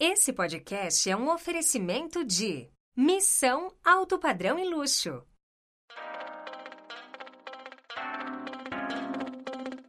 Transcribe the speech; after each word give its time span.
Esse 0.00 0.32
podcast 0.32 1.10
é 1.10 1.16
um 1.16 1.28
oferecimento 1.28 2.24
de 2.24 2.68
Missão 2.96 3.72
Alto 3.84 4.16
Padrão 4.16 4.56
e 4.56 4.64
Luxo. 4.64 5.24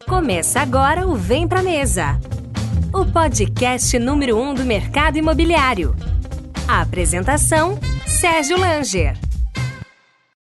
Começa 0.07 0.61
agora 0.61 1.05
o 1.05 1.15
Vem 1.15 1.47
Pra 1.47 1.61
Mesa, 1.61 2.19
o 2.91 3.05
podcast 3.05 3.99
número 3.99 4.35
um 4.35 4.55
do 4.55 4.65
mercado 4.65 5.19
imobiliário. 5.19 5.95
A 6.67 6.81
apresentação, 6.81 7.79
Sérgio 8.07 8.57
Langer. 8.57 9.15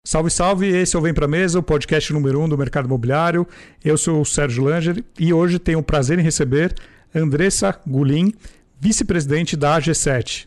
Salve, 0.05 0.31
salve! 0.31 0.67
Esse 0.67 0.97
é 0.97 0.99
o 0.99 1.01
Vem 1.01 1.13
Pra 1.13 1.29
Mesa, 1.29 1.59
o 1.59 1.63
podcast 1.63 2.11
número 2.11 2.41
um 2.41 2.49
do 2.49 2.57
mercado 2.57 2.87
imobiliário. 2.87 3.47
Eu 3.81 3.97
sou 3.97 4.19
o 4.19 4.25
Sérgio 4.25 4.65
Langer 4.65 5.01
e 5.17 5.33
hoje 5.33 5.59
tenho 5.59 5.79
o 5.79 5.83
prazer 5.83 6.19
em 6.19 6.23
receber 6.23 6.75
Andressa 7.15 7.79
Gulin, 7.87 8.33
vice-presidente 8.79 9.55
da 9.55 9.77
AG7. 9.79 10.45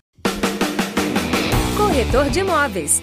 Corretor 1.76 2.30
de 2.30 2.40
imóveis. 2.40 3.02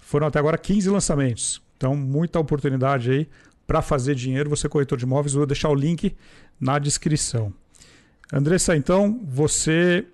foram 0.00 0.26
até 0.26 0.40
agora 0.40 0.58
15 0.58 0.90
lançamentos. 0.90 1.62
Então, 1.76 1.94
muita 1.94 2.40
oportunidade 2.40 3.12
aí 3.12 3.28
para 3.68 3.80
fazer 3.80 4.16
dinheiro. 4.16 4.50
Você, 4.50 4.68
corretor 4.68 4.98
de 4.98 5.04
imóveis, 5.04 5.32
vou 5.32 5.46
deixar 5.46 5.68
o 5.68 5.76
link 5.76 6.12
na 6.58 6.76
descrição. 6.80 7.54
Andressa, 8.32 8.74
então, 8.74 9.20
você 9.24 10.04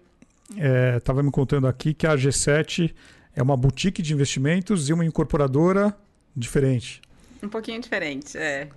estava 0.98 1.20
é, 1.20 1.22
me 1.22 1.30
contando 1.30 1.66
aqui 1.66 1.94
que 1.94 2.06
a 2.06 2.14
G7 2.16 2.94
é 3.34 3.42
uma 3.42 3.56
boutique 3.56 4.02
de 4.02 4.12
investimentos 4.12 4.90
e 4.90 4.92
uma 4.92 5.06
incorporadora 5.06 5.96
diferente. 6.36 7.00
Um 7.42 7.48
pouquinho 7.48 7.80
diferente, 7.80 8.36
é. 8.36 8.68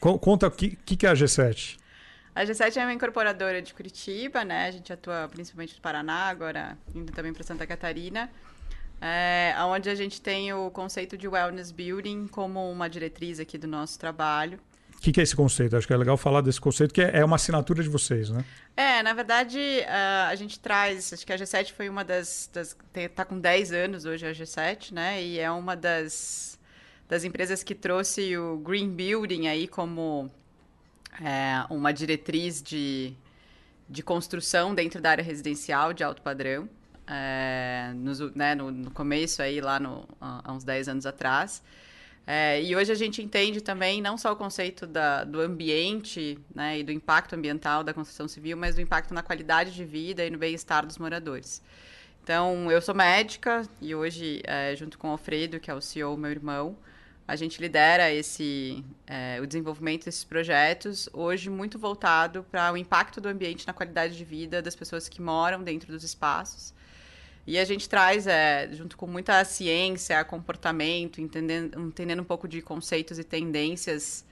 Conta 0.00 0.48
o 0.48 0.50
que, 0.50 0.74
que 0.74 1.06
é 1.06 1.10
a 1.10 1.14
G7. 1.14 1.80
A 2.34 2.44
G7 2.44 2.76
é 2.78 2.84
uma 2.84 2.92
incorporadora 2.94 3.60
de 3.60 3.74
Curitiba, 3.74 4.44
né? 4.44 4.66
A 4.66 4.70
gente 4.70 4.92
atua 4.92 5.28
principalmente 5.30 5.74
no 5.74 5.82
Paraná, 5.82 6.28
agora 6.28 6.78
indo 6.94 7.12
também 7.12 7.32
para 7.32 7.42
Santa 7.42 7.66
Catarina, 7.66 8.30
é, 9.00 9.54
onde 9.64 9.90
a 9.90 9.94
gente 9.94 10.20
tem 10.20 10.52
o 10.52 10.70
conceito 10.70 11.16
de 11.16 11.28
wellness 11.28 11.70
building 11.70 12.26
como 12.28 12.70
uma 12.70 12.88
diretriz 12.88 13.38
aqui 13.38 13.58
do 13.58 13.66
nosso 13.66 13.98
trabalho. 13.98 14.58
O 14.96 15.00
que, 15.02 15.12
que, 15.12 15.20
é 15.20 15.22
esse 15.24 15.34
conceito? 15.34 15.76
Acho 15.76 15.86
que 15.86 15.92
é 15.92 15.96
legal 15.96 16.16
falar 16.16 16.40
desse 16.40 16.60
conceito, 16.60 16.94
que 16.94 17.02
é, 17.02 17.18
é 17.18 17.24
uma 17.24 17.36
assinatura 17.36 17.82
de 17.82 17.88
vocês, 17.88 18.30
né? 18.30 18.44
É, 18.76 19.02
na 19.02 19.12
verdade, 19.12 19.58
a 20.28 20.34
gente 20.36 20.60
traz. 20.60 21.12
Acho 21.12 21.26
que 21.26 21.32
a 21.32 21.36
G7 21.36 21.72
foi 21.72 21.88
uma 21.88 22.04
das. 22.04 22.48
das 22.52 22.76
tá 23.12 23.24
com 23.24 23.38
10 23.38 23.72
anos 23.72 24.04
hoje 24.04 24.24
a 24.24 24.30
G7, 24.30 24.92
né? 24.92 25.20
E 25.20 25.40
é 25.40 25.50
uma 25.50 25.74
das 25.74 26.52
das 27.08 27.24
empresas 27.24 27.62
que 27.62 27.74
trouxe 27.74 28.38
o 28.38 28.56
Green 28.56 28.88
Building 28.88 29.46
aí 29.46 29.68
como 29.68 30.30
é, 31.20 31.64
uma 31.68 31.92
diretriz 31.92 32.62
de, 32.62 33.14
de 33.88 34.02
construção 34.02 34.74
dentro 34.74 35.00
da 35.00 35.10
área 35.10 35.24
residencial 35.24 35.92
de 35.92 36.02
alto 36.04 36.22
padrão. 36.22 36.68
É, 37.06 37.92
no, 37.94 38.30
né, 38.34 38.54
no, 38.54 38.70
no, 38.70 38.90
começo 38.90 39.42
aí, 39.42 39.60
lá 39.60 39.78
no, 39.80 40.08
há 40.20 40.52
uns 40.52 40.64
10 40.64 40.88
anos 40.88 41.06
atrás. 41.06 41.62
É, 42.24 42.62
e 42.62 42.76
hoje 42.76 42.92
a 42.92 42.94
gente 42.94 43.20
entende 43.20 43.60
também 43.60 44.00
não 44.00 44.16
só 44.16 44.32
o 44.32 44.36
conceito 44.36 44.86
da, 44.86 45.24
do 45.24 45.40
ambiente 45.40 46.38
né, 46.54 46.78
e 46.78 46.84
do 46.84 46.92
impacto 46.92 47.34
ambiental 47.34 47.82
da 47.82 47.92
construção 47.92 48.28
civil, 48.28 48.56
mas 48.56 48.76
do 48.76 48.80
impacto 48.80 49.12
na 49.12 49.22
qualidade 49.22 49.72
de 49.72 49.84
vida 49.84 50.24
e 50.24 50.30
no 50.30 50.38
bem-estar 50.38 50.86
dos 50.86 50.98
moradores. 50.98 51.60
Então, 52.22 52.70
eu 52.70 52.80
sou 52.80 52.94
médica 52.94 53.68
e 53.80 53.94
hoje, 53.94 54.40
é, 54.44 54.76
junto 54.76 54.96
com 54.96 55.08
o 55.08 55.10
Alfredo, 55.10 55.58
que 55.58 55.68
é 55.68 55.74
o 55.74 55.80
CEO, 55.80 56.16
meu 56.16 56.30
irmão, 56.30 56.76
a 57.32 57.36
gente 57.36 57.58
lidera 57.62 58.12
esse, 58.12 58.84
é, 59.06 59.40
o 59.40 59.46
desenvolvimento 59.46 60.04
desses 60.04 60.22
projetos, 60.22 61.08
hoje 61.14 61.48
muito 61.48 61.78
voltado 61.78 62.44
para 62.50 62.70
o 62.70 62.76
impacto 62.76 63.22
do 63.22 63.28
ambiente 63.30 63.66
na 63.66 63.72
qualidade 63.72 64.18
de 64.18 64.22
vida 64.22 64.60
das 64.60 64.76
pessoas 64.76 65.08
que 65.08 65.22
moram 65.22 65.62
dentro 65.62 65.90
dos 65.90 66.04
espaços. 66.04 66.74
E 67.46 67.58
a 67.58 67.64
gente 67.64 67.88
traz, 67.88 68.26
é, 68.26 68.68
junto 68.72 68.98
com 68.98 69.06
muita 69.06 69.42
ciência, 69.46 70.22
comportamento, 70.24 71.22
entendendo, 71.22 71.80
entendendo 71.80 72.20
um 72.20 72.24
pouco 72.24 72.46
de 72.46 72.60
conceitos 72.60 73.18
e 73.18 73.24
tendências 73.24 74.26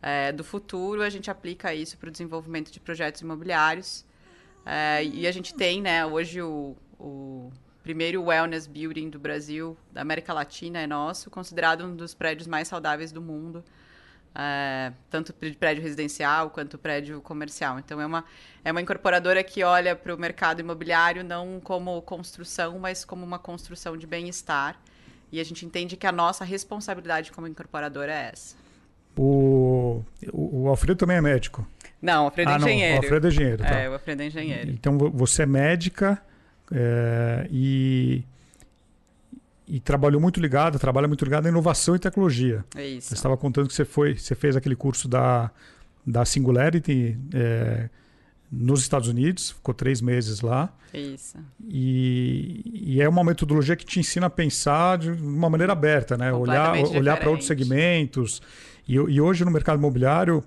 é, 0.00 0.32
do 0.32 0.42
futuro, 0.42 1.02
a 1.02 1.10
gente 1.10 1.30
aplica 1.30 1.74
isso 1.74 1.98
para 1.98 2.08
o 2.08 2.10
desenvolvimento 2.10 2.72
de 2.72 2.80
projetos 2.80 3.20
imobiliários. 3.20 4.02
É, 4.64 5.04
e 5.04 5.26
a 5.26 5.30
gente 5.30 5.52
tem, 5.52 5.82
né, 5.82 6.06
hoje 6.06 6.40
o, 6.40 6.74
o 6.98 7.52
primeiro 7.86 8.20
wellness 8.20 8.66
building 8.66 9.08
do 9.08 9.16
Brasil, 9.16 9.76
da 9.92 10.02
América 10.02 10.32
Latina, 10.32 10.80
é 10.80 10.88
nosso, 10.88 11.30
considerado 11.30 11.84
um 11.84 11.94
dos 11.94 12.14
prédios 12.14 12.48
mais 12.48 12.66
saudáveis 12.66 13.12
do 13.12 13.22
mundo, 13.22 13.62
é, 14.34 14.90
tanto 15.08 15.32
prédio 15.32 15.84
residencial 15.84 16.50
quanto 16.50 16.76
prédio 16.76 17.20
comercial. 17.20 17.78
Então, 17.78 18.00
é 18.00 18.04
uma, 18.04 18.24
é 18.64 18.72
uma 18.72 18.80
incorporadora 18.80 19.40
que 19.44 19.62
olha 19.62 19.94
para 19.94 20.12
o 20.12 20.18
mercado 20.18 20.58
imobiliário 20.58 21.22
não 21.22 21.60
como 21.62 22.02
construção, 22.02 22.76
mas 22.80 23.04
como 23.04 23.24
uma 23.24 23.38
construção 23.38 23.96
de 23.96 24.04
bem-estar. 24.04 24.76
E 25.30 25.38
a 25.38 25.44
gente 25.44 25.64
entende 25.64 25.96
que 25.96 26.08
a 26.08 26.12
nossa 26.12 26.44
responsabilidade 26.44 27.30
como 27.30 27.46
incorporadora 27.46 28.12
é 28.12 28.30
essa. 28.32 28.56
O, 29.16 30.02
o 30.32 30.66
Alfredo 30.66 30.98
também 30.98 31.18
é 31.18 31.20
médico? 31.20 31.64
Não, 32.02 32.24
o 32.24 32.26
Alfredo 32.26 32.50
é 32.50 32.54
ah, 32.54 32.56
engenheiro. 32.56 32.94
Não, 32.94 33.00
o 33.00 33.04
Alfredo 33.04 33.26
é 33.26 33.30
engenheiro. 33.30 33.62
Tá. 33.62 33.78
É, 33.78 33.88
o 33.88 33.92
Alfredo 33.92 34.22
é 34.22 34.26
engenheiro. 34.26 34.70
Então, 34.72 34.98
você 34.98 35.44
é 35.44 35.46
médica 35.46 36.20
é, 36.72 37.46
e, 37.50 38.24
e 39.68 39.80
trabalhou 39.80 40.20
muito 40.20 40.40
ligado, 40.40 40.78
trabalha 40.78 41.08
muito 41.08 41.24
ligado 41.24 41.46
à 41.46 41.48
inovação 41.48 41.96
e 41.96 41.98
tecnologia. 41.98 42.64
É 42.74 42.86
isso. 42.86 43.08
Você 43.08 43.14
estava 43.14 43.36
contando 43.36 43.68
que 43.68 43.74
você 43.74 43.84
foi, 43.84 44.16
você 44.16 44.34
fez 44.34 44.56
aquele 44.56 44.76
curso 44.76 45.08
da, 45.08 45.50
da 46.06 46.24
Singularity 46.24 47.18
é, 47.34 47.88
nos 48.50 48.80
Estados 48.80 49.08
Unidos, 49.08 49.50
ficou 49.50 49.74
três 49.74 50.00
meses 50.00 50.40
lá. 50.40 50.72
Isso. 50.94 51.36
E, 51.68 52.62
e, 52.64 53.02
é 53.02 53.08
uma 53.08 53.22
metodologia 53.24 53.76
que 53.76 53.84
te 53.84 54.00
ensina 54.00 54.26
a 54.26 54.30
pensar 54.30 54.98
de 54.98 55.10
uma 55.10 55.50
maneira 55.50 55.72
aberta, 55.72 56.16
né? 56.16 56.32
Olhar, 56.32 56.74
olhar 56.94 57.18
para 57.18 57.28
outros 57.28 57.46
segmentos. 57.46 58.40
E, 58.88 58.94
e 58.94 59.20
hoje 59.20 59.44
no 59.44 59.50
mercado 59.50 59.78
imobiliário 59.78 60.42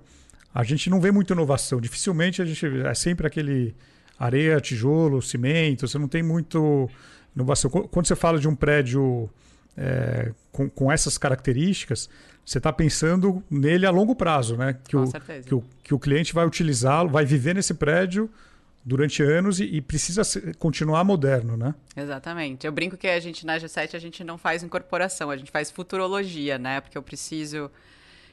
a 0.53 0.63
gente 0.63 0.89
não 0.89 0.99
vê 0.99 1.11
muita 1.11 1.33
inovação. 1.33 1.79
Dificilmente 1.79 2.41
a 2.41 2.45
gente 2.45 2.65
é 2.65 2.93
sempre 2.93 3.27
aquele 3.27 3.75
areia, 4.19 4.59
tijolo, 4.59 5.21
cimento, 5.21 5.87
você 5.87 5.97
não 5.97 6.07
tem 6.07 6.21
muito 6.21 6.89
inovação. 7.33 7.71
Quando 7.71 8.05
você 8.05 8.15
fala 8.15 8.37
de 8.37 8.47
um 8.47 8.55
prédio 8.55 9.29
é, 9.77 10.31
com, 10.51 10.69
com 10.69 10.91
essas 10.91 11.17
características, 11.17 12.09
você 12.45 12.57
está 12.57 12.73
pensando 12.73 13.43
nele 13.49 13.85
a 13.85 13.91
longo 13.91 14.15
prazo, 14.15 14.57
né? 14.57 14.77
Que, 14.83 14.95
Com 14.95 15.03
o, 15.03 15.07
certeza. 15.07 15.47
que, 15.47 15.55
o, 15.55 15.63
que 15.83 15.93
o 15.93 15.99
cliente 15.99 16.33
vai 16.33 16.45
utilizá-lo, 16.45 17.09
vai 17.09 17.23
viver 17.23 17.55
nesse 17.55 17.73
prédio 17.73 18.29
durante 18.83 19.21
anos 19.21 19.59
e, 19.59 19.65
e 19.65 19.81
precisa 19.81 20.23
ser, 20.23 20.55
continuar 20.55 21.03
moderno, 21.03 21.55
né? 21.55 21.75
Exatamente. 21.95 22.65
Eu 22.65 22.71
brinco 22.71 22.97
que 22.97 23.07
a 23.07 23.19
gente 23.19 23.45
na 23.45 23.57
G7 23.57 23.93
a 23.93 23.99
gente 23.99 24.23
não 24.23 24.37
faz 24.37 24.63
incorporação, 24.63 25.29
a 25.29 25.37
gente 25.37 25.51
faz 25.51 25.69
futurologia, 25.69 26.57
né? 26.57 26.81
Porque 26.81 26.97
eu 26.97 27.03
preciso 27.03 27.69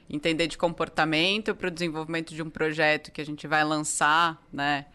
entender 0.08 0.46
de 0.46 0.56
comportamento 0.56 1.54
para 1.54 1.68
o 1.68 1.70
desenvolvimento 1.70 2.34
de 2.34 2.42
um 2.42 2.48
projeto 2.48 3.12
que 3.12 3.20
a 3.20 3.26
gente 3.26 3.46
vai 3.46 3.62
lançar, 3.64 4.42
né? 4.52 4.86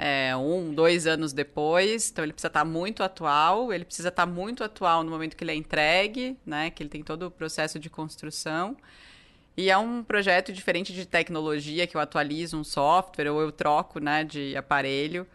É, 0.00 0.36
um, 0.36 0.72
dois 0.72 1.08
anos 1.08 1.32
depois, 1.32 2.10
então 2.10 2.24
ele 2.24 2.32
precisa 2.32 2.46
estar 2.46 2.64
muito 2.64 3.02
atual, 3.02 3.72
ele 3.72 3.84
precisa 3.84 4.10
estar 4.10 4.26
muito 4.26 4.62
atual 4.62 5.02
no 5.02 5.10
momento 5.10 5.36
que 5.36 5.42
ele 5.42 5.50
é 5.50 5.56
entregue, 5.56 6.36
né? 6.46 6.70
Que 6.70 6.84
ele 6.84 6.90
tem 6.90 7.02
todo 7.02 7.26
o 7.26 7.30
processo 7.32 7.80
de 7.80 7.90
construção. 7.90 8.76
E 9.56 9.70
é 9.70 9.76
um 9.76 10.04
projeto 10.04 10.52
diferente 10.52 10.92
de 10.92 11.04
tecnologia, 11.04 11.84
que 11.84 11.96
eu 11.96 12.00
atualizo 12.00 12.56
um 12.56 12.62
software 12.62 13.28
ou 13.28 13.40
eu 13.40 13.50
troco 13.50 13.98
né, 13.98 14.22
de 14.22 14.56
aparelho 14.56 15.26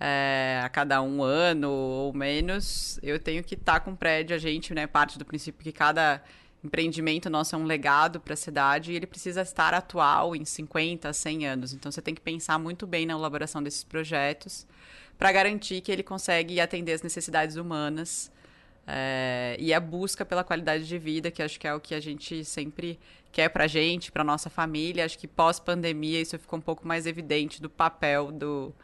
é, 0.00 0.62
a 0.64 0.68
cada 0.70 1.02
um 1.02 1.22
ano 1.22 1.70
ou 1.70 2.14
menos. 2.14 2.98
Eu 3.02 3.18
tenho 3.18 3.44
que 3.44 3.54
estar 3.54 3.80
com 3.80 3.90
o 3.92 3.96
prédio, 3.96 4.34
a 4.34 4.38
gente 4.38 4.72
né, 4.72 4.86
parte 4.86 5.18
do 5.18 5.26
princípio 5.26 5.62
que 5.62 5.72
cada 5.72 6.22
empreendimento 6.66 7.30
nosso 7.30 7.54
é 7.54 7.58
um 7.58 7.64
legado 7.64 8.20
para 8.20 8.34
a 8.34 8.36
cidade 8.36 8.92
e 8.92 8.96
ele 8.96 9.06
precisa 9.06 9.42
estar 9.42 9.72
atual 9.72 10.36
em 10.36 10.44
50, 10.44 11.12
100 11.12 11.46
anos. 11.46 11.72
Então 11.72 11.90
você 11.90 12.02
tem 12.02 12.14
que 12.14 12.20
pensar 12.20 12.58
muito 12.58 12.86
bem 12.86 13.06
na 13.06 13.14
elaboração 13.14 13.62
desses 13.62 13.84
projetos 13.84 14.66
para 15.18 15.32
garantir 15.32 15.80
que 15.80 15.90
ele 15.90 16.02
consegue 16.02 16.60
atender 16.60 16.92
as 16.92 17.02
necessidades 17.02 17.56
humanas 17.56 18.30
é, 18.86 19.56
e 19.58 19.72
a 19.72 19.80
busca 19.80 20.24
pela 20.24 20.44
qualidade 20.44 20.86
de 20.86 20.98
vida, 20.98 21.30
que 21.30 21.42
acho 21.42 21.58
que 21.58 21.66
é 21.66 21.74
o 21.74 21.80
que 21.80 21.94
a 21.94 22.00
gente 22.00 22.44
sempre 22.44 22.98
quer 23.32 23.48
para 23.48 23.64
a 23.64 23.66
gente, 23.66 24.12
para 24.12 24.22
nossa 24.22 24.48
família. 24.48 25.04
Acho 25.04 25.18
que 25.18 25.26
pós-pandemia 25.26 26.20
isso 26.20 26.38
ficou 26.38 26.58
um 26.58 26.62
pouco 26.62 26.86
mais 26.86 27.06
evidente 27.06 27.60
do 27.60 27.68
papel 27.68 28.30
do, 28.30 28.74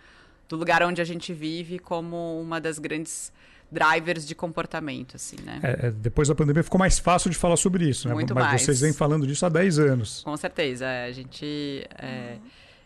do 0.49 0.57
lugar 0.57 0.83
onde 0.83 1.01
a 1.01 1.05
gente 1.05 1.33
vive 1.33 1.79
como 1.79 2.41
uma 2.41 2.61
das 2.61 2.79
grandes 2.79 3.33
drivers 3.73 4.27
de 4.27 4.35
comportamento, 4.35 5.17
assim, 5.17 5.37
né? 5.43 5.59
É, 5.63 5.91
depois 5.91 6.29
da 6.29 6.35
pandemia 6.35 6.63
ficou 6.63 6.79
mais 6.79 6.99
fácil 6.99 7.31
de 7.31 7.37
falar 7.37 7.57
sobre 7.57 7.89
isso, 7.89 8.07
né? 8.07 8.15
Muito 8.15 8.35
Mas 8.35 8.45
mais. 8.45 8.63
vocês 8.63 8.81
vêm 8.83 8.93
falando 8.93 9.27
disso 9.27 9.47
há 9.47 9.49
10 9.49 9.79
anos. 9.79 10.23
Com 10.23 10.37
certeza. 10.37 10.87
A 11.07 11.11
gente. 11.11 11.87
É, 11.99 12.37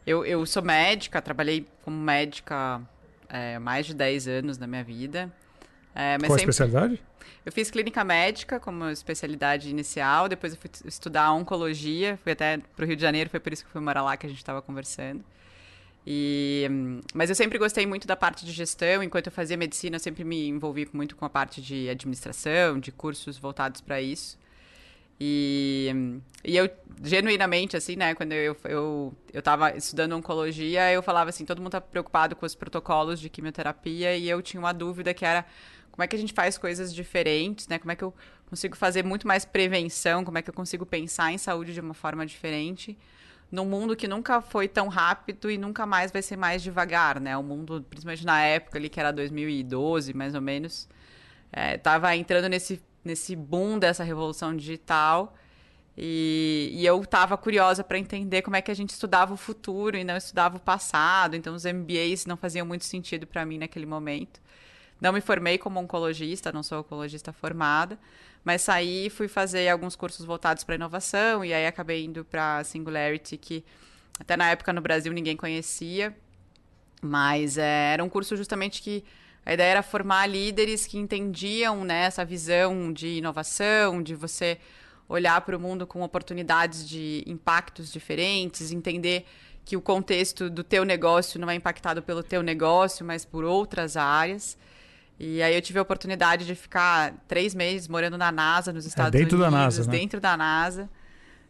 eu, 0.07 0.25
eu 0.25 0.47
sou 0.47 0.63
médica, 0.63 1.21
trabalhei 1.21 1.67
como 1.83 1.97
médica 2.01 2.81
é, 3.29 3.59
mais 3.59 3.87
de 3.87 3.95
10 3.95 4.29
anos 4.29 4.59
na 4.59 4.67
minha 4.67 4.85
vida. 4.85 5.31
É, 5.95 6.17
mas 6.19 6.29
Qual 6.29 6.37
a 6.37 6.39
sempre- 6.39 6.51
especialidade? 6.51 7.03
Eu 7.45 7.53
fiz 7.53 7.71
clínica 7.71 8.05
médica 8.05 8.59
como 8.61 8.89
especialidade 8.91 9.69
inicial, 9.71 10.29
depois 10.29 10.53
eu 10.53 10.59
fui 10.61 10.71
estudar 10.85 11.33
oncologia, 11.33 12.19
fui 12.23 12.33
até 12.33 12.59
para 12.59 12.85
o 12.85 12.87
Rio 12.87 12.97
de 12.97 13.03
Janeiro, 13.03 13.31
foi 13.31 13.39
por 13.41 13.53
isso 13.53 13.63
que 13.63 13.69
eu 13.69 13.73
fui 13.73 13.81
morar 13.81 14.03
lá 14.03 14.17
que 14.17 14.27
a 14.27 14.29
gente 14.29 14.39
estava 14.39 14.61
conversando. 14.61 15.25
E, 16.07 16.69
mas 17.13 17.29
eu 17.29 17.35
sempre 17.35 17.59
gostei 17.59 17.85
muito 17.85 18.07
da 18.07 18.15
parte 18.15 18.47
de 18.47 18.53
gestão, 18.53 19.03
enquanto 19.03 19.27
eu 19.27 19.33
fazia 19.33 19.57
medicina, 19.57 19.97
eu 19.97 20.01
sempre 20.01 20.23
me 20.23 20.47
envolvi 20.49 20.89
muito 20.93 21.17
com 21.17 21.25
a 21.25 21.31
parte 21.31 21.61
de 21.61 21.89
administração, 21.89 22.79
de 22.79 22.93
cursos 22.93 23.37
voltados 23.37 23.81
para 23.81 24.01
isso. 24.01 24.39
E, 25.19 26.21
e 26.45 26.57
eu, 26.57 26.71
genuinamente, 27.03 27.77
assim, 27.77 27.97
né, 27.97 28.15
quando 28.15 28.33
eu, 28.33 28.57
eu, 28.65 29.15
eu 29.33 29.43
tava 29.43 29.77
estudando 29.77 30.15
oncologia, 30.15 30.93
eu 30.93 31.03
falava 31.03 31.31
assim, 31.31 31.45
todo 31.45 31.61
mundo 31.61 31.73
tá 31.73 31.81
preocupado 31.81 32.37
com 32.37 32.47
os 32.47 32.55
protocolos 32.55 33.19
de 33.19 33.29
quimioterapia, 33.29 34.17
e 34.17 34.29
eu 34.29 34.41
tinha 34.41 34.61
uma 34.61 34.73
dúvida 34.73 35.13
que 35.13 35.25
era 35.25 35.45
como 35.91 36.05
é 36.05 36.07
que 36.07 36.15
a 36.15 36.19
gente 36.19 36.35
faz 36.35 36.57
coisas 36.59 36.95
diferentes, 36.95 37.67
né, 37.67 37.79
como 37.79 37.91
é 37.91 37.97
que 37.97 38.05
eu 38.05 38.15
consigo 38.49 38.77
fazer 38.77 39.03
muito 39.03 39.27
mais 39.27 39.45
prevenção, 39.45 40.25
como 40.25 40.39
é 40.39 40.43
que 40.43 40.51
eu 40.51 40.55
consigo 40.55 40.87
pensar 40.87 41.33
em 41.33 41.39
saúde 41.39 41.75
de 41.75 41.81
uma 41.81 41.95
forma 41.95 42.25
diferente, 42.25 42.97
num 43.51 43.65
mundo 43.65 43.95
que 43.97 44.09
nunca 44.09 44.41
foi 44.41 44.69
tão 44.69 44.89
rápido 44.89 45.51
e 45.51 45.57
nunca 45.57 45.87
mais 45.87 46.11
vai 46.11 46.23
ser 46.23 46.37
mais 46.37 46.63
devagar, 46.63 47.21
né, 47.21 47.37
o 47.37 47.43
mundo, 47.43 47.85
principalmente 47.89 48.25
na 48.25 48.41
época 48.43 48.79
ali, 48.79 48.89
que 48.89 48.99
era 48.99 49.13
2012, 49.13 50.13
mais 50.15 50.35
ou 50.35 50.41
menos, 50.41 50.89
é, 51.53 51.79
tava 51.79 52.15
entrando 52.17 52.49
nesse, 52.49 52.83
nesse 53.05 53.37
boom 53.37 53.79
dessa 53.79 54.03
revolução 54.03 54.57
digital 54.57 55.35
e, 55.97 56.73
e 56.75 56.85
eu 56.85 57.01
estava 57.01 57.37
curiosa 57.39 57.83
para 57.83 57.99
entender 57.99 58.43
como 58.43 58.57
é 58.57 58.61
que 58.61 58.71
a 58.71 58.75
gente 58.75 58.91
estudava 58.91 59.33
o 59.33 59.37
futuro 59.37 59.97
e 59.97 60.05
não 60.05 60.17
estudava 60.17 60.59
o 60.59 60.61
passado. 60.61 61.35
Então, 61.35 61.55
os 61.55 61.65
MBAs 61.65 62.27
não 62.27 62.37
faziam 62.37 62.67
muito 62.67 62.85
sentido 62.85 63.27
para 63.27 63.47
mim 63.47 63.57
naquele 63.57 63.87
momento. 63.87 64.41
Não 65.01 65.13
me 65.13 65.21
formei 65.21 65.57
como 65.57 65.81
oncologista, 65.81 66.53
não 66.53 66.63
sou 66.63 66.81
oncologista 66.81 67.33
formada, 67.33 67.99
mas 68.47 68.63
saí 68.63 69.11
fui 69.11 69.27
fazer 69.27 69.69
alguns 69.69 69.97
cursos 69.97 70.25
voltados 70.25 70.63
para 70.63 70.77
inovação 70.77 71.45
e 71.45 71.53
aí 71.53 71.67
acabei 71.67 72.05
indo 72.05 72.25
para 72.25 72.63
Singularity, 72.63 73.37
que 73.37 73.65
até 74.21 74.37
na 74.37 74.49
época 74.49 74.73
no 74.73 74.81
Brasil 74.81 75.13
ninguém 75.13 75.37
conhecia. 75.37 76.17
Mas 77.03 77.59
é, 77.59 77.95
era 77.95 78.05
um 78.05 78.09
curso 78.09 78.37
justamente 78.37 78.81
que 78.83 79.03
a 79.45 79.53
ideia 79.53 79.73
era 79.73 79.83
formar 79.83 80.29
líderes 80.29 80.87
que 80.87 80.97
entendiam 80.97 81.85
né, 81.85 82.05
essa 82.05 82.25
visão 82.25 82.93
de 82.93 83.19
inovação, 83.19 84.01
de 84.01 84.15
você 84.15 84.61
olhar 85.09 85.41
para 85.41 85.57
o 85.57 85.61
mundo 85.61 85.85
com 85.85 86.01
oportunidades 86.03 86.89
de 86.89 87.25
impactos 87.27 87.93
diferentes, 87.93 88.71
entender 88.71 89.27
que 89.65 89.77
o 89.77 89.81
contexto 89.81 90.49
do 90.49 90.63
teu 90.63 90.85
negócio 90.85 91.41
não 91.41 91.51
é 91.51 91.57
impactado 91.57 92.01
pelo 92.01 92.23
teu 92.23 92.45
negócio, 92.45 93.05
mas 93.05 93.25
por 93.25 93.43
outras 93.43 93.97
áreas. 93.97 94.57
E 95.19 95.43
aí 95.43 95.55
eu 95.55 95.63
tive 95.63 95.79
a 95.79 95.83
oportunidade 95.83 96.45
de 96.45 96.55
ficar 96.55 97.15
três 97.27 97.55
meses 97.55 97.89
morando 97.89 98.19
na 98.19 98.31
NASA, 98.31 98.73
nos 98.73 98.85
Estados 98.85 99.13
dentro 99.13 99.39
da 99.39 99.49
Unidos, 99.49 99.79
NASA, 99.79 99.91
né? 99.91 99.99
dentro 99.99 100.21
da 100.21 100.37
NASA, 100.37 100.91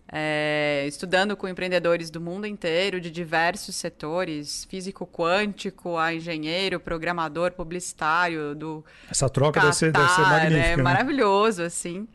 é, 0.09 0.85
estudando 0.87 1.37
com 1.37 1.49
empreendedores 1.49 2.09
do 2.09 2.21
mundo 2.21 2.47
inteiro, 2.47 3.01
de 3.01 3.11
diversos 3.11 3.75
setores, 3.75 4.65
físico 4.71 5.05
quântico, 5.05 5.97
a 5.97 6.15
engenheiro, 6.15 6.79
programador, 6.79 7.53
publicitário, 7.53 8.55
do 8.55 8.85
Essa 9.11 9.29
troca 9.29 9.61
deve 9.61 9.73
ser, 9.73 9.91
deve 9.91 10.09
ser 10.11 10.23
Qatar, 10.23 10.31
magnífica. 10.31 10.69
É 10.69 10.77
né? 10.77 10.83
maravilhoso, 10.83 11.63
assim. 11.63 12.07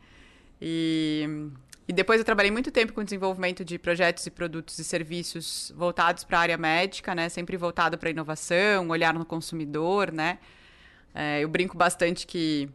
E, 0.58 1.50
e 1.86 1.92
depois 1.92 2.18
eu 2.18 2.24
trabalhei 2.24 2.50
muito 2.50 2.70
tempo 2.70 2.94
com 2.94 3.04
desenvolvimento 3.04 3.62
de 3.62 3.78
projetos 3.78 4.24
e 4.24 4.30
produtos 4.30 4.78
e 4.78 4.84
serviços 4.84 5.70
voltados 5.76 6.24
para 6.24 6.38
a 6.38 6.40
área 6.40 6.56
médica, 6.56 7.14
né? 7.14 7.28
Sempre 7.28 7.58
voltado 7.58 7.98
para 7.98 8.08
inovação, 8.08 8.88
olhar 8.88 9.12
no 9.12 9.26
consumidor, 9.26 10.10
né? 10.10 10.38
É, 11.14 11.40
eu 11.40 11.48
brinco 11.48 11.76
bastante 11.76 12.26
que 12.26 12.68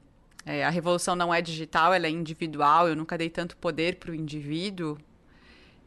é, 0.45 0.63
a 0.63 0.69
revolução 0.69 1.15
não 1.15 1.33
é 1.33 1.41
digital, 1.41 1.93
ela 1.93 2.07
é 2.07 2.09
individual. 2.09 2.87
Eu 2.87 2.95
nunca 2.95 3.17
dei 3.17 3.29
tanto 3.29 3.57
poder 3.57 3.95
para 3.95 4.11
o 4.11 4.15
indivíduo. 4.15 4.97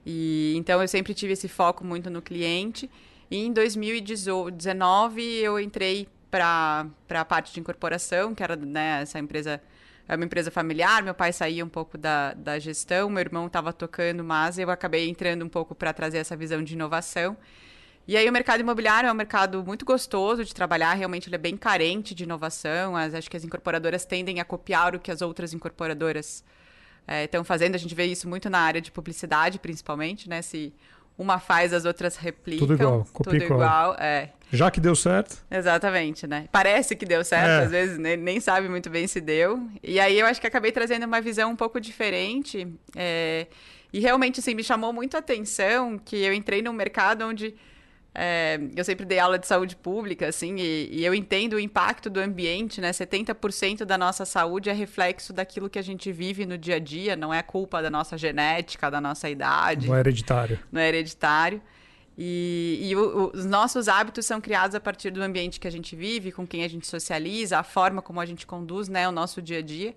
E 0.05 0.55
então 0.56 0.81
eu 0.81 0.88
sempre 0.88 1.14
tive 1.14 1.32
esse 1.32 1.49
foco 1.49 1.85
muito 1.85 2.11
no 2.11 2.20
cliente. 2.20 2.91
E 3.31 3.38
em 3.38 3.52
2019 3.52 5.23
eu 5.23 5.59
entrei 5.59 6.09
para 6.30 6.87
a 7.11 7.25
parte 7.25 7.52
de 7.52 7.61
incorporação, 7.61 8.35
que 8.35 8.42
era 8.42 8.57
né, 8.57 9.02
essa 9.02 9.19
empresa 9.19 9.61
é 10.11 10.16
uma 10.16 10.25
empresa 10.25 10.50
familiar. 10.50 11.04
Meu 11.04 11.14
pai 11.14 11.33
saía 11.33 11.64
um 11.64 11.69
pouco 11.69 11.97
da, 11.97 12.35
da 12.35 12.59
gestão, 12.59 13.09
meu 13.09 13.21
irmão 13.21 13.47
estava 13.47 13.73
tocando, 13.73 14.25
mas 14.25 14.59
eu 14.59 14.69
acabei 14.69 15.09
entrando 15.09 15.45
um 15.45 15.49
pouco 15.49 15.73
para 15.73 15.92
trazer 15.92 16.19
essa 16.19 16.37
visão 16.37 16.64
de 16.64 16.75
inovação. 16.75 17.37
E 18.09 18.16
aí 18.16 18.28
o 18.28 18.33
mercado 18.33 18.61
imobiliário 18.61 19.09
é 19.09 19.12
um 19.12 19.14
mercado 19.14 19.62
muito 19.64 19.85
gostoso 19.85 20.45
de 20.45 20.52
trabalhar, 20.52 20.95
realmente 20.95 21.28
ele 21.28 21.37
é 21.37 21.38
bem 21.38 21.57
carente 21.57 22.14
de 22.14 22.25
inovação. 22.25 22.97
As, 22.97 23.14
acho 23.14 23.30
que 23.30 23.37
as 23.37 23.45
incorporadoras 23.45 24.04
tendem 24.04 24.40
a 24.40 24.45
copiar 24.45 24.97
o 24.97 24.99
que 24.99 25.11
as 25.11 25.23
outras 25.23 25.52
incorporadoras 25.52 26.42
estão 27.25 27.45
fazendo. 27.45 27.75
A 27.75 27.78
gente 27.78 27.95
vê 27.95 28.07
isso 28.07 28.28
muito 28.28 28.50
na 28.50 28.59
área 28.59 28.80
de 28.80 28.90
publicidade, 28.90 29.59
principalmente, 29.59 30.28
né? 30.28 30.42
Se 30.42 30.73
uma 31.16 31.38
faz, 31.38 31.73
as 31.73 31.85
outras 31.85 32.16
replicam. 32.16 32.66
Tudo 32.66 32.75
igual, 32.75 33.07
copia 33.12 33.40
Tudo 33.40 33.45
igual, 33.45 33.95
é. 33.99 34.30
Já 34.52 34.71
que 34.71 34.80
deu 34.80 34.97
certo, 34.97 35.37
Exatamente, 35.50 36.26
né? 36.26 36.49
Parece 36.50 36.97
que 36.97 37.04
deu 37.07 37.23
certo, 37.23 37.49
É. 37.49 37.64
às 37.66 37.71
vezes 37.71 37.99
nem, 37.99 38.16
nem 38.16 38.40
sabe 38.40 38.69
muito 38.69 38.90
bem 38.90 39.07
se 39.07 39.21
deu. 39.21 39.69
E 39.83 40.00
aí 40.00 40.19
eu 40.19 40.26
acho 40.26 40.40
que 40.40 40.47
acabei 40.47 40.73
trazendo 40.73 41.04
uma 41.04 41.21
visão 41.21 41.50
um 41.52 41.57
pouco 41.57 41.80
diferente. 41.80 42.66
é, 42.97 43.47
E 43.92 44.00
realmente, 44.00 44.40
assim, 44.40 44.54
me 44.54 44.64
chamou 44.64 44.92
muito 44.92 45.14
a 45.16 45.19
atenção 45.19 45.99
que 45.99 46.16
eu 46.16 46.33
entrei 46.33 46.62
num 46.62 46.73
mercado 46.73 47.25
onde 47.26 47.54
é, 48.14 48.59
eu 48.76 48.85
sempre 48.85 49.05
dei 49.07 49.19
aula 49.19 49.38
de 49.38 49.47
saúde 49.47 49.76
pública, 49.76 50.26
assim, 50.29 50.57
e, 50.59 50.88
e 50.90 51.05
eu 51.05 51.14
entendo 51.14 51.55
o 51.55 51.61
impacto 51.61 52.11
do 52.11 52.19
ambiente, 52.21 52.81
né? 52.81 52.90
70% 52.93 53.85
da 53.85 53.97
nossa 53.97 54.25
saúde 54.25 54.69
é 54.69 54.73
reflexo 54.73 55.33
daquilo 55.33 55.71
que 55.71 55.79
a 55.79 55.83
gente 55.83 56.11
vive 56.11 56.45
no 56.45 56.59
dia 56.59 56.76
a 56.76 56.79
dia, 56.81 57.14
não 57.14 57.33
é 57.33 57.43
culpa 57.43 57.81
da 57.81 57.88
nossa 57.90 58.19
genética, 58.19 58.90
da 58.90 59.00
nossa 59.00 59.31
idade 59.31 59.87
não 59.88 59.95
é 59.97 60.00
hereditário. 60.00 60.59
não 60.73 60.81
é 60.81 60.88
hereditário. 60.88 61.62
E, 62.19 62.81
e 62.90 62.97
o- 62.97 63.31
os 63.33 63.47
nossos 63.47 63.88
hábitos 63.88 64.26
são 64.26 64.40
criados 64.40 64.75
a 64.75 64.81
partir 64.81 65.11
do 65.11 65.23
ambiente 65.23 65.59
que 65.59 65.67
a 65.67 65.71
gente 65.71 65.95
vive, 65.97 66.33
com 66.33 66.47
quem 66.47 66.64
a 66.64 66.69
gente 66.69 66.87
socializa, 66.87 67.59
a 67.59 67.62
forma 67.62 68.02
como 68.02 68.21
a 68.21 68.26
gente 68.26 68.47
conduz 68.47 68.88
né, 68.88 69.09
o 69.09 69.12
nosso 69.12 69.40
dia 69.40 69.59
a 69.59 69.62
dia. 69.62 69.95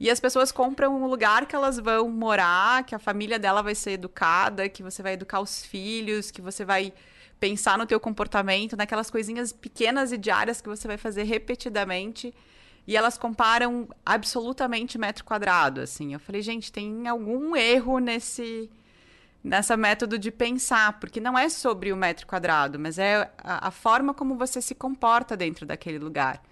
E 0.00 0.10
as 0.10 0.18
pessoas 0.18 0.50
compram 0.50 1.00
um 1.00 1.06
lugar 1.06 1.46
que 1.46 1.54
elas 1.54 1.78
vão 1.78 2.08
morar, 2.10 2.82
que 2.84 2.94
a 2.94 2.98
família 2.98 3.38
dela 3.38 3.62
vai 3.62 3.74
ser 3.76 3.92
educada, 3.92 4.68
que 4.68 4.82
você 4.82 5.02
vai 5.02 5.12
educar 5.12 5.40
os 5.40 5.64
filhos, 5.64 6.30
que 6.32 6.42
você 6.42 6.64
vai 6.64 6.92
pensar 7.38 7.76
no 7.76 7.86
teu 7.86 8.00
comportamento, 8.00 8.76
naquelas 8.76 9.10
coisinhas 9.10 9.52
pequenas 9.52 10.12
e 10.12 10.18
diárias 10.18 10.60
que 10.60 10.68
você 10.68 10.86
vai 10.86 10.96
fazer 10.96 11.24
repetidamente 11.24 12.34
e 12.86 12.96
elas 12.96 13.16
comparam 13.16 13.88
absolutamente 14.04 14.98
metro 14.98 15.24
quadrado, 15.24 15.80
assim. 15.80 16.12
Eu 16.12 16.20
falei, 16.20 16.42
gente, 16.42 16.70
tem 16.70 17.08
algum 17.08 17.56
erro 17.56 17.98
nesse 17.98 18.70
nessa 19.42 19.76
método 19.76 20.18
de 20.18 20.30
pensar, 20.30 20.98
porque 20.98 21.20
não 21.20 21.38
é 21.38 21.50
sobre 21.50 21.92
o 21.92 21.96
metro 21.96 22.26
quadrado, 22.26 22.78
mas 22.78 22.98
é 22.98 23.30
a, 23.36 23.68
a 23.68 23.70
forma 23.70 24.14
como 24.14 24.38
você 24.38 24.62
se 24.62 24.74
comporta 24.74 25.36
dentro 25.36 25.66
daquele 25.66 25.98
lugar. 25.98 26.42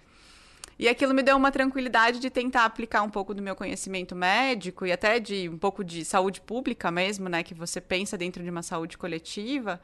E 0.77 0.87
aquilo 0.87 1.13
me 1.13 1.23
deu 1.23 1.35
uma 1.35 1.51
tranquilidade 1.51 2.19
de 2.19 2.29
tentar 2.29 2.65
aplicar 2.65 3.01
um 3.01 3.09
pouco 3.09 3.33
do 3.33 3.41
meu 3.41 3.55
conhecimento 3.55 4.15
médico 4.15 4.85
e 4.85 4.91
até 4.91 5.19
de 5.19 5.49
um 5.49 5.57
pouco 5.57 5.83
de 5.83 6.05
saúde 6.05 6.39
pública 6.39 6.91
mesmo, 6.91 7.27
né, 7.29 7.41
que 7.41 7.55
você 7.55 7.81
pensa 7.81 8.15
dentro 8.15 8.43
de 8.43 8.49
uma 8.49 8.61
saúde 8.61 8.95
coletiva, 8.95 9.81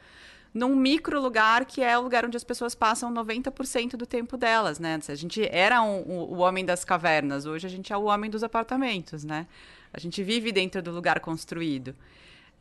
num 0.54 0.76
micro 0.76 1.22
lugar 1.22 1.66
que 1.66 1.82
é 1.82 1.98
o 1.98 2.02
lugar 2.02 2.26
onde 2.26 2.38
as 2.38 2.44
pessoas 2.44 2.74
passam 2.74 3.14
90% 3.14 3.92
do 3.92 4.06
tempo 4.06 4.36
delas, 4.36 4.80
né? 4.80 5.00
A 5.08 5.16
gente 5.16 5.48
era 5.52 5.82
um, 5.82 6.02
um, 6.02 6.20
o 6.22 6.38
homem 6.40 6.66
das 6.66 6.84
cavernas, 6.84 7.46
hoje 7.46 7.68
a 7.68 7.70
gente 7.70 7.94
é 7.94 7.98
o 7.98 8.06
homem 8.06 8.30
dos 8.30 8.44
apartamentos, 8.44 9.24
né? 9.24 9.48
A 9.94 10.00
gente 10.00 10.24
vive 10.24 10.52
dentro 10.52 10.82
do 10.82 10.92
lugar 10.92 11.20
construído. 11.20 11.96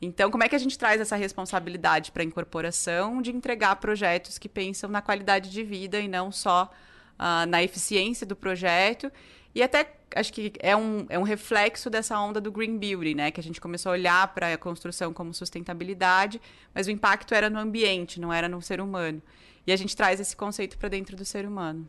Então, 0.01 0.31
como 0.31 0.43
é 0.43 0.49
que 0.49 0.55
a 0.55 0.59
gente 0.59 0.77
traz 0.77 1.01
essa 1.01 1.15
responsabilidade 1.15 2.11
para 2.11 2.23
a 2.23 2.25
incorporação 2.25 3.21
de 3.21 3.31
entregar 3.31 3.75
projetos 3.77 4.37
que 4.37 4.47
pensam 4.47 4.89
na 4.89 5.01
qualidade 5.01 5.51
de 5.51 5.61
vida 5.61 5.99
e 5.99 6.07
não 6.07 6.31
só 6.31 6.71
uh, 7.19 7.45
na 7.47 7.61
eficiência 7.61 8.25
do 8.25 8.35
projeto? 8.35 9.11
E 9.53 9.63
até 9.63 9.91
acho 10.15 10.31
que 10.33 10.53
é 10.59 10.75
um, 10.75 11.05
é 11.09 11.17
um 11.17 11.23
reflexo 11.23 11.89
dessa 11.89 12.19
onda 12.19 12.39
do 12.39 12.51
Green 12.51 12.77
Building, 12.77 13.15
né? 13.15 13.31
Que 13.31 13.39
a 13.39 13.43
gente 13.43 13.59
começou 13.59 13.91
a 13.91 13.93
olhar 13.93 14.33
para 14.33 14.53
a 14.53 14.57
construção 14.57 15.13
como 15.13 15.33
sustentabilidade, 15.33 16.41
mas 16.73 16.87
o 16.87 16.91
impacto 16.91 17.33
era 17.33 17.49
no 17.49 17.59
ambiente, 17.59 18.19
não 18.19 18.31
era 18.31 18.47
no 18.47 18.61
ser 18.61 18.81
humano. 18.81 19.21
E 19.65 19.71
a 19.71 19.75
gente 19.75 19.95
traz 19.95 20.19
esse 20.19 20.35
conceito 20.35 20.77
para 20.77 20.89
dentro 20.89 21.15
do 21.15 21.25
ser 21.25 21.45
humano. 21.45 21.87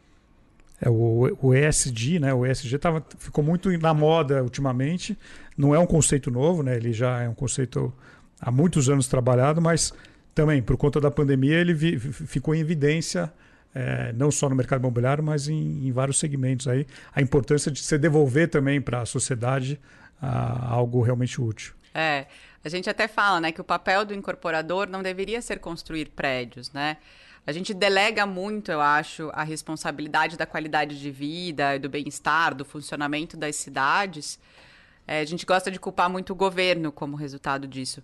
É, 0.81 0.89
o, 0.89 1.37
o 1.43 1.55
ESG, 1.55 2.19
né? 2.19 2.33
O 2.33 2.47
ESG 2.47 2.79
tava, 2.79 3.05
ficou 3.19 3.45
muito 3.45 3.71
na 3.79 3.93
moda 3.93 4.43
ultimamente. 4.43 5.17
Não 5.57 5.75
é 5.75 5.79
um 5.79 5.87
conceito 5.87 6.31
novo, 6.31 6.63
né? 6.63 6.77
Ele 6.77 6.93
já 6.93 7.21
é 7.21 7.29
um 7.29 7.35
conceito 7.35 7.93
há 8.41 8.51
muitos 8.51 8.89
anos 8.89 9.07
trabalhado, 9.07 9.61
mas 9.61 9.93
também, 10.35 10.63
por 10.63 10.77
conta 10.77 11.01
da 11.01 11.11
pandemia, 11.11 11.57
ele 11.57 11.75
vi, 11.75 11.99
ficou 11.99 12.55
em 12.55 12.61
evidência, 12.61 13.31
é, 13.75 14.13
não 14.13 14.31
só 14.31 14.49
no 14.49 14.57
mercado 14.57 14.81
imobiliário, 14.81 15.23
mas 15.23 15.49
em, 15.49 15.87
em, 15.87 15.93
vários 15.93 16.19
segmentos 16.19 16.67
aí. 16.67 16.87
A 17.15 17.21
importância 17.21 17.71
de 17.71 17.81
se 17.81 17.97
devolver 17.99 18.49
também 18.49 18.81
para 18.81 19.03
a 19.03 19.07
sociedade 19.07 19.81
a, 20.21 20.73
algo 20.73 21.03
realmente 21.03 21.41
útil. 21.41 21.75
É, 21.95 22.27
a 22.65 22.69
gente 22.69 22.89
até 22.91 23.09
fala, 23.09 23.41
né, 23.41 23.53
que 23.53 23.61
o 23.61 23.65
papel 23.65 24.05
do 24.05 24.15
incorporador 24.15 24.89
não 24.89 25.03
deveria 25.03 25.41
ser 25.41 25.59
construir 25.59 26.11
prédios, 26.11 26.73
né? 26.73 26.97
A 27.47 27.53
gente 27.53 27.73
delega 27.73 28.27
muito, 28.27 28.71
eu 28.71 28.81
acho, 28.81 29.31
a 29.33 29.43
responsabilidade 29.43 30.37
da 30.37 30.45
qualidade 30.45 31.01
de 31.01 31.11
vida, 31.11 31.79
do 31.79 31.89
bem-estar, 31.89 32.55
do 32.55 32.65
funcionamento 32.65 33.37
das 33.37 33.57
cidades. 33.57 34.39
É, 35.07 35.21
a 35.21 35.25
gente 35.25 35.47
gosta 35.47 35.71
de 35.71 35.81
culpar 35.81 36.11
muito 36.11 36.31
o 36.31 36.37
governo 36.37 36.93
como 36.93 37.17
resultado 37.17 37.67
disso. 37.67 38.03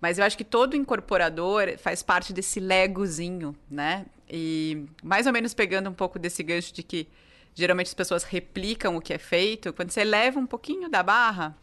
Mas 0.00 0.18
eu 0.18 0.24
acho 0.24 0.38
que 0.38 0.44
todo 0.44 0.76
incorporador 0.76 1.76
faz 1.78 2.02
parte 2.02 2.32
desse 2.32 2.60
legozinho, 2.60 3.56
né? 3.68 4.06
E 4.28 4.84
mais 5.02 5.26
ou 5.26 5.32
menos 5.32 5.54
pegando 5.54 5.88
um 5.88 5.94
pouco 5.94 6.18
desse 6.18 6.42
gancho 6.42 6.72
de 6.74 6.82
que 6.82 7.08
geralmente 7.54 7.86
as 7.86 7.94
pessoas 7.94 8.22
replicam 8.22 8.96
o 8.96 9.00
que 9.00 9.14
é 9.14 9.18
feito, 9.18 9.72
quando 9.72 9.90
você 9.90 10.04
leva 10.04 10.38
um 10.38 10.46
pouquinho 10.46 10.90
da 10.90 11.02
barra, 11.02 11.56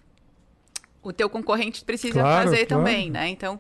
o 1.04 1.14
teu 1.14 1.30
concorrente 1.30 1.84
precisa 1.84 2.22
claro, 2.22 2.50
fazer 2.50 2.66
claro. 2.66 2.84
também, 2.84 3.12
né? 3.12 3.28
Então, 3.30 3.60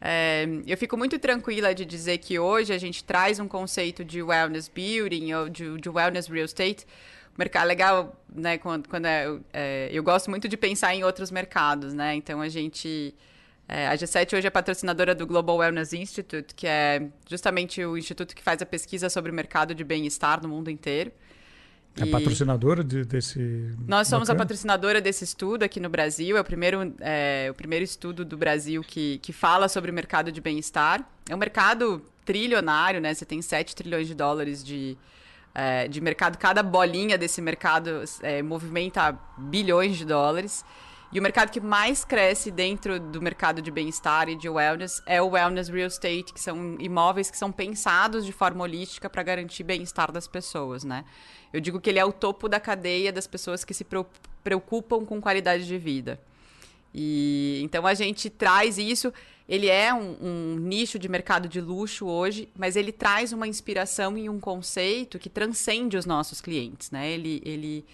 é, 0.00 0.46
eu 0.66 0.76
fico 0.78 0.96
muito 0.96 1.18
tranquila 1.18 1.74
de 1.74 1.84
dizer 1.84 2.18
que 2.18 2.38
hoje 2.38 2.72
a 2.72 2.78
gente 2.78 3.02
traz 3.02 3.40
um 3.40 3.48
conceito 3.48 4.04
de 4.04 4.22
wellness 4.22 4.68
building 4.68 5.32
ou 5.34 5.48
de, 5.48 5.76
de 5.78 5.88
wellness 5.88 6.28
real 6.28 6.44
estate. 6.44 6.86
O 7.34 7.38
mercado 7.38 7.66
legal, 7.66 8.16
né? 8.32 8.58
Quando, 8.58 8.88
quando 8.88 9.06
é, 9.06 9.26
é, 9.52 9.88
eu 9.92 10.02
gosto 10.02 10.30
muito 10.30 10.48
de 10.48 10.56
pensar 10.56 10.94
em 10.94 11.04
outros 11.04 11.30
mercados, 11.30 11.92
né? 11.92 12.14
Então 12.14 12.40
a 12.40 12.48
gente. 12.48 13.14
É, 13.68 13.86
a 13.86 13.94
G7 13.94 14.38
hoje 14.38 14.46
é 14.46 14.50
patrocinadora 14.50 15.14
do 15.14 15.26
Global 15.26 15.58
Wellness 15.58 15.92
Institute, 15.92 16.54
que 16.54 16.66
é 16.66 17.06
justamente 17.28 17.84
o 17.84 17.98
instituto 17.98 18.34
que 18.34 18.42
faz 18.42 18.62
a 18.62 18.66
pesquisa 18.66 19.10
sobre 19.10 19.30
o 19.30 19.34
mercado 19.34 19.74
de 19.74 19.84
bem-estar 19.84 20.42
no 20.42 20.48
mundo 20.48 20.70
inteiro. 20.70 21.12
É 22.00 22.04
e... 22.04 22.10
patrocinadora 22.10 22.82
de, 22.82 23.04
desse. 23.04 23.38
Nós 23.86 24.08
somos 24.08 24.28
bacana? 24.28 24.42
a 24.42 24.46
patrocinadora 24.46 25.00
desse 25.02 25.24
estudo 25.24 25.64
aqui 25.64 25.80
no 25.80 25.90
Brasil. 25.90 26.36
É 26.36 26.40
o 26.40 26.44
primeiro, 26.44 26.94
é, 27.00 27.48
o 27.50 27.54
primeiro 27.54 27.84
estudo 27.84 28.24
do 28.24 28.38
Brasil 28.38 28.82
que, 28.82 29.18
que 29.18 29.34
fala 29.34 29.68
sobre 29.68 29.90
o 29.90 29.94
mercado 29.94 30.32
de 30.32 30.40
bem-estar. 30.40 31.06
É 31.28 31.34
um 31.34 31.38
mercado 31.38 32.02
trilionário, 32.24 33.00
né? 33.02 33.12
Você 33.12 33.26
tem 33.26 33.42
7 33.42 33.76
trilhões 33.76 34.06
de 34.06 34.14
dólares 34.14 34.64
de, 34.64 34.96
é, 35.54 35.88
de 35.88 36.00
mercado. 36.00 36.38
Cada 36.38 36.62
bolinha 36.62 37.18
desse 37.18 37.42
mercado 37.42 38.02
é, 38.22 38.42
movimenta 38.42 39.18
bilhões 39.36 39.96
de 39.98 40.06
dólares. 40.06 40.64
E 41.10 41.18
o 41.18 41.22
mercado 41.22 41.50
que 41.50 41.60
mais 41.60 42.04
cresce 42.04 42.50
dentro 42.50 43.00
do 43.00 43.22
mercado 43.22 43.62
de 43.62 43.70
bem-estar 43.70 44.28
e 44.28 44.36
de 44.36 44.46
wellness 44.48 45.02
é 45.06 45.22
o 45.22 45.28
wellness 45.28 45.68
real 45.70 45.88
estate, 45.88 46.34
que 46.34 46.40
são 46.40 46.76
imóveis 46.78 47.30
que 47.30 47.38
são 47.38 47.50
pensados 47.50 48.26
de 48.26 48.32
forma 48.32 48.62
holística 48.62 49.08
para 49.08 49.22
garantir 49.22 49.64
bem-estar 49.64 50.12
das 50.12 50.28
pessoas, 50.28 50.84
né? 50.84 51.06
Eu 51.50 51.60
digo 51.60 51.80
que 51.80 51.88
ele 51.88 51.98
é 51.98 52.04
o 52.04 52.12
topo 52.12 52.46
da 52.46 52.60
cadeia 52.60 53.10
das 53.10 53.26
pessoas 53.26 53.64
que 53.64 53.72
se 53.72 53.86
preocupam 54.44 55.06
com 55.06 55.18
qualidade 55.18 55.66
de 55.66 55.78
vida. 55.78 56.20
E 56.94 57.60
então 57.62 57.86
a 57.86 57.94
gente 57.94 58.28
traz 58.28 58.76
isso. 58.76 59.12
Ele 59.48 59.66
é 59.66 59.94
um, 59.94 60.16
um, 60.20 60.56
nicho 60.56 60.98
de 60.98 61.08
mercado 61.08 61.48
de 61.48 61.58
luxo 61.58 62.06
hoje, 62.06 62.50
mas 62.54 62.76
ele 62.76 62.92
traz 62.92 63.32
uma 63.32 63.46
inspiração 63.46 64.18
e 64.18 64.28
um 64.28 64.38
conceito 64.38 65.18
que 65.18 65.30
transcende 65.30 65.96
os 65.96 66.04
nossos 66.04 66.40
clientes, 66.42 66.90
né? 66.90 67.10
Ele, 67.10 67.40
ele, 67.44 67.86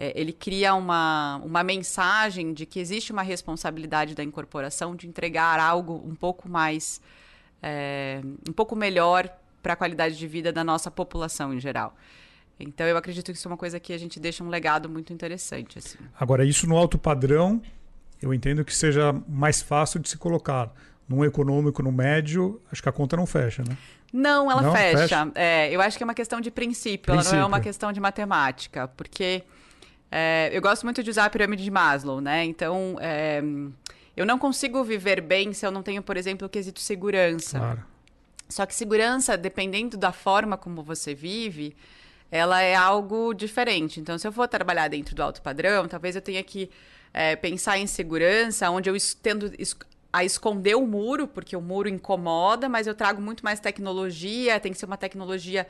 é, 0.00 0.18
ele 0.18 0.32
cria 0.32 0.74
uma, 0.74 1.42
uma 1.44 1.62
mensagem 1.62 2.54
de 2.54 2.64
que 2.64 2.80
existe 2.80 3.12
uma 3.12 3.20
responsabilidade 3.20 4.14
da 4.14 4.24
incorporação 4.24 4.96
de 4.96 5.06
entregar 5.06 5.60
algo 5.60 6.02
um 6.06 6.14
pouco 6.14 6.48
mais, 6.48 7.02
é, 7.62 8.22
um 8.48 8.52
pouco 8.52 8.74
melhor 8.74 9.28
para 9.62 9.74
a 9.74 9.76
qualidade 9.76 10.16
de 10.16 10.26
vida 10.26 10.50
da 10.50 10.64
nossa 10.64 10.90
população 10.90 11.52
em 11.52 11.60
geral. 11.60 11.94
Então 12.58 12.86
eu 12.86 12.96
acredito 12.96 13.30
que 13.30 13.36
isso 13.36 13.46
é 13.46 13.50
uma 13.50 13.58
coisa 13.58 13.78
que 13.78 13.92
a 13.92 13.98
gente 13.98 14.18
deixa 14.18 14.42
um 14.42 14.48
legado 14.48 14.88
muito 14.88 15.12
interessante. 15.12 15.78
Assim. 15.78 15.98
Agora, 16.18 16.46
isso 16.46 16.66
no 16.66 16.78
alto 16.78 16.96
padrão, 16.96 17.60
eu 18.22 18.32
entendo 18.32 18.64
que 18.64 18.74
seja 18.74 19.12
mais 19.28 19.60
fácil 19.60 20.00
de 20.00 20.08
se 20.08 20.16
colocar. 20.16 20.72
Num 21.06 21.24
econômico, 21.24 21.82
no 21.82 21.90
médio, 21.90 22.62
acho 22.70 22.80
que 22.80 22.88
a 22.88 22.92
conta 22.92 23.16
não 23.16 23.26
fecha, 23.26 23.64
né? 23.68 23.76
Não, 24.12 24.50
ela 24.50 24.62
não, 24.62 24.72
fecha. 24.72 24.98
fecha? 24.98 25.32
É, 25.34 25.68
eu 25.70 25.80
acho 25.80 25.98
que 25.98 26.04
é 26.04 26.06
uma 26.06 26.14
questão 26.14 26.40
de 26.40 26.50
princípio, 26.52 27.12
princípio. 27.12 27.30
ela 27.30 27.36
não 27.36 27.42
é 27.42 27.44
uma 27.46 27.60
questão 27.60 27.92
de 27.92 27.98
matemática, 27.98 28.86
porque 28.88 29.42
é, 30.10 30.50
eu 30.52 30.60
gosto 30.60 30.84
muito 30.84 31.02
de 31.02 31.10
usar 31.10 31.26
a 31.26 31.30
pirâmide 31.30 31.62
de 31.62 31.70
Maslow, 31.70 32.20
né? 32.20 32.44
Então, 32.44 32.96
é, 33.00 33.40
eu 34.16 34.26
não 34.26 34.38
consigo 34.38 34.82
viver 34.82 35.20
bem 35.20 35.52
se 35.52 35.64
eu 35.64 35.70
não 35.70 35.82
tenho, 35.82 36.02
por 36.02 36.16
exemplo, 36.16 36.46
o 36.46 36.50
quesito 36.50 36.80
segurança. 36.80 37.58
Claro. 37.58 37.84
Só 38.48 38.66
que 38.66 38.74
segurança, 38.74 39.36
dependendo 39.36 39.96
da 39.96 40.10
forma 40.10 40.56
como 40.56 40.82
você 40.82 41.14
vive, 41.14 41.76
ela 42.30 42.60
é 42.60 42.74
algo 42.74 43.32
diferente. 43.32 44.00
Então, 44.00 44.18
se 44.18 44.26
eu 44.26 44.32
for 44.32 44.48
trabalhar 44.48 44.88
dentro 44.88 45.14
do 45.14 45.22
alto 45.22 45.40
padrão, 45.40 45.86
talvez 45.86 46.16
eu 46.16 46.22
tenha 46.22 46.42
que 46.42 46.68
é, 47.14 47.36
pensar 47.36 47.78
em 47.78 47.86
segurança, 47.86 48.68
onde 48.70 48.90
eu 48.90 48.96
tendo 49.22 49.52
a 50.12 50.24
esconder 50.24 50.76
o 50.76 50.84
muro, 50.84 51.28
porque 51.28 51.54
o 51.54 51.60
muro 51.60 51.88
incomoda, 51.88 52.68
mas 52.68 52.88
eu 52.88 52.94
trago 52.94 53.22
muito 53.22 53.44
mais 53.44 53.60
tecnologia, 53.60 54.58
tem 54.58 54.72
que 54.72 54.78
ser 54.78 54.86
uma 54.86 54.96
tecnologia 54.96 55.66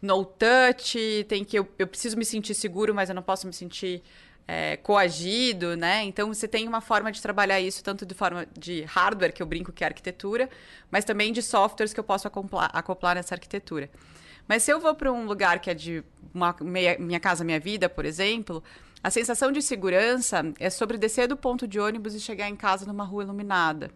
no 0.00 0.24
touch, 0.24 1.24
tem 1.28 1.44
que 1.44 1.58
eu, 1.58 1.68
eu 1.78 1.86
preciso 1.86 2.16
me 2.16 2.24
sentir 2.24 2.54
seguro, 2.54 2.94
mas 2.94 3.08
eu 3.08 3.14
não 3.14 3.22
posso 3.22 3.46
me 3.46 3.52
sentir 3.52 4.02
é, 4.48 4.76
coagido, 4.78 5.76
né? 5.76 6.02
Então 6.04 6.32
você 6.32 6.48
tem 6.48 6.66
uma 6.66 6.80
forma 6.80 7.12
de 7.12 7.22
trabalhar 7.22 7.60
isso 7.60 7.84
tanto 7.84 8.04
de 8.04 8.14
forma 8.14 8.46
de 8.58 8.82
hardware 8.82 9.32
que 9.32 9.42
eu 9.42 9.46
brinco 9.46 9.72
que 9.72 9.84
é 9.84 9.86
arquitetura, 9.86 10.48
mas 10.90 11.04
também 11.04 11.32
de 11.32 11.42
softwares 11.42 11.92
que 11.92 12.00
eu 12.00 12.04
posso 12.04 12.26
acoplar, 12.26 12.70
acoplar 12.72 13.14
nessa 13.14 13.34
arquitetura. 13.34 13.88
Mas 14.48 14.64
se 14.64 14.72
eu 14.72 14.80
vou 14.80 14.94
para 14.94 15.12
um 15.12 15.24
lugar 15.24 15.60
que 15.60 15.70
é 15.70 15.74
de 15.74 16.02
uma, 16.34 16.56
meia, 16.60 16.96
Minha 16.98 17.20
Casa 17.20 17.44
Minha 17.44 17.60
Vida, 17.60 17.88
por 17.88 18.04
exemplo, 18.04 18.60
a 19.02 19.08
sensação 19.08 19.52
de 19.52 19.62
segurança 19.62 20.42
é 20.58 20.68
sobre 20.68 20.98
descer 20.98 21.28
do 21.28 21.36
ponto 21.36 21.68
de 21.68 21.78
ônibus 21.78 22.14
e 22.14 22.20
chegar 22.20 22.48
em 22.48 22.56
casa 22.56 22.84
numa 22.84 23.04
rua 23.04 23.22
iluminada. 23.22 23.90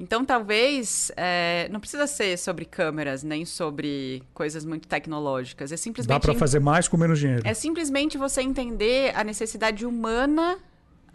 Então, 0.00 0.24
talvez 0.24 1.10
é, 1.16 1.68
não 1.72 1.80
precisa 1.80 2.06
ser 2.06 2.38
sobre 2.38 2.64
câmeras 2.64 3.24
nem 3.24 3.44
sobre 3.44 4.22
coisas 4.32 4.64
muito 4.64 4.86
tecnológicas. 4.86 5.72
É 5.72 5.76
simplesmente 5.76 6.14
dá 6.14 6.20
para 6.20 6.34
fazer 6.34 6.60
mais 6.60 6.86
com 6.86 6.96
menos 6.96 7.18
dinheiro. 7.18 7.42
É 7.44 7.52
simplesmente 7.52 8.16
você 8.16 8.40
entender 8.40 9.12
a 9.16 9.24
necessidade 9.24 9.84
humana 9.84 10.58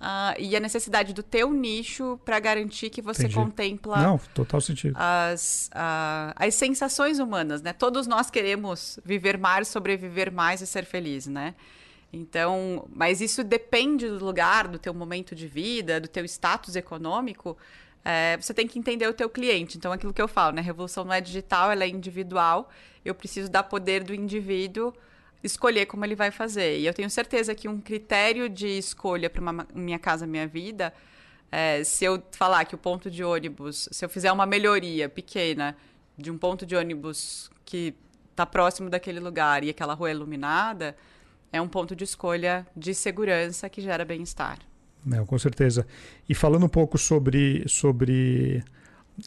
Uh, 0.03 0.35
e 0.37 0.53
a 0.53 0.59
necessidade 0.59 1.13
do 1.13 1.23
teu 1.23 1.53
nicho 1.53 2.19
para 2.25 2.37
garantir 2.37 2.89
que 2.89 3.01
você 3.01 3.21
Entendi. 3.21 3.35
contempla 3.35 4.01
Não, 4.01 4.17
total 4.33 4.59
sentido. 4.59 4.97
As, 4.99 5.69
uh, 5.73 6.33
as 6.35 6.55
sensações 6.55 7.19
humanas, 7.19 7.61
né? 7.61 7.71
Todos 7.71 8.05
nós 8.05 8.29
queremos 8.29 8.99
viver 9.05 9.37
mais, 9.37 9.69
sobreviver 9.69 10.29
mais 10.29 10.59
e 10.59 10.67
ser 10.67 10.83
feliz, 10.83 11.25
né? 11.25 11.55
Então, 12.11 12.85
mas 12.93 13.21
isso 13.21 13.45
depende 13.45 14.09
do 14.09 14.23
lugar, 14.25 14.67
do 14.67 14.77
teu 14.77 14.93
momento 14.93 15.33
de 15.33 15.47
vida, 15.47 16.01
do 16.01 16.09
teu 16.09 16.25
status 16.25 16.75
econômico. 16.75 17.57
É, 18.05 18.37
você 18.37 18.53
tem 18.53 18.67
que 18.67 18.77
entender 18.77 19.07
o 19.07 19.13
teu 19.13 19.29
cliente. 19.29 19.77
Então, 19.77 19.91
aquilo 19.91 20.13
que 20.13 20.21
eu 20.21 20.27
falo, 20.27 20.55
né? 20.55 20.61
A 20.61 20.63
revolução 20.63 21.05
não 21.05 21.13
é 21.13 21.21
digital, 21.21 21.71
ela 21.71 21.83
é 21.83 21.87
individual. 21.87 22.69
Eu 23.03 23.15
preciso 23.15 23.49
dar 23.49 23.63
poder 23.63 24.03
do 24.03 24.13
indivíduo 24.13 24.93
escolher 25.43 25.85
como 25.85 26.05
ele 26.05 26.15
vai 26.15 26.31
fazer. 26.31 26.79
E 26.79 26.85
eu 26.85 26.93
tenho 26.93 27.09
certeza 27.09 27.53
que 27.53 27.67
um 27.67 27.79
critério 27.79 28.47
de 28.49 28.67
escolha 28.67 29.29
para 29.29 29.41
uma 29.41 29.67
Minha 29.73 29.99
Casa 29.99 30.25
Minha 30.25 30.47
Vida, 30.47 30.93
é, 31.51 31.83
se 31.83 32.05
eu 32.05 32.23
falar 32.31 32.65
que 32.65 32.73
o 32.73 32.77
ponto 32.77 33.11
de 33.11 33.23
ônibus, 33.23 33.89
se 33.91 34.03
eu 34.05 34.09
fizer 34.09 34.31
uma 34.31 34.45
melhoria 34.45 35.09
pequena 35.09 35.75
de 36.17 36.31
um 36.31 36.37
ponto 36.37 36.65
de 36.65 36.75
ônibus 36.75 37.51
que 37.65 37.93
está 38.31 38.45
próximo 38.45 38.89
daquele 38.89 39.19
lugar 39.19 39.63
e 39.63 39.69
aquela 39.69 39.93
rua 39.93 40.09
é 40.09 40.13
iluminada, 40.13 40.95
é 41.51 41.61
um 41.61 41.67
ponto 41.67 41.95
de 41.95 42.03
escolha 42.03 42.65
de 42.75 42.95
segurança 42.95 43.69
que 43.69 43.81
gera 43.81 44.05
bem-estar. 44.05 44.59
Não, 45.05 45.25
com 45.25 45.37
certeza. 45.37 45.85
E 46.27 46.33
falando 46.33 46.65
um 46.65 46.69
pouco 46.69 46.97
sobre, 46.97 47.63
sobre 47.67 48.63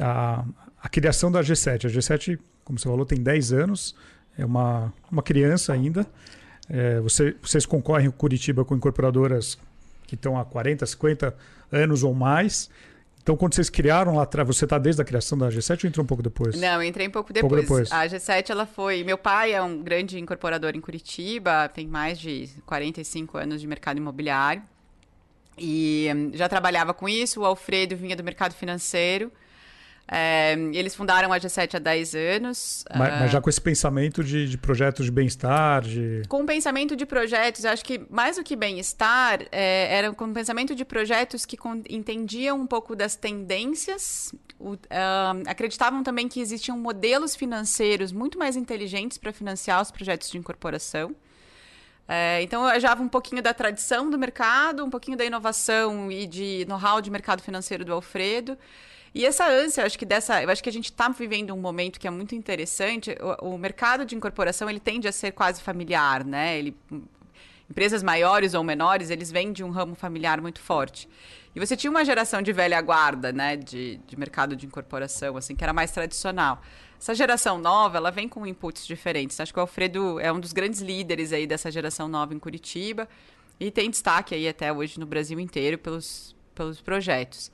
a, 0.00 0.44
a 0.82 0.88
criação 0.88 1.30
da 1.30 1.40
G7. 1.40 1.86
A 1.86 1.88
G7, 1.88 2.38
como 2.64 2.78
você 2.78 2.88
falou, 2.88 3.04
tem 3.04 3.22
10 3.22 3.52
anos, 3.52 3.94
é 4.38 4.44
uma, 4.44 4.92
uma 5.10 5.22
criança 5.22 5.72
ainda. 5.72 6.06
É, 6.68 7.00
você, 7.00 7.36
vocês 7.40 7.64
concorrem 7.64 8.10
com 8.10 8.16
Curitiba 8.16 8.64
com 8.64 8.74
incorporadoras 8.74 9.58
que 10.06 10.14
estão 10.14 10.38
há 10.38 10.44
40, 10.44 10.86
50 10.86 11.34
anos 11.70 12.02
ou 12.02 12.14
mais. 12.14 12.70
Então, 13.22 13.36
quando 13.36 13.54
vocês 13.54 13.68
criaram 13.68 14.14
lá 14.14 14.22
atrás, 14.22 14.46
você 14.46 14.64
está 14.64 14.78
desde 14.78 15.02
a 15.02 15.04
criação 15.04 15.36
da 15.36 15.48
G7 15.48 15.82
ou 15.82 15.88
entrou 15.88 16.04
um 16.04 16.06
pouco 16.06 16.22
depois? 16.22 16.58
Não, 16.60 16.80
entrei 16.80 17.08
um 17.08 17.10
pouco 17.10 17.32
depois. 17.32 17.66
pouco 17.66 17.82
depois. 17.82 17.92
A 17.92 18.06
G7, 18.06 18.50
ela 18.50 18.66
foi... 18.66 19.02
Meu 19.02 19.18
pai 19.18 19.52
é 19.52 19.60
um 19.60 19.82
grande 19.82 20.16
incorporador 20.18 20.76
em 20.76 20.80
Curitiba, 20.80 21.68
tem 21.68 21.88
mais 21.88 22.20
de 22.20 22.48
45 22.64 23.36
anos 23.36 23.60
de 23.60 23.66
mercado 23.66 23.98
imobiliário. 23.98 24.62
E 25.58 26.08
hum, 26.14 26.30
já 26.34 26.48
trabalhava 26.48 26.92
com 26.92 27.08
isso. 27.08 27.40
O 27.40 27.44
Alfredo 27.44 27.96
vinha 27.96 28.16
do 28.16 28.24
mercado 28.24 28.54
financeiro. 28.54 29.32
É, 30.08 30.54
eles 30.72 30.94
fundaram 30.94 31.32
a 31.32 31.38
G7 31.38 31.74
há 31.74 31.78
10 31.80 32.14
anos. 32.14 32.84
Mas, 32.94 33.08
uh, 33.08 33.16
mas 33.20 33.30
já 33.32 33.40
com 33.40 33.50
esse 33.50 33.60
pensamento 33.60 34.22
de, 34.22 34.48
de 34.48 34.56
projetos 34.56 35.06
de 35.06 35.10
bem-estar? 35.10 35.82
De... 35.82 36.22
Com 36.28 36.42
o 36.42 36.46
pensamento 36.46 36.94
de 36.94 37.04
projetos, 37.04 37.64
acho 37.64 37.84
que 37.84 38.00
mais 38.08 38.36
do 38.36 38.44
que 38.44 38.54
bem-estar, 38.54 39.42
é, 39.50 39.96
era 39.96 40.12
com 40.12 40.26
o 40.26 40.32
pensamento 40.32 40.74
de 40.74 40.84
projetos 40.84 41.44
que 41.44 41.58
entendiam 41.90 42.60
um 42.60 42.66
pouco 42.66 42.94
das 42.94 43.16
tendências, 43.16 44.32
o, 44.60 44.74
uh, 44.74 44.78
acreditavam 45.46 46.04
também 46.04 46.28
que 46.28 46.40
existiam 46.40 46.78
modelos 46.78 47.34
financeiros 47.34 48.12
muito 48.12 48.38
mais 48.38 48.54
inteligentes 48.54 49.18
para 49.18 49.32
financiar 49.32 49.82
os 49.82 49.90
projetos 49.90 50.30
de 50.30 50.38
incorporação. 50.38 51.16
É, 52.08 52.40
então, 52.42 52.62
eu 52.62 52.68
ajava 52.68 53.02
um 53.02 53.08
pouquinho 53.08 53.42
da 53.42 53.52
tradição 53.52 54.08
do 54.08 54.18
mercado, 54.18 54.84
um 54.84 54.90
pouquinho 54.90 55.16
da 55.16 55.24
inovação 55.24 56.10
e 56.10 56.26
de 56.26 56.64
know-how 56.68 57.00
de 57.00 57.10
mercado 57.10 57.42
financeiro 57.42 57.84
do 57.84 57.92
Alfredo. 57.92 58.56
E 59.14 59.24
essa 59.24 59.48
ânsia, 59.48 59.84
acho 59.84 59.98
que 59.98 60.04
dessa, 60.04 60.42
eu 60.42 60.50
acho 60.50 60.62
que 60.62 60.68
a 60.68 60.72
gente 60.72 60.90
está 60.90 61.08
vivendo 61.08 61.52
um 61.54 61.60
momento 61.60 61.98
que 61.98 62.06
é 62.06 62.10
muito 62.10 62.34
interessante. 62.34 63.16
O, 63.40 63.54
o, 63.54 63.58
mercado 63.58 64.04
de 64.04 64.14
incorporação 64.14 64.68
ele 64.68 64.78
tende 64.78 65.08
a 65.08 65.12
ser 65.12 65.32
quase 65.32 65.62
familiar, 65.62 66.24
né? 66.24 66.58
Ele, 66.58 66.76
empresas 67.68 68.02
maiores 68.02 68.54
ou 68.54 68.62
menores, 68.62 69.10
eles 69.10 69.30
vêm 69.30 69.52
de 69.52 69.64
um 69.64 69.70
ramo 69.70 69.94
familiar 69.94 70.40
muito 70.40 70.60
forte. 70.60 71.08
E 71.54 71.58
você 71.58 71.74
tinha 71.74 71.90
uma 71.90 72.04
geração 72.04 72.42
de 72.42 72.52
velha 72.52 72.78
guarda, 72.82 73.32
né, 73.32 73.56
de, 73.56 73.96
de 74.06 74.18
mercado 74.18 74.54
de 74.54 74.66
incorporação, 74.66 75.38
assim, 75.38 75.56
que 75.56 75.64
era 75.64 75.72
mais 75.72 75.90
tradicional. 75.90 76.60
Essa 76.98 77.14
geração 77.14 77.58
nova, 77.58 77.98
ela 77.98 78.10
vem 78.10 78.28
com 78.28 78.46
inputs 78.46 78.86
diferentes. 78.86 79.38
Acho 79.38 79.52
que 79.52 79.58
o 79.58 79.62
Alfredo 79.62 80.18
é 80.18 80.32
um 80.32 80.40
dos 80.40 80.52
grandes 80.52 80.80
líderes 80.80 81.32
aí 81.32 81.46
dessa 81.46 81.70
geração 81.70 82.08
nova 82.08 82.34
em 82.34 82.38
Curitiba 82.38 83.08
e 83.60 83.70
tem 83.70 83.90
destaque 83.90 84.34
aí 84.34 84.48
até 84.48 84.72
hoje 84.72 84.98
no 84.98 85.06
Brasil 85.06 85.38
inteiro 85.38 85.78
pelos, 85.78 86.34
pelos 86.54 86.80
projetos. 86.80 87.50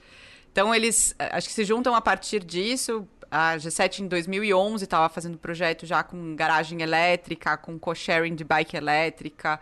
Então, 0.50 0.74
eles 0.74 1.14
eh, 1.18 1.30
acho 1.32 1.48
que 1.48 1.54
se 1.54 1.64
juntam 1.64 1.94
a 1.94 2.00
partir 2.00 2.44
disso. 2.44 3.06
A 3.30 3.56
G7 3.56 4.00
em 4.00 4.08
2011 4.08 4.84
estava 4.84 5.08
fazendo 5.08 5.38
projeto 5.38 5.86
já 5.86 6.02
com 6.02 6.36
garagem 6.36 6.82
elétrica, 6.82 7.56
com 7.56 7.78
co-sharing 7.78 8.34
de 8.34 8.44
bike 8.44 8.76
elétrica, 8.76 9.58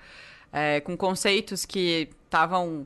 é, 0.53 0.81
com 0.81 0.97
conceitos 0.97 1.65
que 1.65 2.09
estavam 2.25 2.85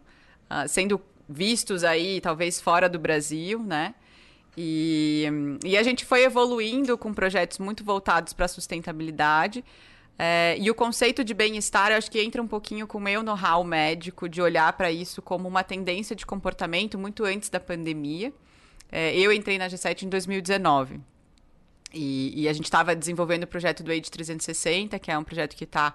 uh, 0.51 0.69
sendo 0.69 1.01
vistos 1.27 1.85
aí, 1.85 2.21
talvez 2.21 2.61
fora 2.61 2.87
do 2.87 2.99
Brasil, 2.99 3.63
né? 3.63 3.95
E, 4.57 5.27
e 5.65 5.77
a 5.77 5.83
gente 5.83 6.05
foi 6.05 6.25
evoluindo 6.25 6.97
com 6.97 7.13
projetos 7.13 7.59
muito 7.59 7.85
voltados 7.85 8.33
para 8.33 8.45
a 8.45 8.49
sustentabilidade. 8.49 9.65
É, 10.17 10.57
e 10.59 10.71
o 10.71 10.75
conceito 10.75 11.25
de 11.25 11.35
bem-estar, 11.35 11.91
eu 11.91 11.99
acho 11.99 12.11
que 12.11 12.21
entra 12.21 12.41
um 12.41 12.47
pouquinho 12.47 12.87
com 12.87 12.99
o 12.99 13.01
meu 13.01 13.23
know-how 13.23 13.65
médico 13.65 14.29
de 14.29 14.41
olhar 14.41 14.73
para 14.75 14.91
isso 14.91 15.21
como 15.21 15.49
uma 15.49 15.65
tendência 15.65 16.15
de 16.15 16.25
comportamento 16.25 16.97
muito 16.97 17.25
antes 17.25 17.49
da 17.49 17.59
pandemia. 17.59 18.33
É, 18.93 19.17
eu 19.19 19.33
entrei 19.33 19.59
na 19.59 19.67
G7 19.67 20.03
em 20.03 20.09
2019. 20.09 21.01
E, 21.93 22.43
e 22.43 22.49
a 22.49 22.53
gente 22.53 22.65
estava 22.65 22.95
desenvolvendo 22.95 23.45
o 23.45 23.47
projeto 23.47 23.83
do 23.83 23.91
Age 23.91 24.11
360, 24.11 24.99
que 24.99 25.11
é 25.11 25.19
um 25.19 25.25
projeto 25.25 25.57
que 25.57 25.65
está 25.65 25.95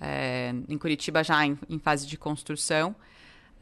é, 0.00 0.54
em 0.68 0.78
Curitiba 0.78 1.22
já 1.24 1.44
em, 1.44 1.58
em 1.68 1.78
fase 1.78 2.06
de 2.06 2.16
construção. 2.16 2.94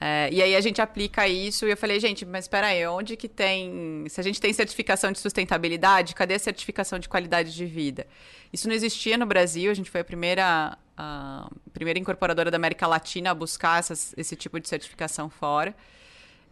É, 0.00 0.28
e 0.30 0.42
aí 0.42 0.54
a 0.54 0.60
gente 0.60 0.80
aplica 0.80 1.26
isso 1.26 1.66
e 1.66 1.70
eu 1.70 1.76
falei, 1.76 1.98
gente, 1.98 2.24
mas 2.26 2.44
espera 2.44 2.68
aí, 2.68 2.86
onde 2.86 3.16
que 3.16 3.28
tem... 3.28 4.04
Se 4.08 4.20
a 4.20 4.22
gente 4.22 4.40
tem 4.40 4.52
certificação 4.52 5.10
de 5.10 5.18
sustentabilidade, 5.18 6.14
cadê 6.14 6.34
a 6.34 6.38
certificação 6.38 6.98
de 6.98 7.08
qualidade 7.08 7.54
de 7.54 7.64
vida? 7.64 8.06
Isso 8.52 8.68
não 8.68 8.74
existia 8.74 9.16
no 9.16 9.24
Brasil, 9.24 9.70
a 9.70 9.74
gente 9.74 9.90
foi 9.90 10.02
a 10.02 10.04
primeira, 10.04 10.76
a 10.96 11.50
primeira 11.72 11.98
incorporadora 11.98 12.50
da 12.50 12.56
América 12.56 12.86
Latina 12.86 13.30
a 13.30 13.34
buscar 13.34 13.78
essas, 13.78 14.14
esse 14.16 14.36
tipo 14.36 14.60
de 14.60 14.68
certificação 14.68 15.30
fora. 15.30 15.74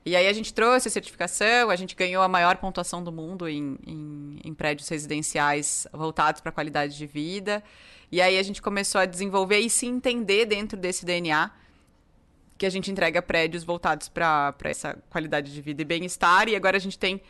E 0.06 0.16
aí 0.16 0.26
a 0.26 0.32
gente 0.32 0.52
trouxe 0.52 0.88
a 0.88 0.90
certificação, 0.90 1.70
a 1.70 1.76
gente 1.76 1.94
ganhou 1.94 2.22
a 2.22 2.28
maior 2.28 2.56
pontuação 2.58 3.02
do 3.02 3.10
mundo 3.10 3.48
em, 3.48 3.78
em, 3.86 4.38
em 4.44 4.54
prédios 4.54 4.88
residenciais 4.88 5.86
voltados 5.92 6.40
para 6.42 6.50
a 6.50 6.52
qualidade 6.52 6.96
de 6.96 7.06
vida. 7.06 7.62
E 8.12 8.20
aí 8.20 8.38
a 8.38 8.42
gente 8.42 8.60
começou 8.60 9.00
a 9.00 9.06
desenvolver 9.06 9.60
e 9.60 9.70
se 9.70 9.86
entender 9.86 10.44
dentro 10.44 10.78
desse 10.78 11.06
DNA 11.06 11.50
que 12.64 12.66
a 12.66 12.70
gente 12.70 12.90
entrega 12.90 13.20
prédios 13.20 13.62
voltados 13.62 14.08
para 14.08 14.54
essa 14.64 14.96
qualidade 15.10 15.52
de 15.52 15.60
vida 15.60 15.82
e 15.82 15.84
bem-estar. 15.84 16.48
E 16.48 16.56
agora 16.56 16.78
a 16.78 16.80
gente 16.80 16.98
tem 16.98 17.20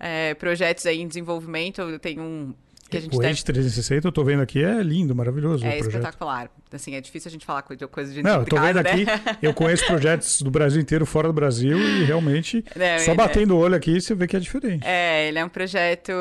é, 0.00 0.34
projetos 0.34 0.84
aí 0.86 1.00
em 1.00 1.06
desenvolvimento. 1.06 2.00
Tenho 2.00 2.20
um 2.20 2.54
que 2.92 2.96
a 2.98 3.00
gente 3.00 3.16
o 3.16 3.18
deve... 3.18 3.42
360, 3.42 4.08
eu 4.08 4.12
tô 4.12 4.22
vendo 4.22 4.42
aqui, 4.42 4.62
é 4.62 4.82
lindo, 4.82 5.14
maravilhoso. 5.14 5.64
É 5.64 5.78
espetacular. 5.78 6.50
Assim, 6.70 6.94
é 6.94 7.00
difícil 7.00 7.28
a 7.28 7.32
gente 7.32 7.44
falar 7.44 7.62
coisa, 7.62 7.86
coisa 7.88 8.12
de 8.12 8.22
Não, 8.22 8.40
eu 8.40 8.44
tô 8.44 8.58
vendo 8.58 8.80
né? 8.80 8.90
aqui, 8.90 9.06
eu 9.42 9.52
conheço 9.52 9.84
projetos 9.86 10.40
do 10.40 10.50
Brasil 10.50 10.80
inteiro, 10.80 11.04
fora 11.04 11.28
do 11.28 11.34
Brasil, 11.34 11.78
e 11.78 12.04
realmente, 12.04 12.64
Não, 12.76 12.98
só 13.04 13.14
batendo 13.14 13.54
o 13.56 13.58
olho 13.58 13.74
aqui, 13.74 14.00
você 14.00 14.14
vê 14.14 14.26
que 14.26 14.36
é 14.36 14.40
diferente. 14.40 14.86
É, 14.86 15.28
ele 15.28 15.38
é 15.38 15.44
um 15.44 15.48
projeto... 15.48 16.12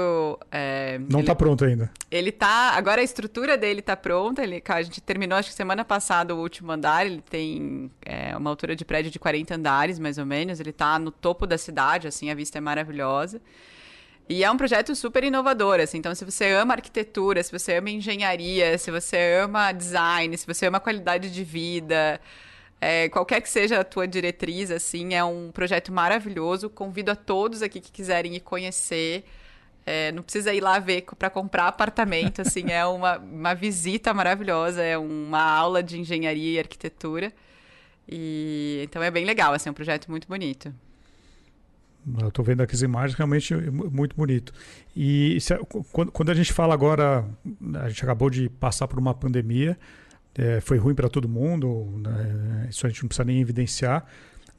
É, 0.51 0.99
Não 1.09 1.19
ele, 1.19 1.27
tá 1.27 1.35
pronto 1.35 1.63
ainda. 1.63 1.89
Ele 2.09 2.31
tá... 2.31 2.71
Agora 2.75 3.01
a 3.01 3.03
estrutura 3.03 3.57
dele 3.57 3.81
tá 3.81 3.95
pronta, 3.95 4.43
ele, 4.43 4.61
a 4.65 4.81
gente 4.81 5.01
terminou, 5.01 5.37
acho 5.37 5.49
que 5.49 5.55
semana 5.55 5.85
passada, 5.85 6.33
o 6.33 6.39
último 6.39 6.71
andar, 6.71 7.05
ele 7.05 7.21
tem 7.29 7.91
é, 8.05 8.35
uma 8.35 8.49
altura 8.49 8.75
de 8.75 8.83
prédio 8.83 9.11
de 9.11 9.19
40 9.19 9.55
andares, 9.55 9.99
mais 9.99 10.17
ou 10.17 10.25
menos, 10.25 10.59
ele 10.59 10.71
tá 10.71 10.97
no 10.97 11.11
topo 11.11 11.45
da 11.45 11.57
cidade, 11.57 12.07
assim, 12.07 12.29
a 12.29 12.35
vista 12.35 12.57
é 12.57 12.61
maravilhosa. 12.61 13.41
E 14.31 14.45
é 14.45 14.49
um 14.49 14.55
projeto 14.55 14.95
super 14.95 15.25
inovador, 15.25 15.81
assim. 15.81 15.97
Então, 15.97 16.15
se 16.15 16.23
você 16.23 16.51
ama 16.51 16.75
arquitetura, 16.75 17.43
se 17.43 17.51
você 17.51 17.75
ama 17.75 17.89
engenharia, 17.89 18.77
se 18.77 18.89
você 18.89 19.41
ama 19.43 19.73
design, 19.73 20.37
se 20.37 20.47
você 20.47 20.67
ama 20.67 20.79
qualidade 20.79 21.29
de 21.29 21.43
vida, 21.43 22.17
é, 22.79 23.09
qualquer 23.09 23.41
que 23.41 23.49
seja 23.49 23.81
a 23.81 23.83
tua 23.83 24.07
diretriz, 24.07 24.71
assim, 24.71 25.15
é 25.15 25.23
um 25.23 25.51
projeto 25.51 25.91
maravilhoso. 25.91 26.69
Convido 26.69 27.11
a 27.11 27.15
todos 27.15 27.61
aqui 27.61 27.81
que 27.81 27.91
quiserem 27.91 28.33
ir 28.33 28.39
conhecer. 28.39 29.25
É, 29.85 30.13
não 30.13 30.23
precisa 30.23 30.53
ir 30.53 30.61
lá 30.61 30.79
ver 30.79 31.03
para 31.19 31.29
comprar 31.29 31.67
apartamento, 31.67 32.39
assim, 32.43 32.71
é 32.71 32.85
uma, 32.85 33.17
uma 33.17 33.53
visita 33.53 34.13
maravilhosa, 34.13 34.81
é 34.81 34.97
uma 34.97 35.41
aula 35.41 35.83
de 35.83 35.99
engenharia 35.99 36.53
e 36.53 36.59
arquitetura. 36.59 37.33
E 38.07 38.79
então 38.85 39.03
é 39.03 39.11
bem 39.11 39.25
legal, 39.25 39.53
assim, 39.53 39.67
é 39.67 39.71
um 39.71 39.75
projeto 39.75 40.09
muito 40.09 40.25
bonito. 40.25 40.73
Estou 42.27 42.43
vendo 42.43 42.61
aqui 42.61 42.73
as 42.73 42.81
imagens, 42.81 43.15
realmente 43.15 43.53
muito 43.55 44.15
bonito. 44.15 44.53
E 44.95 45.39
se, 45.39 45.55
quando, 45.91 46.11
quando, 46.11 46.29
a 46.29 46.33
gente 46.33 46.51
fala 46.51 46.73
agora, 46.73 47.25
a 47.75 47.89
gente 47.89 48.03
acabou 48.03 48.29
de 48.29 48.49
passar 48.49 48.87
por 48.87 48.97
uma 48.97 49.13
pandemia, 49.13 49.77
é, 50.33 50.59
foi 50.61 50.77
ruim 50.77 50.95
para 50.95 51.09
todo 51.09 51.29
mundo, 51.29 51.99
né? 51.99 52.67
isso 52.69 52.85
a 52.85 52.89
gente 52.89 53.03
não 53.03 53.07
precisa 53.07 53.25
nem 53.25 53.39
evidenciar, 53.39 54.05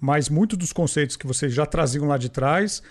mas 0.00 0.28
muitos 0.28 0.57
dos 0.57 0.72
conceitos 0.72 1.16
que 1.16 1.26
vocês 1.26 1.52
já 1.52 1.66
traziam 1.66 2.07
lá 2.07 2.16
de 2.16 2.28
trás 2.28 2.83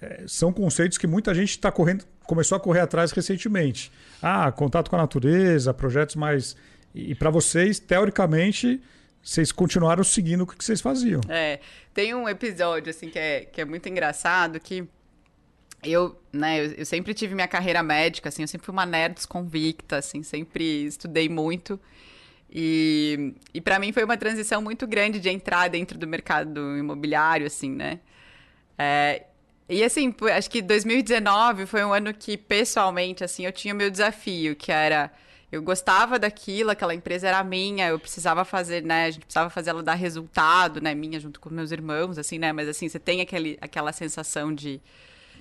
é, 0.00 0.24
são 0.26 0.52
conceitos 0.52 0.98
que 0.98 1.06
muita 1.06 1.34
gente 1.34 1.50
está 1.50 1.70
correndo, 1.70 2.04
começou 2.24 2.56
a 2.56 2.60
correr 2.60 2.80
atrás 2.80 3.12
recentemente. 3.12 3.92
Ah, 4.20 4.50
contato 4.50 4.88
com 4.88 4.96
a 4.96 5.00
natureza, 5.00 5.74
projetos 5.74 6.16
mais. 6.16 6.56
E 6.94 7.14
para 7.14 7.30
vocês, 7.30 7.78
teoricamente, 7.78 8.80
vocês 9.22 9.52
continuaram 9.52 10.02
seguindo 10.02 10.42
o 10.42 10.46
que 10.46 10.62
vocês 10.62 10.80
faziam. 10.80 11.20
É, 11.28 11.60
tem 11.94 12.14
um 12.14 12.28
episódio, 12.28 12.90
assim, 12.90 13.08
que 13.08 13.18
é, 13.18 13.44
que 13.44 13.60
é 13.60 13.64
muito 13.64 13.88
engraçado, 13.88 14.58
que 14.58 14.86
eu, 15.82 16.20
né, 16.32 16.64
eu, 16.64 16.72
eu, 16.72 16.86
sempre 16.86 17.14
tive 17.14 17.34
minha 17.34 17.48
carreira 17.48 17.82
médica, 17.82 18.28
assim, 18.28 18.42
eu 18.42 18.48
sempre 18.48 18.64
fui 18.64 18.72
uma 18.72 18.86
nerd 18.86 19.26
convicta, 19.28 19.96
assim, 19.96 20.22
sempre 20.22 20.86
estudei 20.86 21.28
muito. 21.28 21.78
E, 22.50 23.34
e 23.54 23.60
para 23.60 23.78
mim 23.78 23.92
foi 23.92 24.04
uma 24.04 24.16
transição 24.16 24.60
muito 24.60 24.86
grande 24.86 25.18
de 25.18 25.30
entrar 25.30 25.68
dentro 25.68 25.98
do 25.98 26.06
mercado 26.06 26.76
imobiliário, 26.76 27.46
assim, 27.46 27.70
né? 27.70 28.00
É, 28.76 29.24
e 29.68 29.82
assim, 29.82 30.14
acho 30.36 30.50
que 30.50 30.60
2019 30.60 31.66
foi 31.66 31.84
um 31.84 31.92
ano 31.92 32.12
que, 32.12 32.36
pessoalmente, 32.36 33.24
assim, 33.24 33.46
eu 33.46 33.52
tinha 33.52 33.72
meu 33.72 33.90
desafio, 33.90 34.54
que 34.54 34.70
era 34.70 35.10
eu 35.52 35.62
gostava 35.62 36.18
daquilo, 36.18 36.70
aquela 36.70 36.94
empresa 36.94 37.28
era 37.28 37.44
minha, 37.44 37.86
eu 37.88 37.98
precisava 37.98 38.42
fazer, 38.42 38.82
né? 38.82 39.04
A 39.04 39.10
gente 39.10 39.26
precisava 39.26 39.50
fazer 39.50 39.68
ela 39.68 39.82
dar 39.82 39.92
resultado, 39.94 40.80
né? 40.80 40.94
Minha 40.94 41.20
junto 41.20 41.38
com 41.38 41.50
meus 41.50 41.70
irmãos, 41.70 42.16
assim, 42.16 42.38
né? 42.38 42.52
Mas 42.54 42.66
assim, 42.66 42.88
você 42.88 42.98
tem 42.98 43.20
aquele, 43.20 43.58
aquela 43.60 43.92
sensação 43.92 44.54
de, 44.54 44.80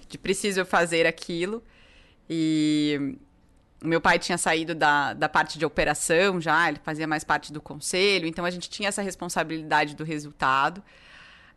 de 0.09 0.17
preciso 0.17 0.65
fazer 0.65 1.07
aquilo. 1.07 1.63
E 2.29 3.17
meu 3.81 4.01
pai 4.01 4.19
tinha 4.19 4.37
saído 4.37 4.75
da, 4.75 5.13
da 5.13 5.29
parte 5.29 5.57
de 5.57 5.65
operação 5.65 6.41
já, 6.41 6.67
ele 6.67 6.79
fazia 6.83 7.07
mais 7.07 7.23
parte 7.23 7.53
do 7.53 7.61
conselho, 7.61 8.27
então 8.27 8.43
a 8.43 8.51
gente 8.51 8.69
tinha 8.69 8.89
essa 8.89 9.01
responsabilidade 9.01 9.95
do 9.95 10.03
resultado. 10.03 10.83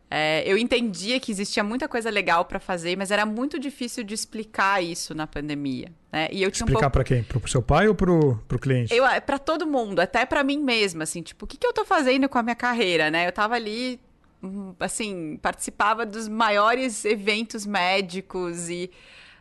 É, 0.09 0.43
eu 0.45 0.57
entendia 0.57 1.19
que 1.19 1.31
existia 1.31 1.63
muita 1.63 1.87
coisa 1.87 2.09
legal 2.09 2.45
para 2.45 2.59
fazer, 2.59 2.95
mas 2.95 3.09
era 3.09 3.25
muito 3.25 3.59
difícil 3.59 4.03
de 4.03 4.13
explicar 4.13 4.83
isso 4.83 5.15
na 5.15 5.25
pandemia. 5.25 5.91
Né? 6.11 6.27
E 6.31 6.43
eu 6.43 6.51
tinha 6.51 6.63
explicar 6.63 6.77
um 6.77 6.81
pouco... 6.81 6.93
para 6.93 7.03
quem? 7.03 7.23
Para 7.23 7.37
o 7.37 7.47
seu 7.47 7.61
pai 7.61 7.87
ou 7.87 7.95
para 7.95 8.11
o 8.11 8.59
cliente? 8.59 8.93
Para 9.25 9.39
todo 9.39 9.65
mundo, 9.65 9.99
até 9.99 10.25
para 10.25 10.43
mim 10.43 10.59
mesma, 10.59 11.03
assim, 11.03 11.21
tipo, 11.21 11.45
o 11.45 11.47
que, 11.47 11.57
que 11.57 11.65
eu 11.65 11.71
estou 11.71 11.85
fazendo 11.85 12.29
com 12.29 12.37
a 12.37 12.43
minha 12.43 12.55
carreira, 12.55 13.09
né? 13.09 13.25
Eu 13.25 13.29
estava 13.29 13.55
ali, 13.55 13.99
hum, 14.43 14.75
assim, 14.79 15.37
participava 15.41 16.05
dos 16.05 16.27
maiores 16.27 17.03
eventos 17.03 17.65
médicos 17.65 18.69
e 18.69 18.91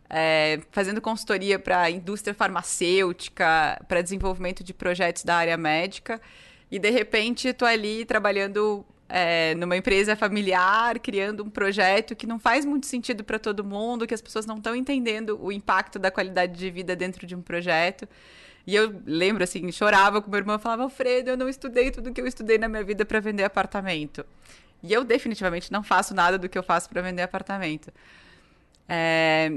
é, 0.09 0.61
fazendo 0.71 1.01
consultoria 1.01 1.59
para 1.59 1.83
a 1.83 1.91
indústria 1.91 2.35
farmacêutica, 2.35 3.81
para 3.87 4.01
desenvolvimento 4.01 4.65
de 4.65 4.73
projetos 4.73 5.25
da 5.25 5.37
área 5.37 5.57
médica. 5.57 6.21
E 6.71 6.79
de 6.79 6.91
repente 6.91 7.49
estou 7.49 7.69
ali 7.69 8.05
trabalhando 8.05 8.85
é, 9.09 9.55
numa 9.55 9.77
empresa 9.77 10.17
familiar, 10.17 10.99
criando 10.99 11.45
um 11.45 11.51
projeto 11.51 12.17
que 12.17 12.27
não 12.27 12.39
faz 12.39 12.65
muito 12.65 12.87
sentido 12.87 13.23
para 13.23 13.39
todo 13.39 13.65
mundo, 13.65 14.07
que 14.07 14.15
as 14.15 14.23
pessoas 14.23 14.47
não 14.47 14.57
estão 14.57 14.75
entendendo 14.75 15.39
o 15.43 15.53
impacto 15.53 15.99
da 15.99 16.11
qualidade 16.11 16.59
de 16.59 16.71
vida 16.71 16.97
dentro 16.97 17.27
de 17.27 17.35
um 17.35 17.43
projeto. 17.43 18.09
E 18.67 18.75
eu 18.75 19.03
lembro, 19.05 19.45
assim, 19.45 19.71
chorava 19.71 20.23
com 20.23 20.31
meu 20.31 20.39
irmão, 20.39 20.59
falava, 20.59 20.85
Alfredo, 20.85 21.31
eu 21.31 21.37
não 21.37 21.49
estudei 21.49 21.91
tudo 21.91 22.13
que 22.13 22.21
eu 22.21 22.27
estudei 22.27 22.57
na 22.57 22.69
minha 22.69 22.83
vida 22.83 23.05
para 23.05 23.21
vender 23.21 23.45
apartamento. 23.45 24.25
E 24.83 24.93
eu 24.93 25.05
definitivamente 25.05 25.71
não 25.71 25.83
faço 25.83 26.15
nada 26.15 26.39
do 26.39 26.49
que 26.49 26.57
eu 26.57 26.63
faço 26.63 26.89
para 26.89 27.03
vender 27.03 27.23
apartamento. 27.23 27.93
É, 28.89 29.53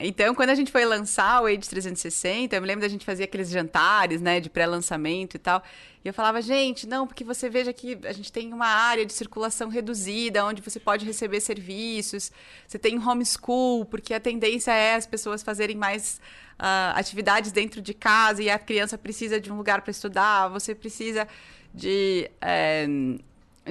então, 0.00 0.32
quando 0.34 0.50
a 0.50 0.54
gente 0.54 0.70
foi 0.70 0.84
lançar 0.84 1.42
o 1.42 1.46
Age 1.46 1.68
360, 1.68 2.54
eu 2.54 2.60
me 2.60 2.68
lembro 2.68 2.82
da 2.82 2.88
gente 2.88 3.04
fazer 3.04 3.24
aqueles 3.24 3.50
jantares, 3.50 4.20
né, 4.20 4.38
de 4.38 4.48
pré-lançamento 4.48 5.34
e 5.34 5.38
tal. 5.38 5.62
Eu 6.08 6.14
falava, 6.14 6.40
gente, 6.40 6.86
não, 6.86 7.06
porque 7.06 7.22
você 7.22 7.50
veja 7.50 7.72
que 7.72 7.98
a 8.04 8.12
gente 8.12 8.32
tem 8.32 8.52
uma 8.52 8.66
área 8.66 9.04
de 9.04 9.12
circulação 9.12 9.68
reduzida, 9.68 10.44
onde 10.44 10.62
você 10.62 10.80
pode 10.80 11.04
receber 11.04 11.40
serviços. 11.40 12.32
Você 12.66 12.78
tem 12.78 12.98
homeschool, 12.98 13.84
porque 13.84 14.14
a 14.14 14.20
tendência 14.20 14.72
é 14.72 14.94
as 14.94 15.06
pessoas 15.06 15.42
fazerem 15.42 15.76
mais 15.76 16.20
uh, 16.58 16.96
atividades 16.96 17.52
dentro 17.52 17.82
de 17.82 17.92
casa 17.92 18.42
e 18.42 18.48
a 18.48 18.58
criança 18.58 18.96
precisa 18.96 19.38
de 19.38 19.52
um 19.52 19.56
lugar 19.56 19.82
para 19.82 19.90
estudar. 19.90 20.48
Você 20.48 20.74
precisa 20.74 21.28
de 21.74 22.30
é, 22.40 22.86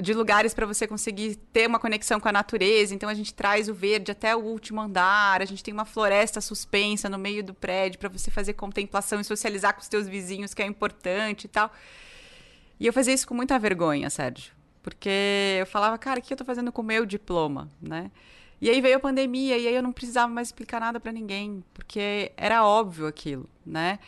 de 0.00 0.14
lugares 0.14 0.54
para 0.54 0.66
você 0.66 0.86
conseguir 0.86 1.36
ter 1.52 1.66
uma 1.66 1.78
conexão 1.78 2.20
com 2.20 2.28
a 2.28 2.32
natureza. 2.32 2.94
Então 2.94 3.08
a 3.08 3.14
gente 3.14 3.34
traz 3.34 3.68
o 3.68 3.74
verde 3.74 4.12
até 4.12 4.34
o 4.34 4.40
último 4.40 4.80
andar, 4.80 5.42
a 5.42 5.44
gente 5.44 5.62
tem 5.62 5.74
uma 5.74 5.84
floresta 5.84 6.40
suspensa 6.40 7.08
no 7.08 7.18
meio 7.18 7.42
do 7.42 7.52
prédio 7.52 7.98
para 7.98 8.08
você 8.08 8.30
fazer 8.30 8.52
contemplação 8.52 9.20
e 9.20 9.24
socializar 9.24 9.74
com 9.74 9.80
os 9.80 9.88
teus 9.88 10.06
vizinhos, 10.06 10.54
que 10.54 10.62
é 10.62 10.66
importante 10.66 11.44
e 11.44 11.48
tal. 11.48 11.72
E 12.78 12.86
eu 12.86 12.92
fazia 12.92 13.12
isso 13.14 13.26
com 13.26 13.34
muita 13.34 13.58
vergonha, 13.58 14.08
Sérgio, 14.08 14.52
porque 14.82 15.56
eu 15.60 15.66
falava, 15.66 15.98
cara, 15.98 16.20
o 16.20 16.22
que 16.22 16.32
eu 16.32 16.34
estou 16.34 16.46
fazendo 16.46 16.70
com 16.70 16.82
o 16.82 16.84
meu 16.84 17.04
diploma, 17.04 17.68
né? 17.80 18.10
E 18.60 18.68
aí 18.68 18.80
veio 18.80 18.96
a 18.96 19.00
pandemia 19.00 19.56
e 19.56 19.68
aí 19.68 19.74
eu 19.74 19.82
não 19.82 19.92
precisava 19.92 20.32
mais 20.32 20.48
explicar 20.48 20.80
nada 20.80 20.98
para 20.98 21.12
ninguém, 21.12 21.62
porque 21.72 22.32
era 22.36 22.64
óbvio 22.64 23.06
aquilo, 23.06 23.48
né? 23.64 23.98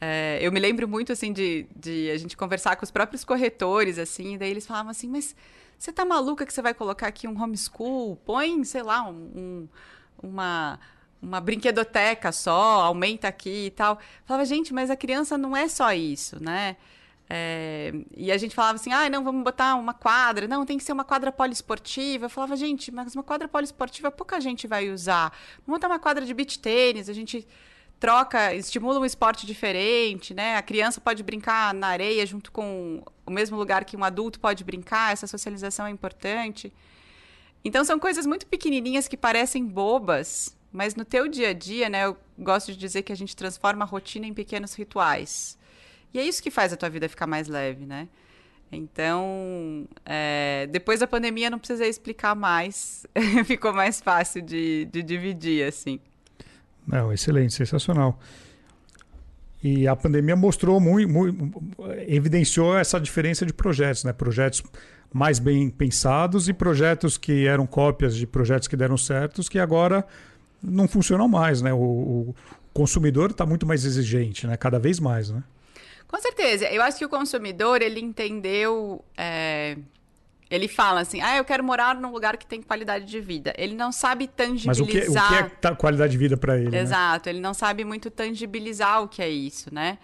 É, 0.00 0.38
eu 0.42 0.52
me 0.52 0.60
lembro 0.60 0.86
muito, 0.86 1.12
assim, 1.12 1.32
de, 1.32 1.66
de 1.74 2.10
a 2.10 2.18
gente 2.18 2.36
conversar 2.36 2.76
com 2.76 2.84
os 2.84 2.90
próprios 2.90 3.24
corretores, 3.24 3.98
assim, 3.98 4.34
e 4.34 4.38
daí 4.38 4.50
eles 4.50 4.66
falavam 4.66 4.90
assim, 4.90 5.08
mas 5.08 5.34
você 5.78 5.92
tá 5.92 6.04
maluca 6.04 6.44
que 6.44 6.52
você 6.52 6.60
vai 6.60 6.74
colocar 6.74 7.06
aqui 7.06 7.26
um 7.26 7.40
homeschool? 7.40 8.16
Põe, 8.16 8.64
sei 8.64 8.82
lá, 8.82 9.08
um, 9.08 9.14
um, 9.34 9.68
uma, 10.22 10.78
uma 11.22 11.40
brinquedoteca 11.40 12.32
só, 12.32 12.82
aumenta 12.82 13.28
aqui 13.28 13.66
e 13.66 13.70
tal. 13.70 13.94
Eu 13.94 14.26
falava, 14.26 14.44
gente, 14.44 14.72
mas 14.74 14.90
a 14.90 14.96
criança 14.96 15.38
não 15.38 15.56
é 15.56 15.68
só 15.68 15.92
isso, 15.92 16.42
né? 16.42 16.76
É, 17.28 17.92
e 18.16 18.30
a 18.30 18.36
gente 18.36 18.54
falava 18.54 18.76
assim, 18.76 18.92
ah, 18.92 19.08
não, 19.08 19.24
vamos 19.24 19.42
botar 19.42 19.74
uma 19.76 19.94
quadra. 19.94 20.46
Não, 20.46 20.64
tem 20.66 20.78
que 20.78 20.84
ser 20.84 20.92
uma 20.92 21.04
quadra 21.04 21.32
poliesportiva. 21.32 22.26
Eu 22.26 22.30
falava, 22.30 22.56
gente, 22.56 22.92
mas 22.92 23.14
uma 23.14 23.22
quadra 23.22 23.48
poliesportiva 23.48 24.10
pouca 24.10 24.40
gente 24.40 24.66
vai 24.66 24.90
usar. 24.90 25.32
Vamos 25.66 25.78
botar 25.78 25.88
uma 25.88 25.98
quadra 25.98 26.24
de 26.24 26.34
beach 26.34 26.58
tênis. 26.58 27.08
A 27.08 27.12
gente 27.12 27.46
troca, 27.98 28.54
estimula 28.54 29.00
um 29.00 29.04
esporte 29.04 29.46
diferente, 29.46 30.34
né? 30.34 30.56
A 30.56 30.62
criança 30.62 31.00
pode 31.00 31.22
brincar 31.22 31.72
na 31.72 31.88
areia 31.88 32.26
junto 32.26 32.52
com 32.52 33.02
o 33.24 33.30
mesmo 33.30 33.56
lugar 33.56 33.84
que 33.84 33.96
um 33.96 34.04
adulto 34.04 34.38
pode 34.38 34.62
brincar, 34.62 35.12
essa 35.12 35.26
socialização 35.26 35.86
é 35.86 35.90
importante. 35.90 36.72
Então 37.64 37.82
são 37.84 37.98
coisas 37.98 38.26
muito 38.26 38.46
pequenininhas 38.46 39.08
que 39.08 39.16
parecem 39.16 39.64
bobas, 39.64 40.54
mas 40.70 40.94
no 40.94 41.04
teu 41.04 41.26
dia 41.28 41.48
a 41.48 41.52
dia, 41.54 41.88
né, 41.88 42.04
eu 42.04 42.16
gosto 42.38 42.72
de 42.72 42.78
dizer 42.78 43.02
que 43.02 43.12
a 43.12 43.16
gente 43.16 43.34
transforma 43.34 43.84
a 43.84 43.88
rotina 43.88 44.26
em 44.26 44.34
pequenos 44.34 44.74
rituais. 44.74 45.56
E 46.14 46.18
é 46.20 46.22
isso 46.22 46.40
que 46.40 46.50
faz 46.50 46.72
a 46.72 46.76
tua 46.76 46.88
vida 46.88 47.08
ficar 47.08 47.26
mais 47.26 47.48
leve, 47.48 47.84
né? 47.84 48.08
Então, 48.70 49.86
é, 50.06 50.68
depois 50.70 51.00
da 51.00 51.06
pandemia 51.06 51.50
não 51.50 51.58
precisei 51.58 51.88
explicar 51.88 52.34
mais, 52.34 53.04
ficou 53.44 53.72
mais 53.72 54.00
fácil 54.00 54.40
de, 54.40 54.86
de 54.86 55.02
dividir, 55.02 55.66
assim. 55.66 56.00
Não, 56.86 57.12
excelente, 57.12 57.54
sensacional. 57.54 58.18
E 59.62 59.88
a 59.88 59.96
pandemia 59.96 60.36
mostrou 60.36 60.78
muito, 60.78 61.10
muito, 61.10 61.62
evidenciou 62.06 62.76
essa 62.76 63.00
diferença 63.00 63.44
de 63.44 63.52
projetos, 63.52 64.04
né? 64.04 64.12
Projetos 64.12 64.62
mais 65.12 65.38
bem 65.38 65.70
pensados 65.70 66.48
e 66.48 66.52
projetos 66.52 67.16
que 67.16 67.46
eram 67.46 67.66
cópias 67.66 68.14
de 68.14 68.26
projetos 68.26 68.68
que 68.68 68.76
deram 68.76 68.96
certos 68.96 69.48
que 69.48 69.58
agora 69.58 70.04
não 70.62 70.86
funcionam 70.86 71.26
mais, 71.26 71.62
né? 71.62 71.72
O, 71.72 71.78
o 71.78 72.34
consumidor 72.72 73.30
está 73.30 73.46
muito 73.46 73.66
mais 73.66 73.84
exigente, 73.84 74.46
né? 74.46 74.56
Cada 74.56 74.78
vez 74.78 75.00
mais, 75.00 75.30
né? 75.30 75.42
Com 76.14 76.20
certeza. 76.20 76.66
Eu 76.66 76.80
acho 76.80 76.96
que 76.96 77.04
o 77.04 77.08
consumidor 77.08 77.82
ele 77.82 77.98
entendeu 77.98 79.04
é 79.18 79.76
ele 80.48 80.68
fala 80.68 81.00
assim, 81.00 81.20
ah, 81.20 81.36
eu 81.36 81.44
quero 81.44 81.64
morar 81.64 81.96
num 81.96 82.12
lugar 82.12 82.36
que 82.36 82.46
tem 82.46 82.62
qualidade 82.62 83.06
de 83.06 83.20
vida. 83.20 83.52
Ele 83.58 83.74
não 83.74 83.90
sabe 83.90 84.28
tangibilizar... 84.28 84.68
Mas 84.68 84.78
o 84.78 84.86
que, 84.86 84.98
o 85.08 85.60
que 85.60 85.66
é 85.66 85.74
qualidade 85.74 86.12
de 86.12 86.18
vida 86.18 86.36
para 86.36 86.56
ele, 86.56 86.70
né? 86.70 86.80
Exato, 86.80 87.28
né? 87.28 87.32
ele 87.32 87.40
não 87.40 87.52
sabe 87.52 87.84
muito 87.84 88.08
tangibilizar 88.10 89.02
o 89.02 89.08
que 89.08 89.20
é 89.20 89.28
isso, 89.28 89.74
né? 89.74 89.98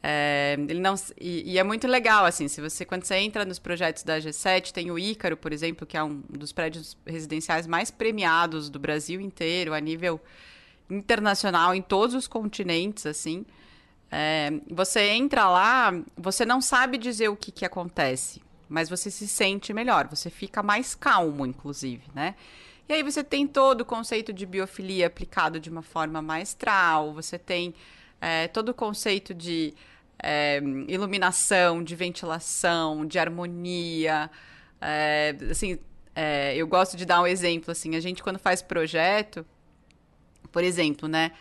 É, 0.00 0.56
ele 0.68 0.78
não, 0.78 0.94
e, 1.20 1.54
e, 1.54 1.58
é 1.58 1.64
muito 1.64 1.88
legal, 1.88 2.24
assim, 2.24 2.46
se 2.46 2.60
você, 2.60 2.84
quando 2.84 3.02
você 3.02 3.16
entra 3.16 3.44
nos 3.44 3.58
projetos 3.58 4.04
da 4.04 4.20
G7, 4.20 4.70
tem 4.70 4.92
o 4.92 4.98
Ícaro, 4.98 5.36
por 5.36 5.52
exemplo, 5.52 5.84
que 5.84 5.96
é 5.96 6.04
um 6.04 6.22
dos 6.28 6.52
prédios 6.52 6.96
residenciais 7.04 7.66
mais 7.66 7.90
premiados 7.90 8.70
do 8.70 8.78
Brasil 8.78 9.20
inteiro, 9.20 9.74
a 9.74 9.80
nível 9.80 10.20
internacional, 10.88 11.74
em 11.74 11.82
todos 11.82 12.14
os 12.14 12.28
continentes, 12.28 13.06
assim. 13.06 13.44
É, 14.14 14.50
você 14.70 15.08
entra 15.08 15.48
lá, 15.48 15.90
você 16.16 16.44
não 16.44 16.60
sabe 16.60 16.98
dizer 16.98 17.28
o 17.28 17.36
que, 17.36 17.50
que 17.50 17.64
acontece 17.64 18.42
mas 18.72 18.88
você 18.88 19.10
se 19.10 19.28
sente 19.28 19.70
melhor, 19.74 20.08
você 20.08 20.30
fica 20.30 20.62
mais 20.62 20.94
calmo, 20.94 21.44
inclusive, 21.44 22.04
né? 22.14 22.34
E 22.88 22.94
aí 22.94 23.02
você 23.02 23.22
tem 23.22 23.46
todo 23.46 23.82
o 23.82 23.84
conceito 23.84 24.32
de 24.32 24.46
biofilia 24.46 25.08
aplicado 25.08 25.60
de 25.60 25.68
uma 25.68 25.82
forma 25.82 26.22
maestral, 26.22 27.12
você 27.12 27.38
tem 27.38 27.74
é, 28.18 28.48
todo 28.48 28.70
o 28.70 28.74
conceito 28.74 29.34
de 29.34 29.74
é, 30.18 30.58
iluminação, 30.88 31.84
de 31.84 31.94
ventilação, 31.94 33.04
de 33.04 33.18
harmonia. 33.18 34.30
É, 34.80 35.36
assim, 35.50 35.78
é, 36.16 36.56
eu 36.56 36.66
gosto 36.66 36.96
de 36.96 37.04
dar 37.04 37.20
um 37.20 37.26
exemplo, 37.26 37.70
assim, 37.70 37.94
a 37.94 38.00
gente 38.00 38.22
quando 38.22 38.38
faz 38.38 38.62
projeto, 38.62 39.44
por 40.50 40.64
exemplo, 40.64 41.06
né? 41.08 41.32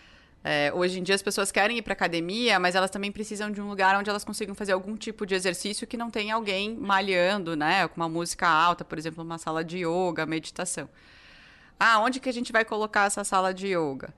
É, 0.44 0.72
hoje 0.74 1.00
em 1.00 1.04
dia 1.04 1.14
as 1.14 1.22
pessoas 1.22 1.52
querem 1.52 1.78
ir 1.78 1.82
para 1.84 1.94
academia, 1.94 2.60
mas 2.60 2.74
elas 2.74 2.90
também 2.90 3.12
precisam 3.12 3.52
de 3.52 3.62
um 3.62 3.70
lugar 3.70 3.96
onde 4.00 4.10
elas 4.10 4.24
consigam 4.24 4.56
fazer 4.56 4.72
algum 4.72 4.96
tipo 4.96 5.26
de 5.26 5.36
exercício 5.36 5.86
que 5.86 5.96
não 5.96 6.10
tenha 6.10 6.34
alguém 6.34 6.76
malhando, 6.76 7.56
né? 7.56 7.88
Com 7.88 8.02
uma 8.02 8.10
música 8.10 8.48
alta, 8.48 8.84
por 8.84 8.98
exemplo, 8.98 9.24
uma 9.24 9.38
sala 9.38 9.64
de 9.64 9.86
yoga, 9.86 10.26
meditação. 10.26 10.90
Ah, 11.80 12.00
onde 12.00 12.20
que 12.20 12.30
a 12.30 12.34
gente 12.34 12.52
vai 12.52 12.66
colocar 12.66 13.06
essa 13.06 13.24
sala 13.24 13.54
de 13.54 13.68
yoga? 13.68 14.14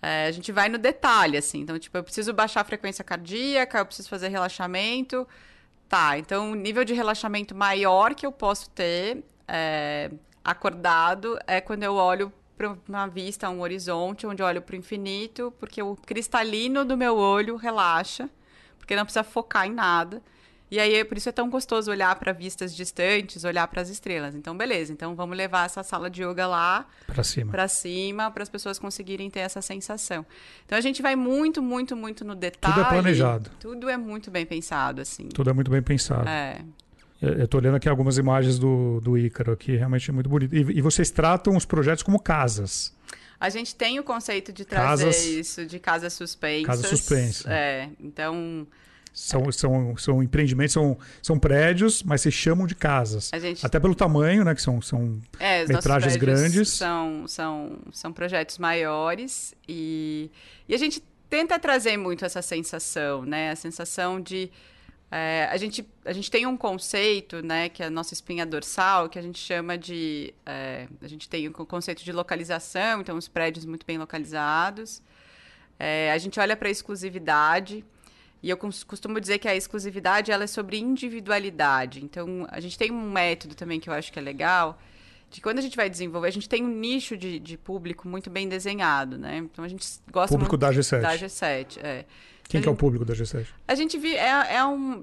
É, 0.00 0.26
a 0.26 0.32
gente 0.32 0.50
vai 0.50 0.68
no 0.68 0.78
detalhe, 0.78 1.36
assim. 1.36 1.60
Então, 1.60 1.78
tipo, 1.78 1.96
eu 1.96 2.02
preciso 2.02 2.32
baixar 2.32 2.62
a 2.62 2.64
frequência 2.64 3.04
cardíaca, 3.04 3.78
eu 3.78 3.86
preciso 3.86 4.08
fazer 4.08 4.28
relaxamento. 4.28 5.26
Tá, 5.88 6.18
então 6.18 6.52
o 6.52 6.54
nível 6.54 6.84
de 6.84 6.94
relaxamento 6.94 7.54
maior 7.54 8.14
que 8.14 8.24
eu 8.24 8.32
posso 8.32 8.70
ter 8.70 9.22
é, 9.46 10.10
acordado 10.42 11.38
é 11.46 11.60
quando 11.60 11.82
eu 11.82 11.94
olho 11.94 12.32
para 12.56 12.76
uma 12.88 13.06
vista, 13.06 13.48
um 13.48 13.60
horizonte, 13.60 14.26
onde 14.26 14.42
eu 14.42 14.46
olho 14.46 14.62
para 14.62 14.74
o 14.74 14.78
infinito, 14.78 15.52
porque 15.58 15.82
o 15.82 15.96
cristalino 15.96 16.84
do 16.84 16.96
meu 16.96 17.16
olho 17.16 17.56
relaxa, 17.56 18.28
porque 18.78 18.94
não 18.96 19.04
precisa 19.04 19.24
focar 19.24 19.66
em 19.66 19.72
nada. 19.72 20.22
E 20.72 20.80
aí, 20.80 21.04
por 21.04 21.18
isso 21.18 21.28
é 21.28 21.32
tão 21.32 21.50
gostoso 21.50 21.90
olhar 21.90 22.16
para 22.16 22.32
vistas 22.32 22.74
distantes, 22.74 23.44
olhar 23.44 23.68
para 23.68 23.82
as 23.82 23.90
estrelas. 23.90 24.34
Então, 24.34 24.56
beleza. 24.56 24.90
Então, 24.90 25.14
vamos 25.14 25.36
levar 25.36 25.66
essa 25.66 25.82
sala 25.82 26.08
de 26.08 26.22
yoga 26.22 26.46
lá 26.46 26.86
para 27.06 27.22
cima, 27.22 27.52
para 27.52 27.68
cima, 27.68 28.30
para 28.30 28.42
as 28.42 28.48
pessoas 28.48 28.78
conseguirem 28.78 29.28
ter 29.28 29.40
essa 29.40 29.60
sensação. 29.60 30.24
Então, 30.64 30.78
a 30.78 30.80
gente 30.80 31.02
vai 31.02 31.14
muito, 31.14 31.62
muito, 31.62 31.94
muito 31.94 32.24
no 32.24 32.34
detalhe. 32.34 32.74
Tudo 32.74 32.86
é 32.86 32.88
planejado. 32.88 33.50
Tudo 33.60 33.90
é 33.90 33.98
muito 33.98 34.30
bem 34.30 34.46
pensado, 34.46 35.02
assim. 35.02 35.28
Tudo 35.28 35.50
é 35.50 35.52
muito 35.52 35.70
bem 35.70 35.82
pensado. 35.82 36.26
É. 36.26 36.64
Eu 37.22 37.44
estou 37.44 37.60
olhando 37.60 37.76
aqui 37.76 37.88
algumas 37.88 38.18
imagens 38.18 38.58
do, 38.58 39.00
do 39.00 39.16
Ícaro 39.16 39.52
aqui, 39.52 39.76
realmente 39.76 40.10
é 40.10 40.12
muito 40.12 40.28
bonito. 40.28 40.56
E, 40.56 40.58
e 40.58 40.80
vocês 40.82 41.08
tratam 41.08 41.56
os 41.56 41.64
projetos 41.64 42.02
como 42.02 42.18
casas. 42.18 42.92
A 43.38 43.48
gente 43.48 43.76
tem 43.76 44.00
o 44.00 44.02
conceito 44.02 44.52
de 44.52 44.64
trazer 44.64 45.04
casas, 45.04 45.24
isso 45.24 45.64
de 45.64 45.78
casas 45.78 46.12
suspensas. 46.14 46.66
Casas 46.66 46.86
suspensas. 46.86 47.46
É, 47.46 47.88
então 48.00 48.66
são, 49.12 49.52
são, 49.52 49.96
são 49.96 50.22
empreendimentos, 50.22 50.72
são, 50.72 50.98
são 51.22 51.38
prédios, 51.38 52.02
mas 52.02 52.22
se 52.22 52.30
chamam 52.32 52.66
de 52.66 52.74
casas. 52.74 53.30
Gente... 53.40 53.64
Até 53.64 53.78
pelo 53.78 53.94
tamanho, 53.94 54.44
né? 54.44 54.54
Que 54.54 54.62
são, 54.62 54.82
são 54.82 55.20
é, 55.38 55.64
metragens 55.66 56.16
grandes. 56.16 56.70
São, 56.70 57.28
são, 57.28 57.78
são 57.92 58.12
projetos 58.12 58.58
maiores 58.58 59.54
e, 59.68 60.28
e 60.68 60.74
a 60.74 60.78
gente 60.78 61.00
tenta 61.30 61.56
trazer 61.56 61.96
muito 61.96 62.24
essa 62.24 62.42
sensação, 62.42 63.24
né? 63.24 63.52
A 63.52 63.56
sensação 63.56 64.20
de... 64.20 64.50
É, 65.14 65.46
a, 65.50 65.58
gente, 65.58 65.86
a 66.06 66.12
gente 66.14 66.30
tem 66.30 66.46
um 66.46 66.56
conceito, 66.56 67.42
né, 67.42 67.68
que 67.68 67.82
é 67.82 67.86
a 67.86 67.90
nossa 67.90 68.14
espinha 68.14 68.46
dorsal, 68.46 69.10
que 69.10 69.18
a 69.18 69.22
gente 69.22 69.38
chama 69.38 69.76
de. 69.76 70.32
É, 70.46 70.88
a 71.02 71.06
gente 71.06 71.28
tem 71.28 71.46
o 71.48 71.52
conceito 71.52 72.02
de 72.02 72.10
localização, 72.10 73.02
então 73.02 73.18
os 73.18 73.28
prédios 73.28 73.66
muito 73.66 73.84
bem 73.84 73.98
localizados. 73.98 75.02
É, 75.78 76.10
a 76.10 76.16
gente 76.16 76.40
olha 76.40 76.56
para 76.56 76.68
a 76.68 76.70
exclusividade, 76.70 77.84
e 78.42 78.48
eu 78.48 78.56
costumo 78.56 79.20
dizer 79.20 79.38
que 79.38 79.46
a 79.46 79.54
exclusividade 79.54 80.32
ela 80.32 80.44
é 80.44 80.46
sobre 80.46 80.78
individualidade. 80.78 82.02
Então, 82.02 82.46
a 82.50 82.58
gente 82.58 82.78
tem 82.78 82.90
um 82.90 83.10
método 83.10 83.54
também 83.54 83.78
que 83.78 83.90
eu 83.90 83.92
acho 83.92 84.10
que 84.10 84.18
é 84.18 84.22
legal, 84.22 84.80
de 85.30 85.42
quando 85.42 85.58
a 85.58 85.62
gente 85.62 85.76
vai 85.76 85.90
desenvolver, 85.90 86.28
a 86.28 86.32
gente 86.32 86.48
tem 86.48 86.64
um 86.64 86.68
nicho 86.68 87.18
de, 87.18 87.38
de 87.38 87.58
público 87.58 88.08
muito 88.08 88.30
bem 88.30 88.48
desenhado, 88.48 89.18
né? 89.18 89.36
Então, 89.36 89.62
a 89.62 89.68
gente 89.68 89.86
gosta 90.10 90.34
público 90.34 90.52
muito 90.52 90.60
da 90.60 90.70
G7. 90.72 91.00
Da 91.02 91.18
G7, 91.18 91.78
é. 91.82 92.06
Quem 92.52 92.62
que 92.62 92.68
é 92.68 92.70
o 92.70 92.76
público 92.76 93.04
da 93.04 93.14
G7? 93.14 93.46
A 93.66 93.74
gente 93.74 93.98
vi, 93.98 94.14
é, 94.14 94.56
é 94.56 94.64
um 94.64 95.02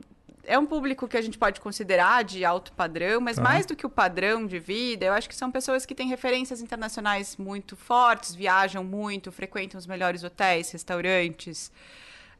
é 0.49 0.57
um 0.57 0.65
público 0.65 1.07
que 1.07 1.15
a 1.15 1.21
gente 1.21 1.37
pode 1.37 1.61
considerar 1.61 2.23
de 2.23 2.43
alto 2.43 2.71
padrão, 2.73 3.21
mas 3.21 3.37
mais 3.37 3.67
do 3.67 3.75
que 3.75 3.85
o 3.85 3.89
padrão 3.89 4.47
de 4.47 4.57
vida, 4.57 5.05
eu 5.05 5.13
acho 5.13 5.29
que 5.29 5.35
são 5.35 5.51
pessoas 5.51 5.85
que 5.85 5.93
têm 5.93 6.07
referências 6.07 6.59
internacionais 6.59 7.37
muito 7.37 7.75
fortes, 7.75 8.33
viajam 8.33 8.83
muito, 8.83 9.31
frequentam 9.31 9.77
os 9.77 9.85
melhores 9.85 10.23
hotéis, 10.23 10.71
restaurantes. 10.71 11.71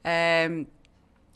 É, 0.04 0.66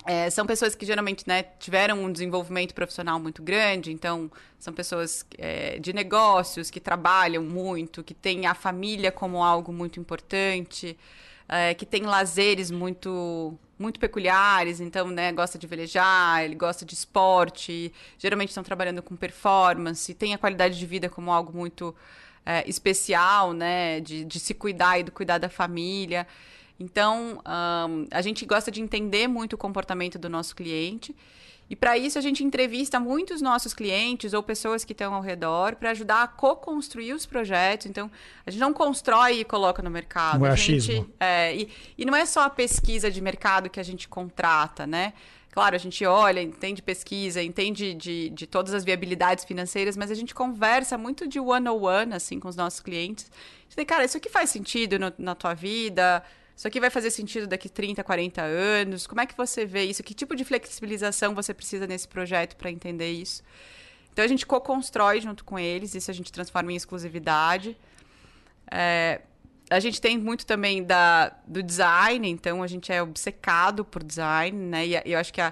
é, 0.05 0.29
são 0.31 0.47
pessoas 0.47 0.73
que 0.73 0.85
geralmente 0.85 1.27
né, 1.27 1.43
tiveram 1.59 2.03
um 2.03 2.11
desenvolvimento 2.11 2.73
profissional 2.73 3.19
muito 3.19 3.43
grande, 3.43 3.91
então 3.91 4.31
são 4.57 4.73
pessoas 4.73 5.25
é, 5.37 5.77
de 5.79 5.93
negócios 5.93 6.69
que 6.69 6.79
trabalham 6.79 7.43
muito, 7.43 8.03
que 8.03 8.13
têm 8.15 8.47
a 8.47 8.55
família 8.55 9.11
como 9.11 9.43
algo 9.43 9.71
muito 9.71 9.99
importante, 9.99 10.97
é, 11.47 11.73
que 11.73 11.85
têm 11.85 12.03
lazeres 12.03 12.71
muito 12.71 13.57
muito 13.77 13.99
peculiares, 13.99 14.79
então 14.79 15.07
né, 15.07 15.31
gosta 15.31 15.57
de 15.57 15.67
velejar, 15.67 16.43
ele 16.43 16.55
gosta 16.55 16.85
de 16.85 16.93
esporte, 16.93 17.91
geralmente 18.17 18.49
estão 18.49 18.63
trabalhando 18.63 19.01
com 19.01 19.15
performance, 19.15 20.13
tem 20.13 20.33
a 20.33 20.37
qualidade 20.37 20.77
de 20.77 20.85
vida 20.85 21.09
como 21.09 21.31
algo 21.31 21.55
muito 21.55 21.95
é, 22.45 22.67
especial, 22.67 23.53
né, 23.53 23.99
de, 23.99 24.25
de 24.25 24.39
se 24.39 24.53
cuidar 24.53 24.99
e 24.99 25.03
do 25.03 25.11
cuidar 25.11 25.37
da 25.37 25.49
família. 25.49 26.27
Então, 26.79 27.41
um, 27.45 28.07
a 28.11 28.21
gente 28.21 28.45
gosta 28.45 28.71
de 28.71 28.81
entender 28.81 29.27
muito 29.27 29.53
o 29.53 29.57
comportamento 29.57 30.17
do 30.17 30.29
nosso 30.29 30.55
cliente. 30.55 31.15
E 31.73 31.75
para 31.75 31.97
isso 31.97 32.19
a 32.19 32.21
gente 32.21 32.43
entrevista 32.43 32.99
muitos 32.99 33.41
nossos 33.41 33.73
clientes 33.73 34.31
ou 34.31 34.43
pessoas 34.43 34.85
que 34.85 34.91
estão 34.91 35.11
ao 35.11 35.23
redor 35.23 35.75
para 35.75 35.89
ajudar 35.89 36.21
a 36.21 36.27
co-construir 36.27 37.13
os 37.13 37.25
projetos. 37.25 37.87
Então, 37.87 38.11
a 38.45 38.51
gente 38.51 38.61
não 38.61 38.71
constrói 38.71 39.39
e 39.39 39.43
coloca 39.43 39.81
no 39.81 39.89
mercado. 39.89 40.41
Não 40.41 40.45
é 40.45 40.51
a 40.51 40.55
gente, 40.55 41.03
é, 41.19 41.55
e, 41.55 41.69
e 41.97 42.05
não 42.05 42.15
é 42.15 42.27
só 42.27 42.41
a 42.41 42.49
pesquisa 42.51 43.09
de 43.09 43.19
mercado 43.19 43.71
que 43.71 43.79
a 43.79 43.83
gente 43.83 44.07
contrata, 44.07 44.85
né? 44.85 45.13
Claro, 45.49 45.73
a 45.75 45.79
gente 45.79 46.05
olha, 46.05 46.43
entende 46.43 46.79
pesquisa, 46.79 47.41
entende 47.41 47.95
de, 47.95 48.29
de 48.29 48.45
todas 48.45 48.71
as 48.71 48.85
viabilidades 48.85 49.43
financeiras, 49.43 49.97
mas 49.97 50.11
a 50.11 50.15
gente 50.15 50.35
conversa 50.35 50.95
muito 50.95 51.27
de 51.27 51.39
one-on-one, 51.39 52.13
assim, 52.13 52.39
com 52.39 52.47
os 52.47 52.55
nossos 52.55 52.81
clientes. 52.81 53.31
A 53.31 53.63
gente 53.63 53.75
tem, 53.77 53.85
cara, 53.85 54.05
isso 54.05 54.17
aqui 54.17 54.29
faz 54.29 54.51
sentido 54.51 54.99
no, 54.99 55.11
na 55.17 55.33
tua 55.33 55.55
vida? 55.55 56.21
Isso 56.55 56.67
aqui 56.67 56.79
vai 56.79 56.89
fazer 56.89 57.09
sentido 57.09 57.47
daqui 57.47 57.67
30, 57.67 58.03
40 58.03 58.41
anos? 58.41 59.07
Como 59.07 59.19
é 59.21 59.25
que 59.25 59.35
você 59.35 59.65
vê 59.65 59.83
isso? 59.85 60.03
Que 60.03 60.13
tipo 60.13 60.35
de 60.35 60.45
flexibilização 60.45 61.33
você 61.33 61.53
precisa 61.53 61.87
nesse 61.87 62.07
projeto 62.07 62.55
para 62.55 62.69
entender 62.69 63.11
isso? 63.11 63.43
Então 64.11 64.23
a 64.23 64.27
gente 64.27 64.45
co-constrói 64.45 65.19
junto 65.19 65.43
com 65.43 65.57
eles, 65.57 65.95
isso 65.95 66.11
a 66.11 66.13
gente 66.13 66.31
transforma 66.31 66.71
em 66.71 66.75
exclusividade. 66.75 67.75
É, 68.71 69.21
a 69.69 69.79
gente 69.79 69.99
tem 69.99 70.17
muito 70.17 70.45
também 70.45 70.83
da, 70.83 71.29
do 71.47 71.63
design, 71.63 72.29
então 72.29 72.61
a 72.61 72.67
gente 72.67 72.91
é 72.91 73.01
obcecado 73.01 73.83
por 73.83 74.03
design, 74.03 74.55
né? 74.55 74.85
E, 74.85 75.01
eu 75.11 75.17
acho 75.17 75.33
que 75.33 75.41
a, 75.41 75.51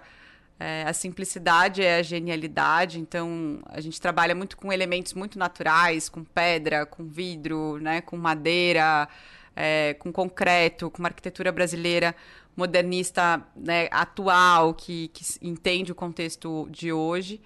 é, 0.60 0.84
a 0.84 0.94
simplicidade 0.94 1.82
é 1.82 1.98
a 1.98 2.04
genialidade, 2.04 3.00
então 3.00 3.60
a 3.66 3.82
gente 3.82 4.00
trabalha 4.00 4.36
muito 4.36 4.56
com 4.56 4.72
elementos 4.72 5.16
muito 5.16 5.40
naturais, 5.40 6.08
com 6.08 6.24
pedra, 6.24 6.86
com 6.86 7.04
vidro, 7.04 7.80
né? 7.80 8.02
Com 8.02 8.16
madeira 8.16 9.10
é, 9.56 9.96
com 10.00 10.12
concreto, 10.12 10.90
com 10.90 11.00
uma 11.00 11.10
arquitetura 11.10 11.52
brasileira 11.52 12.16
modernista 12.56 13.42
né, 13.56 13.88
atual, 13.92 14.74
que, 14.74 15.10
que 15.10 15.24
entende 15.42 15.92
o 15.92 15.96
contexto 15.96 16.68
de 16.70 16.92
hoje. 16.92 17.42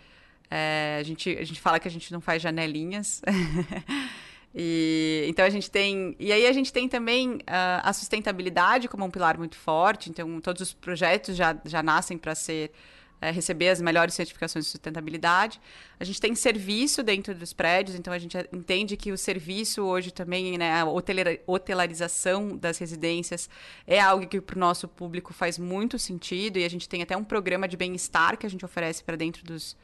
É, 0.50 0.98
a, 1.00 1.04
gente, 1.04 1.30
a 1.30 1.44
gente 1.44 1.60
fala 1.60 1.80
que 1.80 1.88
a 1.88 1.91
gente 1.91 2.12
não 2.12 2.22
faz 2.22 2.41
janelinhas. 2.41 3.22
e, 4.54 5.26
então 5.28 5.46
a 5.46 5.50
gente 5.50 5.70
tem. 5.70 6.15
E 6.20 6.32
aí 6.32 6.48
a 6.48 6.54
gente 6.54 6.72
tem 6.72 6.88
também 6.88 7.36
uh, 7.36 7.82
a 7.84 7.94
sustentabilidade 7.94 8.88
como 8.88 9.06
um 9.06 9.12
pilar 9.12 9.38
muito 9.38 9.58
forte. 9.58 10.10
Então, 10.10 10.39
todos 10.41 10.62
os 10.62 10.74
projetos 10.74 11.36
já, 11.36 11.56
já 11.65 11.84
nascem 11.84 12.18
para 12.18 12.36
ser 12.36 12.72
é, 13.26 13.32
receber 13.32 13.70
as 13.70 13.82
melhores 13.82 14.14
certificações 14.14 14.66
de 14.66 14.72
sustentabilidade. 14.72 15.60
A 16.00 16.04
gente 16.04 16.22
tem 16.22 16.36
serviço 16.36 17.02
dentro 17.02 17.34
dos 17.34 17.54
prédios, 17.54 17.98
então 17.98 18.14
a 18.14 18.20
gente 18.20 18.38
entende 18.54 18.96
que 18.96 19.12
o 19.12 19.18
serviço 19.18 19.82
hoje 19.82 20.12
também, 20.12 20.58
né, 20.58 20.82
a 20.82 20.86
hotelarização 21.48 22.56
das 22.56 22.78
residências 22.78 23.50
é 23.88 24.00
algo 24.00 24.28
que 24.28 24.40
para 24.40 24.56
o 24.56 24.60
nosso 24.60 24.88
público 24.88 25.34
faz 25.34 25.58
muito 25.58 25.98
sentido 25.98 26.60
e 26.60 26.66
a 26.66 26.70
gente 26.70 26.88
tem 26.88 27.02
até 27.02 27.18
um 27.18 27.24
programa 27.24 27.68
de 27.68 27.76
bem-estar 27.76 28.38
que 28.38 28.46
a 28.46 28.50
gente 28.50 28.64
oferece 28.64 29.04
para 29.04 29.16
dentro 29.16 29.44
dos, 29.44 29.76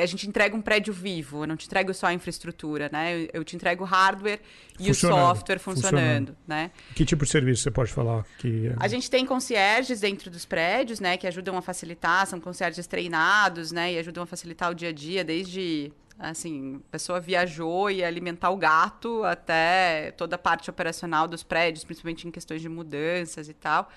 a 0.00 0.06
gente 0.06 0.28
entrega 0.28 0.54
um 0.56 0.60
prédio 0.60 0.92
vivo, 0.92 1.42
eu 1.42 1.46
não 1.46 1.56
te 1.56 1.66
entrego 1.66 1.92
só 1.94 2.06
a 2.06 2.12
infraestrutura, 2.12 2.90
né? 2.92 3.22
Eu, 3.22 3.28
eu 3.34 3.44
te 3.44 3.56
entrego 3.56 3.84
o 3.84 3.86
hardware 3.86 4.40
e 4.78 4.90
o 4.90 4.94
software 4.94 5.58
funcionando, 5.58 5.92
funcionando, 5.92 6.36
né? 6.46 6.70
Que 6.94 7.04
tipo 7.04 7.24
de 7.24 7.30
serviço 7.30 7.62
você 7.62 7.70
pode 7.70 7.92
falar? 7.92 8.24
Que... 8.38 8.72
A 8.78 8.88
gente 8.88 9.10
tem 9.10 9.24
concierges 9.24 10.00
dentro 10.00 10.30
dos 10.30 10.44
prédios, 10.44 11.00
né? 11.00 11.16
Que 11.16 11.26
ajudam 11.26 11.56
a 11.56 11.62
facilitar, 11.62 12.26
são 12.26 12.40
concierges 12.40 12.86
treinados, 12.86 13.72
né? 13.72 13.92
E 13.92 13.98
ajudam 13.98 14.24
a 14.24 14.26
facilitar 14.26 14.70
o 14.70 14.74
dia 14.74 14.90
a 14.90 14.92
dia, 14.92 15.24
desde 15.24 15.92
assim, 16.18 16.76
a 16.88 16.92
pessoa 16.92 17.20
viajou 17.20 17.90
e 17.90 18.04
alimentar 18.04 18.50
o 18.50 18.56
gato 18.56 19.24
até 19.24 20.12
toda 20.12 20.36
a 20.36 20.38
parte 20.38 20.70
operacional 20.70 21.26
dos 21.26 21.42
prédios, 21.42 21.84
principalmente 21.84 22.28
em 22.28 22.30
questões 22.30 22.62
de 22.62 22.68
mudanças 22.68 23.48
e 23.48 23.54
tal 23.54 23.90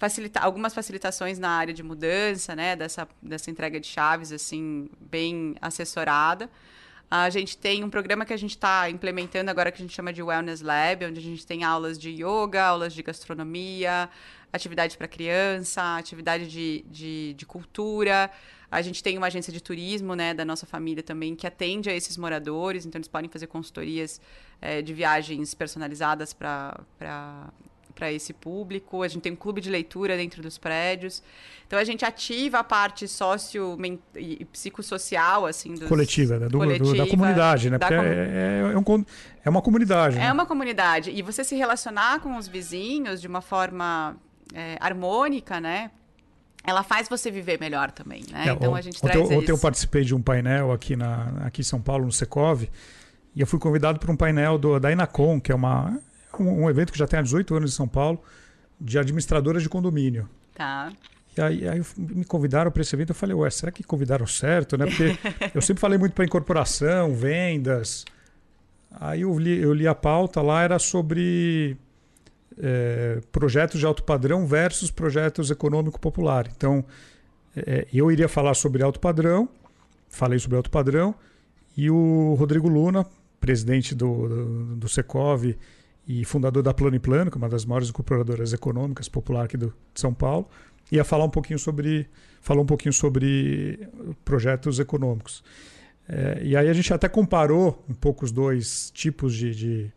facilitar 0.00 0.42
algumas 0.42 0.72
facilitações 0.72 1.38
na 1.38 1.50
área 1.50 1.74
de 1.74 1.82
mudança, 1.82 2.56
né, 2.56 2.74
dessa, 2.74 3.06
dessa 3.22 3.50
entrega 3.50 3.78
de 3.78 3.86
chaves 3.86 4.32
assim 4.32 4.88
bem 4.98 5.54
assessorada. 5.60 6.50
A 7.10 7.28
gente 7.28 7.58
tem 7.58 7.84
um 7.84 7.90
programa 7.90 8.24
que 8.24 8.32
a 8.32 8.36
gente 8.36 8.52
está 8.52 8.88
implementando 8.88 9.50
agora 9.50 9.70
que 9.70 9.82
a 9.82 9.84
gente 9.84 9.94
chama 9.94 10.10
de 10.10 10.22
Wellness 10.22 10.62
Lab, 10.62 11.04
onde 11.04 11.18
a 11.18 11.22
gente 11.22 11.44
tem 11.44 11.64
aulas 11.64 11.98
de 11.98 12.08
yoga, 12.12 12.62
aulas 12.62 12.94
de 12.94 13.02
gastronomia, 13.02 14.08
atividade 14.50 14.96
para 14.96 15.06
criança, 15.06 15.98
atividade 15.98 16.48
de, 16.48 16.82
de, 16.88 17.34
de, 17.34 17.44
cultura. 17.44 18.30
A 18.70 18.80
gente 18.80 19.02
tem 19.02 19.18
uma 19.18 19.26
agência 19.26 19.52
de 19.52 19.60
turismo 19.60 20.14
né, 20.14 20.32
da 20.32 20.46
nossa 20.46 20.64
família 20.64 21.02
também 21.02 21.36
que 21.36 21.46
atende 21.46 21.90
a 21.90 21.94
esses 21.94 22.16
moradores, 22.16 22.86
então 22.86 22.98
eles 22.98 23.08
podem 23.08 23.28
fazer 23.28 23.48
consultorias 23.48 24.18
é, 24.62 24.80
de 24.80 24.94
viagens 24.94 25.52
personalizadas 25.52 26.32
para 26.32 27.52
para 27.94 28.12
esse 28.12 28.32
público. 28.32 29.02
A 29.02 29.08
gente 29.08 29.22
tem 29.22 29.32
um 29.32 29.36
clube 29.36 29.60
de 29.60 29.70
leitura 29.70 30.16
dentro 30.16 30.42
dos 30.42 30.58
prédios. 30.58 31.22
Então 31.66 31.78
a 31.78 31.84
gente 31.84 32.04
ativa 32.04 32.58
a 32.58 32.64
parte 32.64 33.06
sócio 33.06 33.78
e 34.16 34.44
psicossocial, 34.46 35.46
assim, 35.46 35.74
dos... 35.74 35.88
coletiva, 35.88 36.38
né? 36.38 36.48
do, 36.48 36.58
coletiva, 36.58 36.90
do, 36.90 36.96
da 36.96 37.06
comunidade, 37.06 37.70
né? 37.70 37.78
Porque 37.78 37.94
com... 37.94 38.02
é, 38.02 38.72
é, 38.72 38.76
um, 38.76 39.04
é, 39.44 39.50
uma 39.50 39.62
comunidade. 39.62 40.16
É 40.16 40.20
né? 40.20 40.32
uma 40.32 40.46
comunidade. 40.46 41.10
E 41.10 41.22
você 41.22 41.44
se 41.44 41.54
relacionar 41.54 42.20
com 42.20 42.36
os 42.36 42.48
vizinhos 42.48 43.20
de 43.20 43.28
uma 43.28 43.40
forma 43.40 44.16
é, 44.52 44.76
harmônica, 44.80 45.60
né? 45.60 45.92
Ela 46.64 46.82
faz 46.82 47.08
você 47.08 47.30
viver 47.30 47.58
melhor 47.58 47.90
também, 47.90 48.24
né? 48.30 48.48
É, 48.48 48.50
então 48.50 48.74
a 48.74 48.80
gente 48.80 48.98
ontem, 48.98 49.12
traz 49.12 49.30
Ontem 49.30 49.42
isso. 49.42 49.52
eu 49.52 49.58
participei 49.58 50.04
de 50.04 50.14
um 50.14 50.20
painel 50.20 50.72
aqui, 50.72 50.96
na, 50.96 51.32
aqui 51.44 51.62
em 51.62 51.64
São 51.64 51.80
Paulo, 51.80 52.04
no 52.04 52.12
Secov, 52.12 52.68
e 53.34 53.40
eu 53.40 53.46
fui 53.46 53.58
convidado 53.58 53.98
para 53.98 54.10
um 54.10 54.16
painel 54.16 54.58
do, 54.58 54.78
da 54.78 54.90
Inacom, 54.90 55.40
que 55.40 55.52
é 55.52 55.54
uma, 55.54 55.98
um, 56.40 56.64
um 56.64 56.70
evento 56.70 56.92
que 56.92 56.98
já 56.98 57.06
tem 57.06 57.18
há 57.18 57.22
18 57.22 57.54
anos 57.54 57.72
em 57.72 57.76
São 57.76 57.88
Paulo, 57.88 58.20
de 58.80 58.98
administradoras 58.98 59.62
de 59.62 59.68
condomínio. 59.68 60.28
Tá. 60.54 60.92
E 61.36 61.40
aí, 61.40 61.68
aí 61.68 61.82
me 61.96 62.24
convidaram 62.24 62.70
para 62.70 62.82
esse 62.82 62.94
evento. 62.94 63.10
Eu 63.10 63.14
falei, 63.14 63.34
ué, 63.34 63.50
será 63.50 63.70
que 63.70 63.82
convidaram 63.82 64.26
certo? 64.26 64.76
Né? 64.76 64.86
Porque 64.86 65.16
eu 65.54 65.62
sempre 65.62 65.80
falei 65.80 65.98
muito 65.98 66.12
para 66.12 66.24
incorporação, 66.24 67.14
vendas. 67.14 68.04
Aí 68.90 69.20
eu 69.20 69.38
li, 69.38 69.60
eu 69.60 69.72
li 69.72 69.86
a 69.86 69.94
pauta 69.94 70.42
lá, 70.42 70.62
era 70.62 70.78
sobre 70.78 71.76
é, 72.58 73.20
projetos 73.30 73.78
de 73.78 73.86
alto 73.86 74.02
padrão 74.02 74.46
versus 74.46 74.90
projetos 74.90 75.50
econômico 75.50 76.00
popular. 76.00 76.48
Então, 76.56 76.84
é, 77.56 77.86
eu 77.92 78.10
iria 78.10 78.28
falar 78.28 78.54
sobre 78.54 78.82
alto 78.82 78.98
padrão, 78.98 79.48
falei 80.08 80.38
sobre 80.38 80.56
alto 80.56 80.70
padrão, 80.70 81.14
e 81.76 81.90
o 81.90 82.34
Rodrigo 82.34 82.68
Luna, 82.68 83.06
presidente 83.40 83.94
do, 83.94 84.28
do, 84.28 84.76
do 84.76 84.88
Secov 84.88 85.54
e 86.10 86.24
fundador 86.24 86.60
da 86.60 86.74
Plano 86.74 86.96
e 86.96 86.98
Plano, 86.98 87.30
que 87.30 87.36
é 87.36 87.38
uma 87.38 87.48
das 87.48 87.64
maiores 87.64 87.88
incorporadoras 87.88 88.52
econômicas 88.52 89.08
popular 89.08 89.44
aqui 89.44 89.56
do, 89.56 89.68
de 89.94 90.00
São 90.00 90.12
Paulo, 90.12 90.48
ia 90.90 91.04
falar 91.04 91.24
um 91.24 91.30
pouquinho 91.30 91.58
sobre 91.58 92.08
falou 92.40 92.64
um 92.64 92.66
pouquinho 92.66 92.92
sobre 92.92 93.88
projetos 94.24 94.80
econômicos. 94.80 95.44
É, 96.08 96.40
e 96.42 96.56
aí 96.56 96.68
a 96.68 96.72
gente 96.72 96.92
até 96.92 97.08
comparou 97.08 97.84
um 97.88 97.94
pouco 97.94 98.24
os 98.24 98.32
dois 98.32 98.90
tipos 98.92 99.36
de, 99.36 99.54
de, 99.54 99.92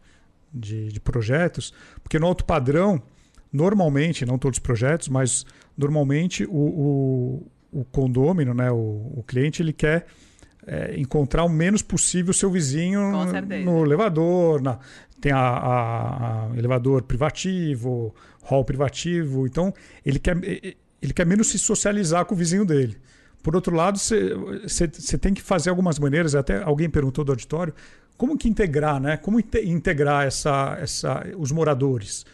de, 0.53 0.87
de 0.89 0.99
projetos, 0.99 1.73
porque 2.03 2.19
no 2.19 2.27
alto 2.27 2.45
padrão, 2.45 3.01
normalmente, 3.51 4.23
não 4.23 4.37
todos 4.37 4.57
os 4.57 4.63
projetos, 4.63 5.07
mas 5.07 5.47
normalmente 5.75 6.45
o, 6.45 6.51
o, 6.51 7.51
o 7.71 7.85
condômino, 7.85 8.53
né, 8.53 8.69
o, 8.69 9.13
o 9.15 9.23
cliente, 9.25 9.63
ele 9.63 9.73
quer 9.73 10.05
é, 10.67 10.93
encontrar 10.99 11.43
o 11.43 11.49
menos 11.49 11.81
possível 11.81 12.31
o 12.31 12.33
seu 12.33 12.51
vizinho 12.51 13.11
no 13.65 13.83
elevador, 13.83 14.61
na, 14.61 14.79
tem 15.23 15.31
a, 15.31 15.39
a, 15.39 16.51
a, 16.51 16.57
elevador 16.57 17.03
privativo, 17.03 18.13
hall 18.41 18.65
privativo. 18.65 19.47
Então, 19.47 19.73
ele 20.05 20.19
quer, 20.19 20.37
ele 20.43 21.13
quer 21.15 21.25
menos 21.25 21.47
se 21.47 21.57
socializar 21.57 22.25
com 22.25 22.35
o 22.35 22.37
vizinho 22.37 22.65
dele. 22.65 22.97
Por 23.41 23.55
outro 23.55 23.73
lado, 23.73 23.97
você 23.97 25.17
tem 25.17 25.33
que 25.33 25.41
fazer 25.41 25.69
algumas 25.69 25.97
maneiras, 25.97 26.35
até 26.35 26.61
alguém 26.61 26.89
perguntou 26.89 27.23
do 27.23 27.31
auditório, 27.31 27.73
como 28.17 28.37
que 28.37 28.49
integrar, 28.49 28.99
né? 28.99 29.15
Como 29.15 29.39
integrar 29.39 30.27
essa, 30.27 30.77
essa, 30.81 31.25
os 31.37 31.53
moradores? 31.53 32.25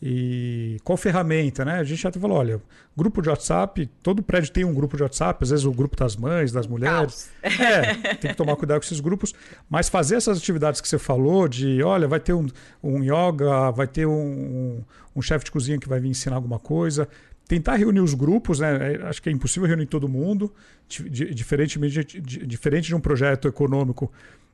E 0.00 0.76
qual 0.84 0.96
ferramenta, 0.96 1.64
né? 1.64 1.80
A 1.80 1.84
gente 1.84 2.00
já 2.00 2.12
falou, 2.12 2.38
olha, 2.38 2.62
grupo 2.96 3.20
de 3.20 3.28
WhatsApp, 3.28 3.90
todo 4.00 4.22
prédio 4.22 4.52
tem 4.52 4.64
um 4.64 4.72
grupo 4.72 4.96
de 4.96 5.02
WhatsApp, 5.02 5.42
às 5.42 5.50
vezes 5.50 5.64
o 5.64 5.72
grupo 5.72 5.96
das 5.96 6.14
mães, 6.14 6.52
das 6.52 6.68
mulheres. 6.68 7.28
Caos. 7.42 7.60
É, 7.60 8.14
tem 8.14 8.30
que 8.30 8.36
tomar 8.36 8.54
cuidado 8.54 8.78
com 8.78 8.84
esses 8.84 9.00
grupos. 9.00 9.34
Mas 9.68 9.88
fazer 9.88 10.16
essas 10.16 10.38
atividades 10.38 10.80
que 10.80 10.88
você 10.88 10.98
falou, 10.98 11.48
de 11.48 11.82
olha, 11.82 12.06
vai 12.06 12.20
ter 12.20 12.32
um, 12.32 12.46
um 12.80 13.02
yoga, 13.02 13.72
vai 13.72 13.88
ter 13.88 14.06
um, 14.06 14.84
um, 15.16 15.20
chefe 15.20 15.46
de 15.46 15.50
cozinha 15.50 15.78
que 15.78 15.88
vai 15.88 15.98
vir 15.98 16.08
ensinar 16.08 16.36
alguma 16.36 16.60
coisa. 16.60 17.08
Tentar 17.48 17.74
reunir 17.74 18.00
os 18.00 18.14
grupos, 18.14 18.60
né? 18.60 18.94
É, 18.94 19.02
acho 19.08 19.20
que 19.20 19.28
é 19.28 19.32
impossível 19.32 19.68
reunir 19.68 19.86
todo 19.86 20.08
mundo, 20.08 20.52
diferentemente 20.88 22.04
de, 22.04 22.46
diferente 22.46 22.86
de 22.86 22.94
um 22.94 23.00
projeto 23.00 23.48
econômico 23.48 24.12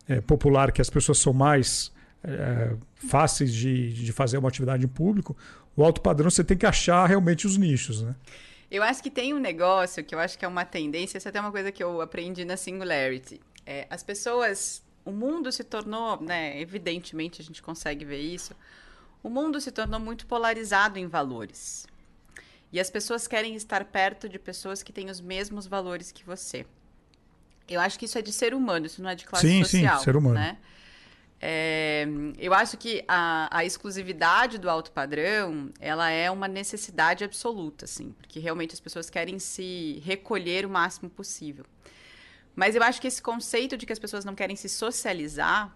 é, 0.08 0.22
popular 0.22 0.72
que 0.72 0.80
as 0.80 0.88
pessoas 0.88 1.18
são 1.18 1.34
mais 1.34 1.92
é, 2.24 2.76
fáceis 2.94 3.52
de, 3.52 3.92
de 3.92 4.12
fazer 4.12 4.38
uma 4.38 4.48
atividade 4.48 4.84
em 4.84 4.88
público, 4.88 5.36
o 5.76 5.84
alto 5.84 6.00
padrão 6.00 6.30
você 6.30 6.42
tem 6.42 6.56
que 6.56 6.66
achar 6.66 7.06
realmente 7.06 7.46
os 7.46 7.56
nichos, 7.56 8.02
né? 8.02 8.14
Eu 8.70 8.82
acho 8.82 9.02
que 9.02 9.10
tem 9.10 9.34
um 9.34 9.38
negócio 9.38 10.02
que 10.02 10.14
eu 10.14 10.18
acho 10.18 10.38
que 10.38 10.44
é 10.44 10.48
uma 10.48 10.64
tendência, 10.64 11.16
essa 11.16 11.28
é 11.28 11.30
até 11.30 11.40
uma 11.40 11.52
coisa 11.52 11.70
que 11.70 11.82
eu 11.82 12.00
aprendi 12.00 12.44
na 12.44 12.56
Singularity. 12.56 13.40
É, 13.64 13.86
as 13.88 14.02
pessoas, 14.02 14.82
o 15.04 15.12
mundo 15.12 15.52
se 15.52 15.62
tornou, 15.62 16.20
né, 16.20 16.60
evidentemente 16.60 17.40
a 17.40 17.44
gente 17.44 17.62
consegue 17.62 18.04
ver 18.04 18.20
isso, 18.20 18.54
o 19.22 19.28
mundo 19.28 19.60
se 19.60 19.70
tornou 19.70 20.00
muito 20.00 20.26
polarizado 20.26 20.98
em 20.98 21.06
valores. 21.06 21.86
E 22.72 22.80
as 22.80 22.90
pessoas 22.90 23.28
querem 23.28 23.54
estar 23.54 23.84
perto 23.84 24.28
de 24.28 24.38
pessoas 24.38 24.82
que 24.82 24.92
têm 24.92 25.08
os 25.08 25.20
mesmos 25.20 25.66
valores 25.66 26.10
que 26.10 26.24
você. 26.24 26.66
Eu 27.68 27.80
acho 27.80 27.98
que 27.98 28.06
isso 28.06 28.18
é 28.18 28.22
de 28.22 28.32
ser 28.32 28.54
humano, 28.54 28.86
isso 28.86 29.00
não 29.00 29.10
é 29.10 29.14
de 29.14 29.24
classe 29.24 29.46
sim, 29.46 29.62
social. 29.62 29.98
Sim, 29.98 30.04
ser 30.04 30.16
humano. 30.16 30.34
Né? 30.34 30.58
É, 31.40 32.06
eu 32.38 32.54
acho 32.54 32.76
que 32.76 33.04
a, 33.06 33.48
a, 33.50 33.64
exclusividade 33.64 34.56
do 34.56 34.70
alto 34.70 34.90
padrão, 34.90 35.70
ela 35.78 36.08
é 36.08 36.30
uma 36.30 36.48
necessidade 36.48 37.22
absoluta, 37.22 37.84
assim, 37.84 38.12
porque 38.12 38.40
realmente 38.40 38.72
as 38.72 38.80
pessoas 38.80 39.10
querem 39.10 39.38
se 39.38 40.00
recolher 40.04 40.64
o 40.64 40.70
máximo 40.70 41.10
possível. 41.10 41.64
Mas 42.56 42.74
eu 42.74 42.82
acho 42.82 43.00
que 43.00 43.08
esse 43.08 43.20
conceito 43.20 43.76
de 43.76 43.84
que 43.84 43.92
as 43.92 43.98
pessoas 43.98 44.24
não 44.24 44.34
querem 44.34 44.56
se 44.56 44.68
socializar, 44.68 45.74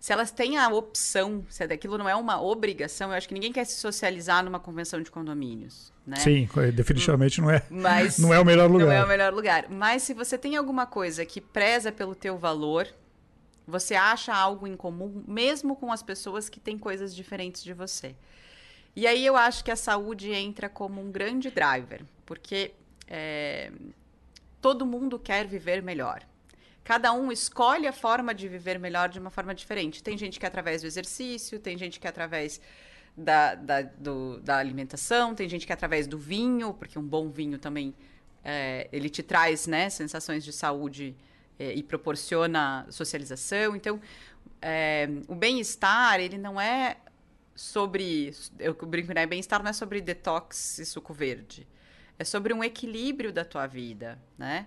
se 0.00 0.12
elas 0.12 0.30
têm 0.30 0.58
a 0.58 0.68
opção, 0.68 1.44
se 1.48 1.62
aquilo 1.62 1.96
não 1.96 2.08
é 2.08 2.14
uma 2.16 2.42
obrigação, 2.42 3.10
eu 3.10 3.16
acho 3.16 3.28
que 3.28 3.34
ninguém 3.34 3.52
quer 3.52 3.64
se 3.64 3.78
socializar 3.78 4.44
numa 4.44 4.58
convenção 4.58 5.00
de 5.00 5.10
condomínios. 5.10 5.92
Né? 6.06 6.16
Sim, 6.16 6.48
definitivamente 6.74 7.40
não 7.40 7.50
é, 7.50 7.62
Mas, 7.70 8.18
não 8.18 8.32
é 8.32 8.38
o 8.38 8.44
melhor 8.44 8.70
lugar. 8.70 8.86
Não 8.86 8.92
é 8.92 9.04
o 9.04 9.08
melhor 9.08 9.32
lugar. 9.32 9.66
Mas 9.70 10.02
se 10.02 10.12
você 10.12 10.36
tem 10.36 10.56
alguma 10.56 10.86
coisa 10.86 11.24
que 11.24 11.40
preza 11.40 11.90
pelo 11.90 12.14
teu 12.14 12.36
valor, 12.36 12.86
você 13.66 13.94
acha 13.94 14.34
algo 14.34 14.66
em 14.66 14.76
comum, 14.76 15.24
mesmo 15.26 15.74
com 15.76 15.90
as 15.92 16.02
pessoas 16.02 16.48
que 16.48 16.60
têm 16.60 16.78
coisas 16.78 17.14
diferentes 17.14 17.62
de 17.62 17.72
você. 17.72 18.14
E 18.96 19.06
aí 19.06 19.24
eu 19.24 19.36
acho 19.36 19.64
que 19.64 19.70
a 19.70 19.76
saúde 19.76 20.32
entra 20.32 20.68
como 20.68 21.00
um 21.00 21.10
grande 21.10 21.50
driver, 21.50 22.04
porque 22.24 22.72
é, 23.08 23.72
todo 24.60 24.86
mundo 24.86 25.18
quer 25.18 25.46
viver 25.46 25.82
melhor. 25.82 26.22
Cada 26.84 27.12
um 27.12 27.32
escolhe 27.32 27.86
a 27.86 27.92
forma 27.92 28.34
de 28.34 28.46
viver 28.46 28.78
melhor 28.78 29.08
de 29.08 29.18
uma 29.18 29.30
forma 29.30 29.54
diferente. 29.54 30.02
Tem 30.02 30.16
gente 30.18 30.38
que 30.38 30.44
é 30.44 30.48
através 30.48 30.82
do 30.82 30.86
exercício, 30.86 31.58
tem 31.58 31.78
gente 31.78 31.98
que 31.98 32.06
é 32.06 32.10
através 32.10 32.60
da, 33.16 33.54
da, 33.54 33.82
do, 33.82 34.38
da 34.40 34.58
alimentação, 34.58 35.34
tem 35.34 35.48
gente 35.48 35.66
que 35.66 35.72
é 35.72 35.74
através 35.74 36.06
do 36.06 36.18
vinho, 36.18 36.74
porque 36.74 36.98
um 36.98 37.06
bom 37.06 37.30
vinho 37.30 37.58
também 37.58 37.94
é, 38.44 38.88
ele 38.92 39.08
te 39.08 39.22
traz 39.22 39.66
né, 39.66 39.88
sensações 39.88 40.44
de 40.44 40.52
saúde 40.52 41.16
e 41.58 41.82
proporciona 41.82 42.86
socialização. 42.90 43.76
Então, 43.76 44.00
é, 44.60 45.08
o 45.28 45.34
bem-estar, 45.34 46.20
ele 46.20 46.38
não 46.38 46.60
é 46.60 46.96
sobre. 47.54 48.34
Eu 48.58 48.74
brinco, 48.74 49.12
né? 49.12 49.26
Bem-estar 49.26 49.62
não 49.62 49.70
é 49.70 49.72
sobre 49.72 50.00
detox 50.00 50.78
e 50.78 50.86
suco 50.86 51.12
verde. 51.12 51.66
É 52.18 52.24
sobre 52.24 52.52
um 52.52 52.62
equilíbrio 52.62 53.32
da 53.32 53.44
tua 53.44 53.66
vida, 53.66 54.18
né? 54.38 54.66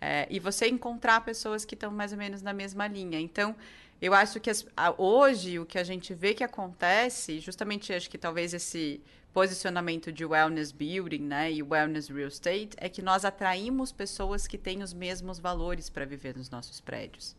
É, 0.00 0.26
e 0.30 0.38
você 0.38 0.68
encontrar 0.68 1.24
pessoas 1.24 1.64
que 1.64 1.74
estão 1.74 1.90
mais 1.90 2.12
ou 2.12 2.18
menos 2.18 2.42
na 2.42 2.52
mesma 2.52 2.86
linha. 2.86 3.18
Então, 3.18 3.56
eu 4.00 4.14
acho 4.14 4.38
que 4.38 4.48
as, 4.48 4.64
a, 4.76 4.94
hoje 5.00 5.58
o 5.58 5.66
que 5.66 5.78
a 5.78 5.84
gente 5.84 6.14
vê 6.14 6.34
que 6.34 6.44
acontece, 6.44 7.40
justamente 7.40 7.92
acho 7.92 8.08
que 8.08 8.18
talvez 8.18 8.54
esse 8.54 9.00
posicionamento 9.32 10.12
de 10.12 10.24
wellness 10.24 10.72
building, 10.72 11.20
né, 11.20 11.52
e 11.52 11.62
wellness 11.62 12.08
real 12.08 12.28
estate, 12.28 12.70
é 12.76 12.88
que 12.88 13.02
nós 13.02 13.24
atraímos 13.24 13.92
pessoas 13.92 14.46
que 14.46 14.58
têm 14.58 14.82
os 14.82 14.92
mesmos 14.92 15.38
valores 15.38 15.88
para 15.88 16.04
viver 16.04 16.36
nos 16.36 16.50
nossos 16.50 16.80
prédios. 16.80 17.36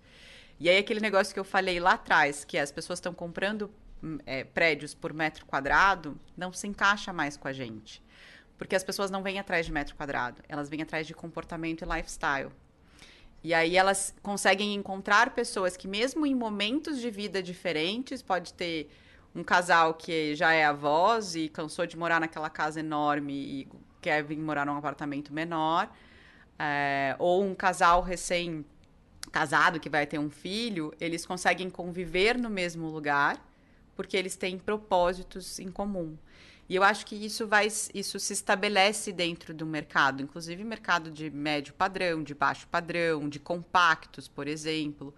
E 0.59 0.69
aí 0.69 0.77
aquele 0.77 0.99
negócio 0.99 1.33
que 1.33 1.39
eu 1.39 1.43
falei 1.43 1.79
lá 1.79 1.93
atrás, 1.93 2.43
que 2.43 2.57
as 2.57 2.71
pessoas 2.71 2.99
estão 2.99 3.13
comprando 3.13 3.71
hum, 4.03 4.17
é, 4.25 4.43
prédios 4.43 4.93
por 4.93 5.13
metro 5.13 5.45
quadrado, 5.45 6.19
não 6.35 6.51
se 6.51 6.67
encaixa 6.67 7.13
mais 7.13 7.37
com 7.37 7.47
a 7.47 7.53
gente. 7.53 8.03
Porque 8.57 8.75
as 8.75 8.83
pessoas 8.83 9.09
não 9.09 9.23
vêm 9.23 9.39
atrás 9.39 9.65
de 9.65 9.71
metro 9.71 9.95
quadrado, 9.95 10.43
elas 10.49 10.69
vêm 10.69 10.81
atrás 10.81 11.07
de 11.07 11.13
comportamento 11.13 11.83
e 11.83 11.87
lifestyle. 11.87 12.51
E 13.41 13.53
aí 13.53 13.77
elas 13.77 14.13
conseguem 14.21 14.73
encontrar 14.73 15.29
pessoas 15.33 15.77
que, 15.77 15.87
mesmo 15.87 16.25
em 16.25 16.35
momentos 16.35 16.99
de 16.99 17.09
vida 17.09 17.41
diferentes, 17.41 18.21
pode 18.21 18.53
ter 18.53 18.89
um 19.35 19.43
casal 19.43 19.93
que 19.93 20.35
já 20.35 20.53
é 20.53 20.65
avós 20.65 21.35
e 21.35 21.49
cansou 21.49 21.85
de 21.85 21.97
morar 21.97 22.19
naquela 22.19 22.49
casa 22.49 22.79
enorme 22.79 23.33
e 23.33 23.67
quer 24.01 24.23
vir 24.23 24.37
morar 24.37 24.65
num 24.65 24.75
apartamento 24.75 25.33
menor, 25.33 25.89
é, 26.57 27.15
ou 27.19 27.43
um 27.43 27.53
casal 27.53 28.01
recém 28.01 28.65
casado 29.31 29.79
que 29.79 29.89
vai 29.89 30.05
ter 30.07 30.17
um 30.17 30.29
filho, 30.29 30.93
eles 30.99 31.25
conseguem 31.25 31.69
conviver 31.69 32.37
no 32.37 32.49
mesmo 32.49 32.87
lugar 32.87 33.45
porque 33.95 34.15
eles 34.15 34.35
têm 34.35 34.57
propósitos 34.57 35.59
em 35.59 35.69
comum. 35.69 36.17
E 36.69 36.75
eu 36.75 36.83
acho 36.83 37.05
que 37.05 37.15
isso 37.15 37.47
vai, 37.47 37.67
isso 37.67 38.19
se 38.19 38.31
estabelece 38.31 39.11
dentro 39.11 39.53
do 39.53 39.65
mercado, 39.65 40.21
inclusive 40.21 40.63
mercado 40.63 41.11
de 41.11 41.29
médio 41.29 41.73
padrão, 41.73 42.23
de 42.23 42.33
baixo 42.33 42.67
padrão, 42.67 43.27
de 43.27 43.39
compactos, 43.39 44.27
por 44.27 44.47
exemplo. 44.47 45.13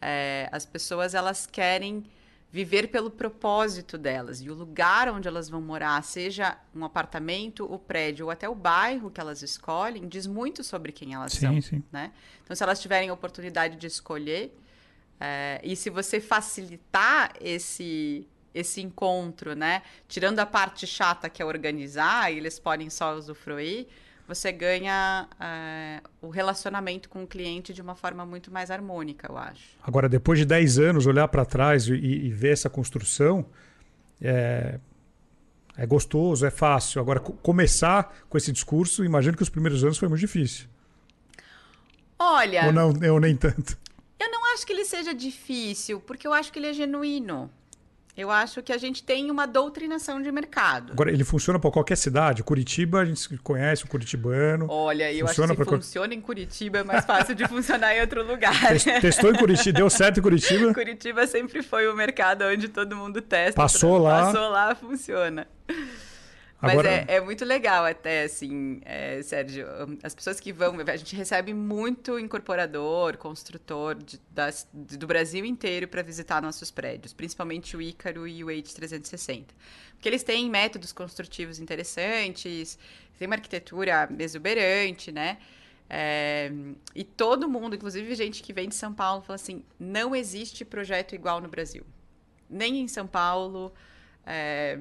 É, 0.00 0.48
as 0.52 0.66
pessoas 0.66 1.14
elas 1.14 1.46
querem 1.46 2.04
viver 2.50 2.88
pelo 2.88 3.10
propósito 3.10 3.98
delas 3.98 4.40
e 4.40 4.48
o 4.48 4.54
lugar 4.54 5.08
onde 5.10 5.28
elas 5.28 5.48
vão 5.48 5.60
morar, 5.60 6.02
seja 6.02 6.56
um 6.74 6.84
apartamento, 6.84 7.70
o 7.70 7.78
prédio 7.78 8.26
ou 8.26 8.30
até 8.30 8.48
o 8.48 8.54
bairro 8.54 9.10
que 9.10 9.20
elas 9.20 9.42
escolhem, 9.42 10.08
diz 10.08 10.26
muito 10.26 10.64
sobre 10.64 10.90
quem 10.90 11.14
elas 11.14 11.32
sim, 11.32 11.40
são, 11.40 11.60
sim. 11.60 11.84
né? 11.92 12.12
Então, 12.42 12.56
se 12.56 12.62
elas 12.62 12.80
tiverem 12.80 13.10
a 13.10 13.12
oportunidade 13.12 13.76
de 13.76 13.86
escolher 13.86 14.56
é, 15.20 15.60
e 15.62 15.76
se 15.76 15.90
você 15.90 16.20
facilitar 16.20 17.32
esse 17.40 18.26
esse 18.54 18.80
encontro, 18.80 19.54
né? 19.54 19.82
Tirando 20.08 20.40
a 20.40 20.46
parte 20.46 20.86
chata 20.86 21.28
que 21.28 21.40
é 21.42 21.44
organizar, 21.44 22.32
eles 22.32 22.58
podem 22.58 22.90
só 22.90 23.14
usufruir, 23.14 23.86
você 24.28 24.52
ganha 24.52 25.26
é, 25.40 26.02
o 26.20 26.28
relacionamento 26.28 27.08
com 27.08 27.22
o 27.22 27.26
cliente 27.26 27.72
de 27.72 27.80
uma 27.80 27.94
forma 27.94 28.26
muito 28.26 28.52
mais 28.52 28.70
harmônica, 28.70 29.26
eu 29.26 29.38
acho. 29.38 29.70
Agora, 29.82 30.06
depois 30.06 30.38
de 30.38 30.44
10 30.44 30.78
anos, 30.78 31.06
olhar 31.06 31.26
para 31.28 31.46
trás 31.46 31.88
e, 31.88 31.94
e, 31.94 32.30
ver 32.30 32.52
essa 32.52 32.68
construção, 32.68 33.46
é, 34.20 34.78
é 35.78 35.86
gostoso, 35.86 36.44
é 36.44 36.50
fácil. 36.50 37.00
Agora, 37.00 37.20
começar 37.20 38.14
com 38.28 38.36
esse 38.36 38.52
discurso, 38.52 39.02
imagino 39.02 39.34
que 39.34 39.42
os 39.42 39.48
primeiros 39.48 39.82
anos 39.82 39.96
foi 39.96 40.08
muito 40.08 40.20
difícil. 40.20 40.68
Olha. 42.18 42.66
Ou, 42.66 42.72
não, 42.72 42.92
ou 43.10 43.18
nem 43.18 43.34
tanto. 43.34 43.78
Eu 44.20 44.30
não 44.30 44.52
acho 44.52 44.66
que 44.66 44.74
ele 44.74 44.84
seja 44.84 45.14
difícil, 45.14 46.00
porque 46.00 46.26
eu 46.26 46.34
acho 46.34 46.52
que 46.52 46.58
ele 46.58 46.66
é 46.66 46.72
genuíno. 46.74 47.50
Eu 48.18 48.32
acho 48.32 48.60
que 48.64 48.72
a 48.72 48.78
gente 48.78 49.00
tem 49.00 49.30
uma 49.30 49.46
doutrinação 49.46 50.20
de 50.20 50.32
mercado. 50.32 50.92
Agora, 50.92 51.12
ele 51.12 51.22
funciona 51.22 51.56
para 51.56 51.70
qualquer 51.70 51.96
cidade? 51.96 52.42
Curitiba, 52.42 52.98
a 52.98 53.04
gente 53.04 53.38
conhece 53.38 53.84
o 53.84 53.86
curitibano. 53.86 54.66
Olha, 54.68 55.12
eu 55.12 55.24
funciona 55.28 55.52
acho 55.52 55.62
que 55.62 55.64
se 55.64 55.76
funciona 55.76 56.14
em 56.14 56.20
Curitiba 56.20 56.78
é 56.78 56.82
mais 56.82 57.04
fácil 57.04 57.36
de 57.36 57.46
funcionar 57.46 57.94
em 57.94 58.00
outro 58.00 58.26
lugar. 58.26 58.52
Testou 59.00 59.30
em 59.30 59.36
Curitiba, 59.36 59.78
deu 59.78 59.88
certo 59.88 60.18
em 60.18 60.22
Curitiba? 60.24 60.74
Curitiba 60.74 61.28
sempre 61.28 61.62
foi 61.62 61.86
o 61.86 61.94
mercado 61.94 62.42
onde 62.42 62.66
todo 62.66 62.96
mundo 62.96 63.22
testa. 63.22 63.54
Passou 63.54 63.98
lá. 63.98 64.24
Passou 64.24 64.50
lá, 64.50 64.74
funciona. 64.74 65.46
Agora... 66.60 66.90
Mas 66.90 67.08
é, 67.08 67.16
é, 67.16 67.20
muito 67.20 67.44
legal 67.44 67.84
até, 67.84 68.24
assim, 68.24 68.80
é, 68.84 69.22
Sérgio, 69.22 69.64
as 70.02 70.12
pessoas 70.12 70.40
que 70.40 70.52
vão, 70.52 70.74
a 70.80 70.96
gente 70.96 71.14
recebe 71.14 71.54
muito 71.54 72.18
incorporador, 72.18 73.16
construtor 73.16 73.94
de, 73.94 74.20
das, 74.28 74.68
do 74.72 75.06
Brasil 75.06 75.44
inteiro 75.44 75.86
para 75.86 76.02
visitar 76.02 76.42
nossos 76.42 76.70
prédios, 76.72 77.12
principalmente 77.12 77.76
o 77.76 77.80
Ícaro 77.80 78.26
e 78.26 78.42
o 78.42 78.48
Age 78.48 78.74
360. 78.74 79.54
Porque 79.92 80.08
eles 80.08 80.24
têm 80.24 80.50
métodos 80.50 80.92
construtivos 80.92 81.60
interessantes, 81.60 82.76
tem 83.18 83.26
uma 83.26 83.36
arquitetura 83.36 84.08
exuberante, 84.18 85.12
né? 85.12 85.38
É, 85.88 86.50
e 86.94 87.02
todo 87.04 87.48
mundo, 87.48 87.76
inclusive 87.76 88.14
gente 88.14 88.42
que 88.42 88.52
vem 88.52 88.68
de 88.68 88.74
São 88.74 88.92
Paulo, 88.92 89.22
fala 89.22 89.36
assim: 89.36 89.64
não 89.78 90.14
existe 90.14 90.64
projeto 90.64 91.14
igual 91.14 91.40
no 91.40 91.48
Brasil. 91.48 91.84
Nem 92.50 92.80
em 92.80 92.88
São 92.88 93.06
Paulo. 93.06 93.72
É, 94.26 94.78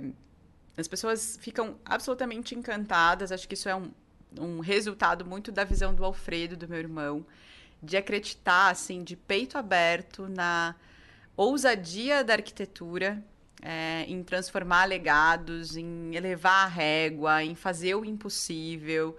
as 0.77 0.87
pessoas 0.87 1.37
ficam 1.41 1.75
absolutamente 1.83 2.53
encantadas. 2.53 3.31
Acho 3.31 3.47
que 3.47 3.55
isso 3.55 3.67
é 3.67 3.75
um, 3.75 3.91
um 4.39 4.59
resultado 4.59 5.25
muito 5.25 5.51
da 5.51 5.63
visão 5.63 5.93
do 5.93 6.05
Alfredo, 6.05 6.55
do 6.55 6.67
meu 6.67 6.77
irmão, 6.77 7.25
de 7.81 7.97
acreditar, 7.97 8.69
assim, 8.69 9.03
de 9.03 9.15
peito 9.15 9.57
aberto 9.57 10.27
na 10.29 10.75
ousadia 11.35 12.23
da 12.23 12.33
arquitetura, 12.33 13.23
é, 13.61 14.05
em 14.07 14.23
transformar 14.23 14.85
legados, 14.85 15.75
em 15.75 16.15
elevar 16.15 16.65
a 16.65 16.69
régua, 16.69 17.43
em 17.43 17.55
fazer 17.55 17.95
o 17.95 18.05
impossível 18.05 19.17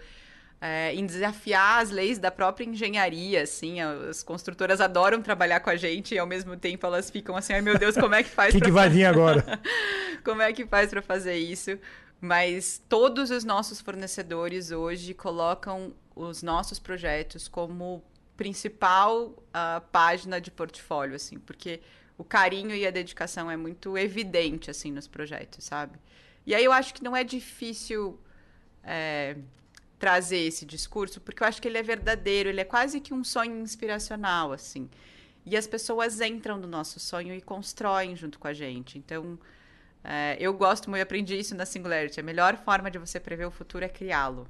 é, 0.60 0.92
em 0.94 1.06
desafiar 1.06 1.82
as 1.82 1.90
leis 1.90 2.18
da 2.18 2.30
própria 2.30 2.64
engenharia, 2.64 3.42
assim, 3.42 3.80
as 3.80 4.22
construtoras 4.22 4.80
adoram 4.80 5.22
trabalhar 5.22 5.60
com 5.60 5.70
a 5.70 5.76
gente 5.76 6.14
e 6.14 6.18
ao 6.18 6.26
mesmo 6.26 6.56
tempo 6.56 6.84
elas 6.84 7.10
ficam 7.10 7.36
assim, 7.36 7.52
ai 7.52 7.60
meu 7.60 7.78
Deus, 7.78 7.96
como 7.96 8.14
é 8.14 8.22
que 8.22 8.30
faz? 8.30 8.54
O 8.54 8.58
que, 8.58 8.64
que 8.64 8.70
vai 8.70 8.88
vir 8.88 9.04
agora? 9.04 9.60
como 10.24 10.42
é 10.42 10.52
que 10.52 10.66
faz 10.66 10.90
para 10.90 11.00
fazer 11.00 11.36
isso? 11.36 11.78
Mas 12.20 12.82
todos 12.88 13.30
os 13.30 13.44
nossos 13.44 13.80
fornecedores 13.80 14.72
hoje 14.72 15.14
colocam 15.14 15.94
os 16.16 16.42
nossos 16.42 16.80
projetos 16.80 17.46
como 17.46 18.02
principal 18.36 19.26
uh, 19.26 19.80
página 19.92 20.40
de 20.40 20.50
portfólio, 20.50 21.14
assim, 21.14 21.38
porque 21.38 21.80
o 22.16 22.24
carinho 22.24 22.74
e 22.74 22.84
a 22.84 22.90
dedicação 22.90 23.48
é 23.48 23.56
muito 23.56 23.96
evidente, 23.96 24.70
assim, 24.70 24.90
nos 24.90 25.06
projetos, 25.06 25.64
sabe? 25.64 25.98
E 26.44 26.54
aí 26.54 26.64
eu 26.64 26.72
acho 26.72 26.92
que 26.94 27.04
não 27.04 27.16
é 27.16 27.22
difícil 27.22 28.18
é, 28.82 29.36
trazer 29.98 30.38
esse 30.38 30.64
discurso, 30.64 31.20
porque 31.20 31.42
eu 31.42 31.46
acho 31.46 31.60
que 31.60 31.68
ele 31.68 31.78
é 31.78 31.82
verdadeiro, 31.82 32.48
ele 32.48 32.60
é 32.60 32.64
quase 32.64 33.00
que 33.00 33.12
um 33.12 33.24
sonho 33.24 33.60
inspiracional, 33.60 34.52
assim. 34.52 34.88
E 35.44 35.56
as 35.56 35.66
pessoas 35.66 36.20
entram 36.20 36.58
no 36.58 36.68
nosso 36.68 37.00
sonho 37.00 37.34
e 37.34 37.40
constroem 37.40 38.14
junto 38.14 38.38
com 38.38 38.46
a 38.46 38.52
gente. 38.52 38.98
Então, 38.98 39.38
é, 40.04 40.36
eu 40.38 40.52
gosto 40.54 40.88
muito, 40.88 41.00
eu 41.00 41.02
aprendi 41.02 41.38
isso 41.38 41.54
na 41.54 41.66
Singularity. 41.66 42.20
A 42.20 42.22
melhor 42.22 42.56
forma 42.58 42.90
de 42.90 42.98
você 42.98 43.18
prever 43.18 43.46
o 43.46 43.50
futuro 43.50 43.84
é 43.84 43.88
criá-lo. 43.88 44.46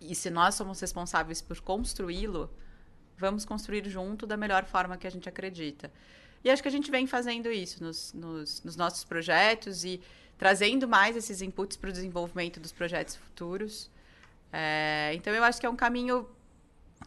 E 0.00 0.14
se 0.14 0.30
nós 0.30 0.54
somos 0.54 0.80
responsáveis 0.80 1.42
por 1.42 1.60
construí-lo, 1.60 2.50
vamos 3.16 3.44
construir 3.44 3.88
junto 3.88 4.26
da 4.26 4.36
melhor 4.36 4.64
forma 4.64 4.96
que 4.96 5.06
a 5.06 5.10
gente 5.10 5.28
acredita. 5.28 5.92
E 6.44 6.50
acho 6.50 6.62
que 6.62 6.68
a 6.68 6.72
gente 6.72 6.90
vem 6.90 7.06
fazendo 7.06 7.52
isso 7.52 7.82
nos, 7.82 8.12
nos, 8.12 8.62
nos 8.64 8.76
nossos 8.76 9.04
projetos 9.04 9.84
e 9.84 10.00
trazendo 10.36 10.88
mais 10.88 11.16
esses 11.16 11.40
inputs 11.40 11.76
para 11.76 11.90
o 11.90 11.92
desenvolvimento 11.92 12.58
dos 12.58 12.72
projetos 12.72 13.14
futuros. 13.14 13.90
É, 14.52 15.12
então 15.14 15.32
eu 15.32 15.42
acho 15.42 15.58
que 15.58 15.66
é 15.66 15.70
um 15.70 15.76
caminho. 15.76 16.28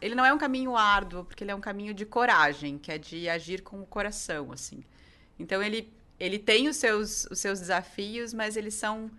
Ele 0.00 0.14
não 0.14 0.24
é 0.24 0.34
um 0.34 0.38
caminho 0.38 0.76
árduo, 0.76 1.24
porque 1.24 1.44
ele 1.44 1.50
é 1.50 1.54
um 1.54 1.60
caminho 1.60 1.94
de 1.94 2.04
coragem, 2.04 2.76
que 2.76 2.90
é 2.90 2.98
de 2.98 3.28
agir 3.28 3.62
com 3.62 3.80
o 3.80 3.86
coração, 3.86 4.52
assim. 4.52 4.82
Então 5.38 5.62
ele, 5.62 5.92
ele 6.18 6.38
tem 6.38 6.68
os 6.68 6.76
seus, 6.76 7.26
os 7.30 7.38
seus 7.38 7.60
desafios, 7.60 8.34
mas 8.34 8.56
eles 8.56 8.74
são. 8.74 9.10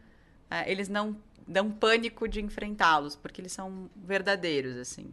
É, 0.50 0.70
eles 0.70 0.88
não 0.88 1.18
dão 1.48 1.72
pânico 1.72 2.28
de 2.28 2.42
enfrentá-los, 2.42 3.16
porque 3.16 3.40
eles 3.40 3.54
são 3.54 3.90
verdadeiros, 3.96 4.76
assim. 4.78 5.10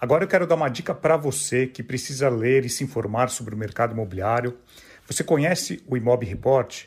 Agora 0.00 0.22
eu 0.22 0.28
quero 0.28 0.46
dar 0.46 0.54
uma 0.54 0.68
dica 0.68 0.94
para 0.94 1.16
você 1.16 1.66
que 1.66 1.82
precisa 1.82 2.28
ler 2.28 2.64
e 2.64 2.68
se 2.68 2.84
informar 2.84 3.30
sobre 3.30 3.54
o 3.54 3.58
mercado 3.58 3.92
imobiliário. 3.92 4.56
Você 5.06 5.24
conhece 5.24 5.82
o 5.88 5.96
Imob 5.96 6.24
Report? 6.24 6.84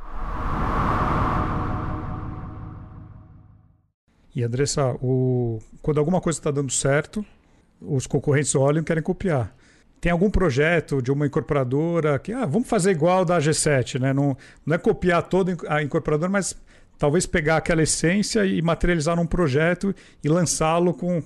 E 4.35 4.43
Andressa, 4.43 4.97
o... 4.99 5.59
quando 5.83 5.99
alguma 5.99 6.19
coisa 6.19 6.39
está 6.39 6.49
dando 6.49 6.71
certo, 6.71 7.23
os 7.79 8.07
concorrentes 8.07 8.55
olham 8.55 8.81
e 8.81 8.85
querem 8.85 9.03
copiar. 9.03 9.55
Tem 10.03 10.11
algum 10.11 10.29
projeto 10.29 11.01
de 11.01 11.13
uma 11.13 11.25
incorporadora 11.25 12.19
que, 12.19 12.33
ah, 12.33 12.45
vamos 12.45 12.67
fazer 12.67 12.91
igual 12.91 13.23
da 13.23 13.39
G7, 13.39 14.01
né? 14.01 14.11
Não, 14.11 14.35
não 14.65 14.75
é 14.75 14.77
copiar 14.77 15.23
toda 15.23 15.55
a 15.69 15.81
incorporadora, 15.81 16.29
mas 16.29 16.53
talvez 16.99 17.25
pegar 17.25 17.55
aquela 17.55 17.81
essência 17.81 18.45
e 18.45 18.61
materializar 18.61 19.15
num 19.15 19.25
projeto 19.25 19.95
e 20.21 20.27
lançá-lo 20.27 20.93
com, 20.93 21.23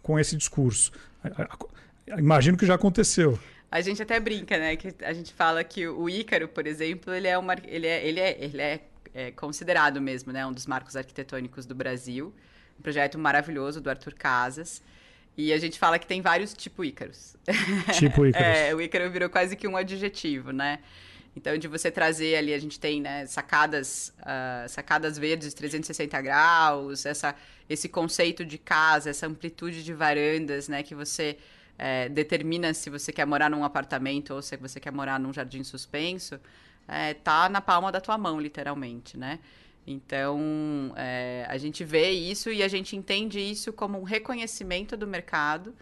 com 0.00 0.16
esse 0.16 0.36
discurso. 0.36 0.92
Imagino 2.16 2.56
que 2.56 2.64
já 2.64 2.76
aconteceu. 2.76 3.36
A 3.68 3.80
gente 3.80 4.00
até 4.00 4.20
brinca, 4.20 4.56
né? 4.56 4.76
Que 4.76 4.94
a 5.02 5.12
gente 5.12 5.34
fala 5.34 5.64
que 5.64 5.88
o 5.88 6.08
Ícaro, 6.08 6.46
por 6.46 6.68
exemplo, 6.68 7.12
ele 7.12 7.26
é, 7.26 7.36
uma, 7.36 7.56
ele 7.64 7.88
é, 7.88 8.06
ele 8.06 8.20
é, 8.20 8.36
ele 8.38 8.62
é, 8.62 8.80
é 9.12 9.30
considerado 9.32 10.00
mesmo, 10.00 10.32
né? 10.32 10.46
Um 10.46 10.52
dos 10.52 10.68
marcos 10.68 10.94
arquitetônicos 10.94 11.66
do 11.66 11.74
Brasil. 11.74 12.32
Um 12.78 12.82
projeto 12.82 13.18
maravilhoso 13.18 13.80
do 13.80 13.90
Arthur 13.90 14.14
Casas. 14.14 14.80
E 15.46 15.52
a 15.52 15.58
gente 15.58 15.78
fala 15.78 15.98
que 15.98 16.06
tem 16.06 16.20
vários 16.20 16.52
tipo 16.52 16.84
Ícaros. 16.84 17.36
Tipo 17.98 18.26
Ícaros. 18.26 18.46
é, 18.46 18.74
o 18.74 18.80
Ícaro 18.80 19.10
virou 19.10 19.28
quase 19.28 19.56
que 19.56 19.66
um 19.66 19.76
adjetivo, 19.76 20.52
né? 20.52 20.80
Então, 21.34 21.56
de 21.56 21.68
você 21.68 21.90
trazer 21.90 22.36
ali, 22.36 22.52
a 22.52 22.58
gente 22.58 22.78
tem 22.78 23.00
né, 23.00 23.24
sacadas, 23.26 24.12
uh, 24.20 24.68
sacadas 24.68 25.16
verdes 25.16 25.54
360 25.54 26.20
graus, 26.20 27.06
essa, 27.06 27.34
esse 27.68 27.88
conceito 27.88 28.44
de 28.44 28.58
casa, 28.58 29.10
essa 29.10 29.26
amplitude 29.26 29.84
de 29.84 29.94
varandas, 29.94 30.68
né? 30.68 30.82
Que 30.82 30.94
você 30.94 31.38
é, 31.78 32.08
determina 32.08 32.74
se 32.74 32.90
você 32.90 33.12
quer 33.12 33.24
morar 33.24 33.48
num 33.48 33.64
apartamento 33.64 34.34
ou 34.34 34.42
se 34.42 34.56
você 34.56 34.78
quer 34.78 34.92
morar 34.92 35.18
num 35.18 35.32
jardim 35.32 35.64
suspenso, 35.64 36.38
é, 36.86 37.14
tá 37.14 37.48
na 37.48 37.60
palma 37.60 37.90
da 37.90 38.00
tua 38.00 38.18
mão, 38.18 38.40
literalmente, 38.40 39.16
né? 39.16 39.38
Então, 39.92 40.92
é, 40.96 41.44
a 41.48 41.58
gente 41.58 41.84
vê 41.84 42.10
isso 42.10 42.50
e 42.50 42.62
a 42.62 42.68
gente 42.68 42.94
entende 42.96 43.40
isso 43.40 43.72
como 43.72 43.98
um 43.98 44.04
reconhecimento 44.04 44.96
do 44.96 45.06
mercado, 45.06 45.74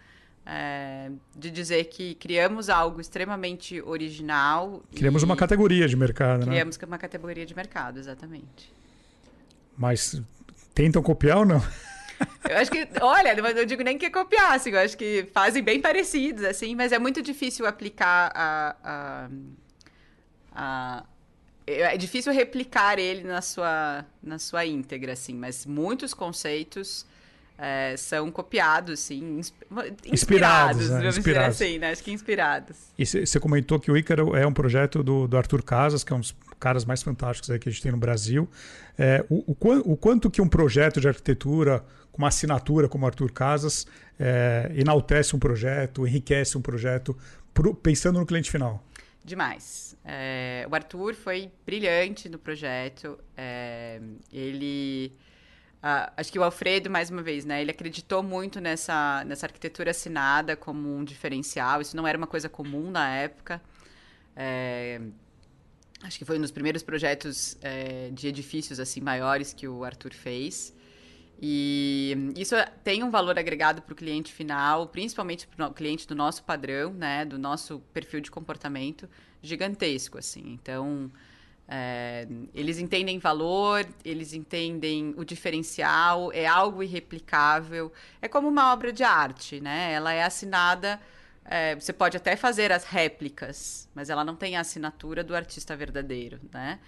é, 0.47 1.11
de 1.37 1.51
dizer 1.51 1.85
que 1.85 2.15
criamos 2.15 2.71
algo 2.71 3.01
extremamente 3.01 3.83
original. 3.83 4.83
Criamos 4.95 5.23
uma 5.23 5.37
categoria 5.37 5.87
de 5.87 5.95
mercado, 5.95 6.41
criamos 6.41 6.47
né? 6.47 6.53
Criamos 6.53 6.77
uma 6.87 6.99
categoria 6.99 7.45
de 7.45 7.55
mercado, 7.55 7.99
exatamente. 7.99 8.73
Mas 9.77 10.21
tentam 10.75 11.03
copiar 11.03 11.39
ou 11.39 11.45
não? 11.45 11.63
Eu 12.49 12.57
acho 12.57 12.71
que, 12.71 12.89
olha, 13.01 13.39
eu 13.39 13.67
digo 13.67 13.83
nem 13.83 13.99
que 13.99 14.11
copiar, 14.11 14.55
assim, 14.55 14.71
eu 14.71 14.81
acho 14.81 14.97
que 14.97 15.29
fazem 15.33 15.63
bem 15.63 15.81
parecidos, 15.81 16.45
assim, 16.45 16.75
mas 16.75 16.93
é 16.93 16.99
muito 16.99 17.23
difícil 17.23 17.67
aplicar 17.67 18.33
a, 18.35 18.77
a, 18.83 19.29
a 20.53 21.05
é 21.69 21.97
difícil 21.97 22.33
replicar 22.33 22.99
ele 22.99 23.25
na 23.25 23.43
sua, 23.43 24.05
na 24.23 24.39
sua 24.39 24.65
íntegra, 24.65 25.13
assim, 25.13 25.35
mas 25.35 25.67
muitos 25.67 26.15
conceitos 26.15 27.07
é, 27.59 27.97
são 27.97 28.31
copiados, 28.31 29.01
sim, 29.01 29.39
inspirados, 29.39 29.93
inspirados, 30.07 30.91
né? 30.91 31.09
inspirados. 31.09 31.61
assim, 31.61 31.79
né? 31.79 31.91
Acho 31.91 32.05
que 32.05 32.13
inspirados. 32.13 32.77
E 32.97 33.05
você 33.05 33.41
comentou 33.41 33.81
que 33.81 33.91
o 33.91 33.97
Ícaro 33.97 34.37
é 34.37 34.47
um 34.47 34.53
projeto 34.53 35.03
do, 35.03 35.27
do 35.27 35.37
Arthur 35.37 35.65
Casas, 35.65 36.05
que 36.05 36.13
é 36.13 36.17
um 36.17 36.21
dos 36.21 36.35
caras 36.61 36.85
mais 36.85 37.03
fantásticos 37.03 37.49
que 37.59 37.69
a 37.69 37.73
gente 37.73 37.83
tem 37.83 37.91
no 37.91 37.99
Brasil. 37.99 38.49
É, 38.97 39.25
o, 39.29 39.53
o, 39.53 39.93
o, 39.93 39.97
quanto 39.97 40.31
que 40.31 40.41
um 40.41 40.49
projeto 40.49 41.01
de 41.01 41.09
arquitetura 41.09 41.85
com 42.13 42.19
uma 42.19 42.29
assinatura 42.29 42.89
como 42.89 43.05
Arthur 43.05 43.33
Casas 43.33 43.87
é, 44.19 44.71
enaltece 44.77 45.35
um 45.35 45.39
projeto, 45.39 46.07
enriquece 46.07 46.57
um 46.57 46.63
projeto, 46.63 47.17
pro, 47.53 47.75
pensando 47.75 48.21
no 48.21 48.27
cliente 48.27 48.51
final? 48.51 48.85
Demais. 49.29 49.97
É, 50.05 50.67
o 50.71 50.75
Arthur 50.75 51.15
foi 51.15 51.53
brilhante 51.65 52.29
no 52.29 52.39
projeto. 52.39 53.19
É, 53.37 54.01
ele. 54.33 55.13
Acho 56.17 56.33
que 56.33 56.39
o 56.39 56.43
Alfredo, 56.43 56.91
mais 56.91 57.09
uma 57.09 57.23
vez, 57.23 57.45
né? 57.45 57.61
Ele 57.61 57.71
acreditou 57.71 58.21
muito 58.21 58.61
nessa, 58.61 59.23
nessa 59.25 59.47
arquitetura 59.47 59.93
assinada 59.93 60.57
como 60.57 60.93
um 60.93 61.05
diferencial. 61.05 61.81
Isso 61.81 61.97
não 61.97 62.05
era 62.05 62.19
uma 62.19 62.27
coisa 62.27 62.49
comum 62.49 62.91
na 62.91 63.09
época. 63.15 63.63
É, 64.35 65.01
acho 66.03 66.19
que 66.19 66.25
foi 66.25 66.37
um 66.37 66.41
dos 66.41 66.51
primeiros 66.51 66.83
projetos 66.83 67.57
é, 67.63 68.11
de 68.13 68.27
edifícios 68.27 68.81
assim 68.81 69.01
maiores 69.01 69.53
que 69.53 69.69
o 69.69 69.85
Arthur 69.85 70.13
fez. 70.13 70.75
E 71.41 72.33
isso 72.37 72.57
tem 72.83 73.05
um 73.05 73.11
valor 73.11 73.39
agregado 73.39 73.81
para 73.81 73.93
o 73.93 73.97
cliente 73.97 74.33
final, 74.33 74.89
principalmente 74.89 75.47
para 75.47 75.69
o 75.69 75.73
cliente 75.73 76.07
do 76.07 76.15
nosso 76.15 76.43
padrão, 76.43 76.93
né, 76.93 77.25
do 77.25 77.39
nosso 77.39 77.79
perfil 77.93 78.21
de 78.21 78.31
comportamento, 78.31 79.09
gigantesco, 79.41 80.19
assim. 80.19 80.59
Então, 80.61 81.11
é, 81.69 82.27
eles 82.53 82.79
entendem 82.79 83.21
valor, 83.21 83.87
eles 84.05 84.33
entendem 84.33 85.15
o 85.17 85.25
diferencial, 85.25 86.33
é 86.33 86.45
algo 86.47 86.83
irreplicável. 86.83 87.93
É 88.21 88.27
como 88.27 88.49
uma 88.49 88.73
obra 88.73 88.93
de 88.93 89.05
arte, 89.05 89.61
né? 89.61 89.93
Ela 89.93 90.13
é 90.13 90.25
assinada. 90.25 91.01
É, 91.45 91.77
você 91.77 91.93
pode 91.93 92.17
até 92.17 92.37
fazer 92.37 92.73
as 92.73 92.85
réplicas, 92.85 93.89
mas 93.95 94.11
ela 94.11 94.25
não 94.25 94.35
tem 94.35 94.57
a 94.57 94.61
assinatura 94.61 95.23
do 95.23 95.37
artista 95.37 95.77
verdadeiro, 95.77 96.41
né? 96.53 96.81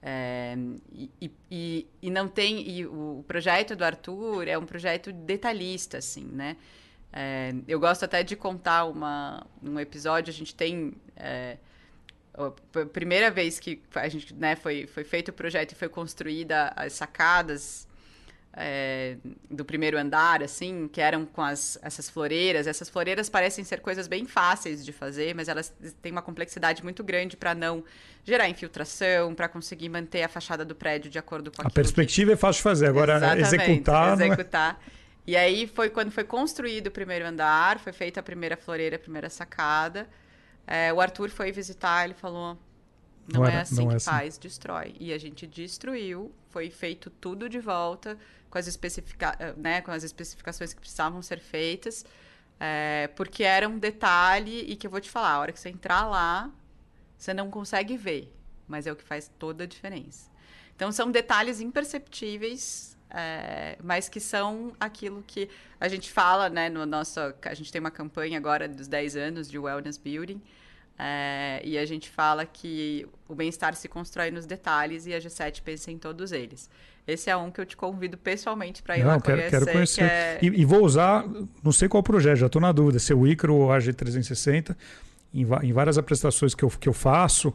É, 0.00 0.56
e, 0.92 1.32
e, 1.50 1.86
e, 2.02 2.10
não 2.10 2.28
tem. 2.28 2.68
E 2.68 2.86
o, 2.86 3.24
projeto 3.26 3.74
do 3.74 3.84
Arthur 3.84 4.46
é 4.46 4.56
um 4.56 4.64
projeto 4.64 5.12
detalhista, 5.12 5.98
assim, 5.98 6.24
né? 6.24 6.56
É, 7.12 7.52
eu 7.66 7.80
gosto 7.80 8.04
até 8.04 8.22
de 8.22 8.36
contar 8.36 8.84
uma, 8.84 9.44
um 9.62 9.78
episódio. 9.80 10.30
A 10.30 10.34
gente 10.34 10.54
tem. 10.54 10.94
É, 11.16 11.56
a 12.34 12.86
primeira 12.86 13.30
vez 13.32 13.58
que 13.58 13.82
a 13.92 14.08
gente, 14.08 14.32
né, 14.32 14.54
foi, 14.54 14.86
foi 14.86 15.02
feito 15.02 15.30
o 15.30 15.32
projeto 15.32 15.72
e 15.72 15.74
foi 15.74 15.88
construída 15.88 16.72
as 16.76 16.92
sacadas 16.92 17.87
é, 18.60 19.16
do 19.48 19.64
primeiro 19.64 19.96
andar, 19.96 20.42
assim, 20.42 20.88
que 20.88 21.00
eram 21.00 21.24
com 21.24 21.40
as, 21.40 21.78
essas 21.80 22.10
floreiras. 22.10 22.66
Essas 22.66 22.88
floreiras 22.88 23.28
parecem 23.28 23.62
ser 23.62 23.80
coisas 23.80 24.08
bem 24.08 24.26
fáceis 24.26 24.84
de 24.84 24.92
fazer, 24.92 25.32
mas 25.32 25.48
elas 25.48 25.72
têm 26.02 26.10
uma 26.10 26.22
complexidade 26.22 26.82
muito 26.82 27.04
grande 27.04 27.36
para 27.36 27.54
não 27.54 27.84
gerar 28.24 28.48
infiltração, 28.48 29.32
para 29.32 29.48
conseguir 29.48 29.88
manter 29.88 30.24
a 30.24 30.28
fachada 30.28 30.64
do 30.64 30.74
prédio 30.74 31.08
de 31.08 31.18
acordo 31.18 31.52
com 31.52 31.64
a 31.64 31.70
perspectiva 31.70 32.30
que... 32.30 32.34
é 32.34 32.36
fácil 32.36 32.58
de 32.58 32.62
fazer, 32.64 32.86
agora 32.88 33.16
Exatamente, 33.16 33.46
executar. 33.46 34.20
É 34.20 34.26
executar. 34.26 34.82
É... 34.94 34.98
E 35.28 35.36
aí 35.36 35.66
foi 35.68 35.88
quando 35.88 36.10
foi 36.10 36.24
construído 36.24 36.88
o 36.88 36.90
primeiro 36.90 37.26
andar, 37.26 37.78
foi 37.78 37.92
feita 37.92 38.18
a 38.18 38.22
primeira 38.22 38.56
floreira, 38.56 38.96
a 38.96 38.98
primeira 38.98 39.30
sacada. 39.30 40.08
É, 40.66 40.92
o 40.92 41.00
Arthur 41.00 41.30
foi 41.30 41.52
visitar, 41.52 42.04
ele 42.04 42.14
falou: 42.14 42.58
não, 43.32 43.42
não 43.42 43.46
é 43.46 43.60
assim 43.60 43.76
não 43.76 43.88
que 43.88 43.94
é 43.94 43.96
assim. 43.96 44.10
faz, 44.10 44.36
destrói. 44.36 44.94
E 44.98 45.12
a 45.12 45.18
gente 45.18 45.46
destruiu, 45.46 46.32
foi 46.50 46.70
feito 46.70 47.08
tudo 47.08 47.48
de 47.48 47.60
volta 47.60 48.18
com 48.50 48.58
as, 48.58 48.66
especifica 48.66 49.54
né, 49.56 49.80
com 49.80 49.90
as 49.90 50.04
especificações 50.04 50.72
que 50.72 50.80
precisavam 50.80 51.22
ser 51.22 51.40
feitas, 51.40 52.04
é, 52.60 53.08
porque 53.14 53.44
era 53.44 53.68
um 53.68 53.78
detalhe 53.78 54.60
e 54.60 54.76
que 54.76 54.86
eu 54.86 54.90
vou 54.90 55.00
te 55.00 55.10
falar, 55.10 55.32
a 55.32 55.38
hora 55.38 55.52
que 55.52 55.60
você 55.60 55.68
entrar 55.68 56.06
lá, 56.06 56.50
você 57.16 57.34
não 57.34 57.50
consegue 57.50 57.96
ver, 57.96 58.32
mas 58.66 58.86
é 58.86 58.92
o 58.92 58.96
que 58.96 59.04
faz 59.04 59.30
toda 59.38 59.64
a 59.64 59.66
diferença. 59.66 60.30
Então, 60.74 60.92
são 60.92 61.10
detalhes 61.10 61.60
imperceptíveis, 61.60 62.96
é, 63.10 63.76
mas 63.82 64.08
que 64.08 64.20
são 64.20 64.72
aquilo 64.78 65.24
que 65.26 65.50
a 65.80 65.88
gente 65.88 66.10
fala, 66.10 66.48
né, 66.48 66.68
no 66.68 66.86
nosso... 66.86 67.18
A 67.42 67.54
gente 67.54 67.72
tem 67.72 67.80
uma 67.80 67.90
campanha 67.90 68.38
agora 68.38 68.68
dos 68.68 68.86
10 68.86 69.16
anos 69.16 69.50
de 69.50 69.58
Wellness 69.58 69.98
Building, 69.98 70.40
é, 70.98 71.60
e 71.64 71.78
a 71.78 71.86
gente 71.86 72.10
fala 72.10 72.44
que 72.44 73.06
o 73.28 73.34
bem-estar 73.34 73.74
se 73.76 73.88
constrói 73.88 74.32
nos 74.32 74.46
detalhes 74.46 75.06
e 75.06 75.14
a 75.14 75.18
G7 75.18 75.62
pensa 75.62 75.92
em 75.92 75.98
todos 75.98 76.32
eles. 76.32 76.68
Esse 77.06 77.30
é 77.30 77.36
um 77.36 77.50
que 77.50 77.60
eu 77.60 77.64
te 77.64 77.76
convido 77.76 78.18
pessoalmente 78.18 78.82
para 78.82 78.98
ir 78.98 79.04
não, 79.04 79.12
lá 79.12 79.20
quero, 79.20 79.38
conhecer. 79.38 79.58
Quero 79.58 79.72
conhecer. 79.72 80.02
É... 80.02 80.38
E, 80.42 80.46
e, 80.46 80.64
vou 80.64 80.84
usar, 80.84 81.24
não 81.62 81.72
sei 81.72 81.88
qual 81.88 82.02
projeto, 82.02 82.36
já 82.36 82.46
estou 82.46 82.60
na 82.60 82.72
dúvida, 82.72 82.98
se 82.98 83.12
é 83.12 83.16
o 83.16 83.26
Icaro 83.26 83.54
ou 83.54 83.72
a 83.72 83.78
G360. 83.78 84.76
Em, 85.32 85.42
em, 85.42 85.72
várias 85.72 85.96
apresentações 85.96 86.54
que 86.54 86.64
eu, 86.64 86.68
que 86.68 86.88
eu 86.88 86.92
faço, 86.92 87.54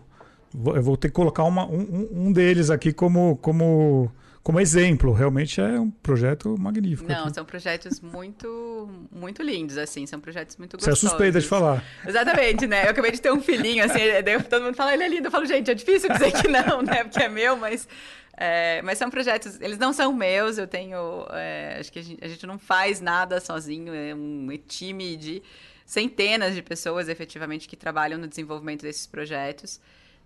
vou, 0.54 0.76
eu 0.76 0.82
vou 0.82 0.96
ter 0.96 1.10
que 1.10 1.14
colocar 1.14 1.44
uma, 1.44 1.66
um, 1.66 2.10
um 2.12 2.32
deles 2.32 2.70
aqui 2.70 2.94
como, 2.94 3.36
como, 3.38 4.12
como 4.44 4.60
exemplo. 4.60 5.14
Realmente 5.14 5.62
é 5.62 5.80
um 5.80 5.90
projeto 5.90 6.56
magnífico. 6.60 7.10
Não, 7.10 7.26
aqui. 7.26 7.36
são 7.36 7.46
projetos 7.46 8.02
muito, 8.02 8.90
muito 9.12 9.42
lindos, 9.42 9.78
assim. 9.78 10.06
São 10.06 10.20
projetos 10.20 10.58
muito 10.58 10.78
gostosos. 10.78 11.00
Você 11.00 11.06
é 11.06 11.10
suspeita 11.10 11.40
de 11.40 11.48
falar. 11.48 11.84
Exatamente, 12.06 12.68
né? 12.68 12.86
Eu 12.86 12.90
acabei 12.90 13.12
de 13.12 13.22
ter 13.22 13.32
um 13.32 13.42
filhinho, 13.42 13.86
assim, 13.86 14.00
daí 14.24 14.44
todo 14.44 14.64
mundo 14.64 14.76
fala, 14.76 14.94
ele 14.94 15.04
é 15.04 15.08
lindo. 15.08 15.28
Eu 15.28 15.32
falo, 15.32 15.46
gente, 15.46 15.72
é 15.72 15.74
difícil 15.74 16.12
dizer 16.12 16.32
que 16.34 16.48
não, 16.48 16.82
né? 16.82 17.06
Porque 17.06 17.24
é 17.24 17.30
meu, 17.30 17.56
mas 17.56 17.88
é, 18.36 18.82
mas 18.82 18.98
são 18.98 19.10
projetos, 19.10 19.62
eles 19.62 19.78
não 19.78 19.94
são 19.94 20.12
meus, 20.12 20.58
eu 20.58 20.68
tenho. 20.68 21.26
É, 21.32 21.78
acho 21.80 21.92
que 21.92 22.00
a 22.00 22.02
gente, 22.02 22.26
a 22.26 22.28
gente, 22.28 22.46
não 22.48 22.58
faz 22.58 23.00
nada 23.00 23.40
sozinho, 23.40 23.94
é 23.94 24.14
um 24.14 24.50
time 24.68 25.16
de 25.16 25.44
centenas 25.86 26.56
de 26.56 26.62
pessoas 26.62 27.10
efetivamente 27.10 27.68
que 27.68 27.76
trabalham 27.76 28.18
no 28.18 28.28
desenvolvimento 28.28 28.82
desses 28.82 29.06
projetos. 29.06 29.80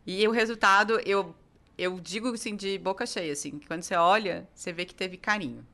E 0.06 0.26
o 0.26 0.32
resultado, 0.32 1.02
eu, 1.06 1.36
eu 1.78 2.00
digo 2.00 2.30
assim, 2.34 2.56
de 2.56 2.78
boca 2.78 3.06
cheia, 3.06 3.34
assim, 3.34 3.60
que 3.60 3.68
quando 3.68 3.84
você 3.84 3.96
olha, 3.96 4.48
você 4.54 4.74
vê 4.74 4.86
que 4.86 4.96
teve 4.96 5.18
carinho. 5.18 5.66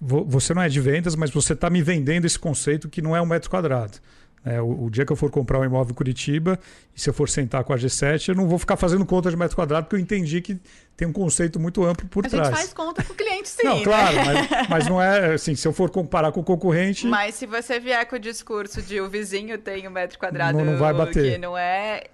Você 0.00 0.54
não 0.54 0.62
é 0.62 0.68
de 0.68 0.80
vendas, 0.80 1.16
mas 1.16 1.30
você 1.30 1.54
está 1.54 1.68
me 1.68 1.82
vendendo 1.82 2.24
esse 2.24 2.38
conceito 2.38 2.88
que 2.88 3.02
não 3.02 3.16
é 3.16 3.20
um 3.20 3.26
metro 3.26 3.50
quadrado. 3.50 3.98
É, 4.44 4.62
o, 4.62 4.84
o, 4.84 4.90
dia 4.90 5.04
que 5.04 5.10
eu 5.10 5.16
for 5.16 5.30
comprar 5.30 5.58
um 5.58 5.64
imóvel 5.64 5.90
em 5.90 5.94
Curitiba, 5.94 6.58
e 6.94 7.00
se 7.00 7.10
eu 7.10 7.12
for 7.12 7.28
sentar 7.28 7.64
com 7.64 7.72
a 7.72 7.76
G7, 7.76 8.28
eu 8.28 8.34
não 8.36 8.46
vou 8.46 8.58
ficar 8.58 8.76
fazendo 8.76 9.04
conta 9.04 9.28
de 9.28 9.36
metro 9.36 9.56
quadrado, 9.56 9.86
porque 9.86 9.96
eu 9.96 10.00
entendi 10.00 10.40
que 10.40 10.56
tem 10.96 11.08
um 11.08 11.12
conceito 11.12 11.58
muito 11.58 11.84
amplo 11.84 12.06
por 12.08 12.24
a 12.24 12.28
trás. 12.28 12.48
A 12.48 12.50
gente 12.52 12.56
faz 12.56 12.72
conta 12.72 13.02
com 13.02 13.12
o 13.12 13.16
cliente, 13.16 13.48
sim. 13.48 13.66
Não, 13.66 13.78
né? 13.78 13.84
claro, 13.84 14.16
mas, 14.16 14.48
mas, 14.70 14.86
não 14.86 15.02
é 15.02 15.34
assim, 15.34 15.56
se 15.56 15.66
eu 15.66 15.72
for 15.72 15.90
comparar 15.90 16.30
com 16.30 16.40
o 16.40 16.44
concorrente. 16.44 17.06
Mas 17.06 17.34
se 17.34 17.46
você 17.46 17.80
vier 17.80 18.06
com 18.06 18.14
o 18.14 18.18
discurso 18.18 18.80
de 18.80 19.00
o 19.00 19.08
vizinho 19.08 19.58
tem 19.58 19.88
um 19.88 19.90
metro 19.90 20.18
quadrado 20.18 20.56
não, 20.56 20.64
não 20.64 20.78
vai 20.78 20.94
bater. 20.94 21.32
que 21.32 21.38
não 21.38 21.58
é. 21.58 22.04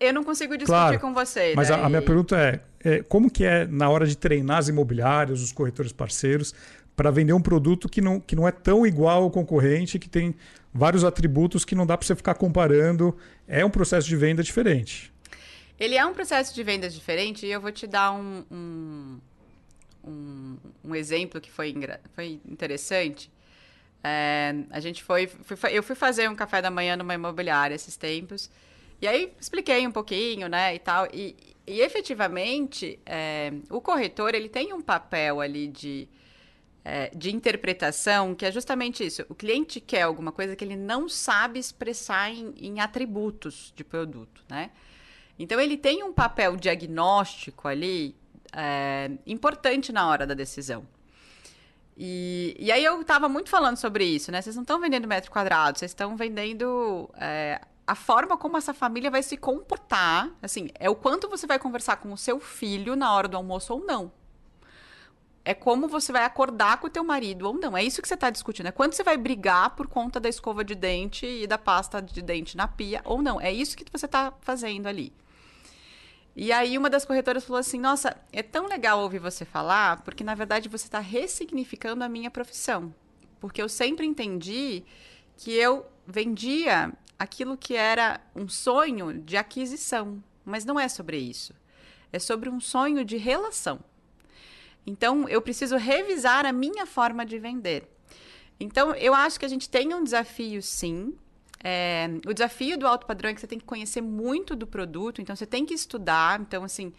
Eu 0.00 0.14
não 0.14 0.24
consigo 0.24 0.56
discutir 0.56 0.66
claro, 0.66 0.98
com 0.98 1.12
você. 1.12 1.52
Mas 1.54 1.68
daí... 1.68 1.78
a, 1.78 1.84
a, 1.84 1.88
minha 1.90 2.00
pergunta 2.00 2.36
é, 2.38 2.60
é: 2.82 3.02
como 3.02 3.30
que 3.30 3.44
é 3.44 3.66
na 3.66 3.90
hora 3.90 4.06
de 4.06 4.16
treinar 4.16 4.56
as 4.56 4.68
imobiliárias, 4.68 5.42
os 5.42 5.52
corretores 5.52 5.92
parceiros, 5.92 6.54
para 6.96 7.10
vender 7.10 7.34
um 7.34 7.40
produto 7.40 7.86
que 7.86 8.00
não, 8.00 8.18
que 8.18 8.34
não 8.34 8.48
é 8.48 8.50
tão 8.50 8.86
igual 8.86 9.24
ao 9.24 9.30
concorrente, 9.30 9.98
que 9.98 10.08
tem 10.08 10.34
vários 10.72 11.04
atributos 11.04 11.66
que 11.66 11.74
não 11.74 11.86
dá 11.86 11.98
para 11.98 12.06
você 12.06 12.16
ficar 12.16 12.34
comparando. 12.34 13.14
É 13.46 13.62
um 13.62 13.70
processo 13.70 14.08
de 14.08 14.16
venda 14.16 14.42
diferente. 14.42 15.12
Ele 15.78 15.96
é 15.96 16.04
um 16.04 16.14
processo 16.14 16.54
de 16.54 16.62
venda 16.62 16.88
diferente 16.88 17.44
e 17.44 17.50
eu 17.50 17.60
vou 17.60 17.72
te 17.72 17.86
dar 17.86 18.12
um, 18.12 18.44
um, 18.50 19.18
um, 20.04 20.56
um 20.84 20.94
exemplo 20.94 21.40
que 21.40 21.50
foi, 21.50 21.74
foi 22.14 22.40
interessante. 22.48 23.30
É, 24.02 24.54
a 24.70 24.80
gente 24.80 25.02
foi, 25.02 25.26
foi, 25.26 25.76
eu 25.76 25.82
fui 25.82 25.94
fazer 25.94 26.28
um 26.28 26.34
café 26.34 26.62
da 26.62 26.70
manhã 26.70 26.96
numa 26.96 27.14
imobiliária 27.14 27.74
esses 27.74 27.96
tempos 27.96 28.50
e 29.00 29.08
aí 29.08 29.32
expliquei 29.40 29.86
um 29.86 29.92
pouquinho, 29.92 30.48
né, 30.48 30.74
e 30.74 30.78
tal. 30.78 31.06
E, 31.12 31.36
e 31.66 31.80
efetivamente, 31.80 32.98
é, 33.06 33.52
o 33.70 33.80
corretor 33.80 34.34
ele 34.34 34.48
tem 34.48 34.72
um 34.72 34.80
papel 34.80 35.40
ali 35.40 35.68
de 35.68 36.08
é, 36.84 37.10
de 37.14 37.34
interpretação, 37.34 38.34
que 38.34 38.44
é 38.44 38.50
justamente 38.50 39.04
isso. 39.04 39.24
O 39.28 39.34
cliente 39.34 39.80
quer 39.80 40.02
alguma 40.02 40.32
coisa 40.32 40.56
que 40.56 40.64
ele 40.64 40.76
não 40.76 41.08
sabe 41.08 41.58
expressar 41.58 42.30
em, 42.30 42.54
em 42.58 42.80
atributos 42.80 43.72
de 43.76 43.84
produto, 43.84 44.42
né? 44.48 44.70
Então, 45.38 45.60
ele 45.60 45.76
tem 45.76 46.02
um 46.02 46.12
papel 46.12 46.56
diagnóstico 46.56 47.66
ali 47.68 48.14
é, 48.52 49.10
importante 49.26 49.92
na 49.92 50.08
hora 50.08 50.26
da 50.26 50.34
decisão. 50.34 50.86
E, 51.96 52.56
e 52.58 52.72
aí 52.72 52.84
eu 52.84 53.00
estava 53.00 53.28
muito 53.28 53.50
falando 53.50 53.76
sobre 53.76 54.04
isso, 54.04 54.32
né? 54.32 54.40
Vocês 54.40 54.56
não 54.56 54.62
estão 54.62 54.80
vendendo 54.80 55.06
metro 55.06 55.30
quadrado, 55.30 55.78
vocês 55.78 55.90
estão 55.90 56.16
vendendo 56.16 57.10
é, 57.14 57.60
a 57.90 57.94
forma 57.94 58.36
como 58.36 58.56
essa 58.56 58.72
família 58.72 59.10
vai 59.10 59.22
se 59.22 59.36
comportar. 59.36 60.30
Assim, 60.40 60.70
é 60.78 60.88
o 60.88 60.94
quanto 60.94 61.28
você 61.28 61.46
vai 61.46 61.58
conversar 61.58 61.96
com 61.96 62.12
o 62.12 62.16
seu 62.16 62.38
filho 62.38 62.94
na 62.94 63.12
hora 63.12 63.26
do 63.26 63.36
almoço 63.36 63.72
ou 63.72 63.80
não 63.84 64.12
é 65.44 65.54
como 65.54 65.88
você 65.88 66.12
vai 66.12 66.24
acordar 66.24 66.78
com 66.78 66.86
o 66.86 66.90
teu 66.90 67.02
marido 67.02 67.48
ou 67.48 67.54
não. 67.54 67.76
É 67.76 67.82
isso 67.82 68.02
que 68.02 68.08
você 68.08 68.14
está 68.14 68.30
discutindo. 68.30 68.66
É 68.66 68.72
quando 68.72 68.92
você 68.92 69.02
vai 69.02 69.16
brigar 69.16 69.74
por 69.74 69.86
conta 69.86 70.20
da 70.20 70.28
escova 70.28 70.62
de 70.62 70.74
dente 70.74 71.26
e 71.26 71.46
da 71.46 71.58
pasta 71.58 72.00
de 72.00 72.20
dente 72.20 72.56
na 72.56 72.68
pia 72.68 73.00
ou 73.04 73.22
não. 73.22 73.40
É 73.40 73.52
isso 73.52 73.76
que 73.76 73.84
você 73.90 74.06
está 74.06 74.32
fazendo 74.40 74.86
ali. 74.86 75.12
E 76.36 76.52
aí 76.52 76.76
uma 76.78 76.90
das 76.90 77.04
corretoras 77.04 77.44
falou 77.44 77.58
assim: 77.58 77.80
Nossa, 77.80 78.16
é 78.32 78.42
tão 78.42 78.66
legal 78.66 79.00
ouvir 79.00 79.18
você 79.18 79.44
falar, 79.44 80.02
porque 80.02 80.22
na 80.22 80.34
verdade 80.34 80.68
você 80.68 80.86
está 80.86 81.00
ressignificando 81.00 82.04
a 82.04 82.08
minha 82.08 82.30
profissão. 82.30 82.94
Porque 83.40 83.60
eu 83.60 83.68
sempre 83.68 84.06
entendi 84.06 84.84
que 85.36 85.52
eu 85.52 85.86
vendia 86.06 86.92
aquilo 87.20 87.54
que 87.54 87.76
era 87.76 88.18
um 88.34 88.48
sonho 88.48 89.12
de 89.12 89.36
aquisição. 89.36 90.24
Mas 90.42 90.64
não 90.64 90.80
é 90.80 90.88
sobre 90.88 91.18
isso. 91.18 91.54
É 92.10 92.18
sobre 92.18 92.48
um 92.48 92.58
sonho 92.58 93.04
de 93.04 93.18
relação. 93.18 93.78
Então, 94.86 95.28
eu 95.28 95.42
preciso 95.42 95.76
revisar 95.76 96.46
a 96.46 96.52
minha 96.52 96.86
forma 96.86 97.26
de 97.26 97.38
vender. 97.38 97.86
Então, 98.58 98.94
eu 98.94 99.14
acho 99.14 99.38
que 99.38 99.44
a 99.44 99.48
gente 99.48 99.68
tem 99.68 99.92
um 99.92 100.02
desafio, 100.02 100.62
sim. 100.62 101.14
É, 101.62 102.08
o 102.26 102.32
desafio 102.32 102.78
do 102.78 102.86
alto 102.86 103.06
padrão 103.06 103.28
é 103.28 103.34
que 103.34 103.40
você 103.40 103.46
tem 103.46 103.58
que 103.58 103.66
conhecer 103.66 104.00
muito 104.00 104.56
do 104.56 104.66
produto, 104.66 105.20
então 105.20 105.36
você 105.36 105.46
tem 105.46 105.66
que 105.66 105.74
estudar. 105.74 106.40
Então, 106.40 106.64
assim, 106.64 106.90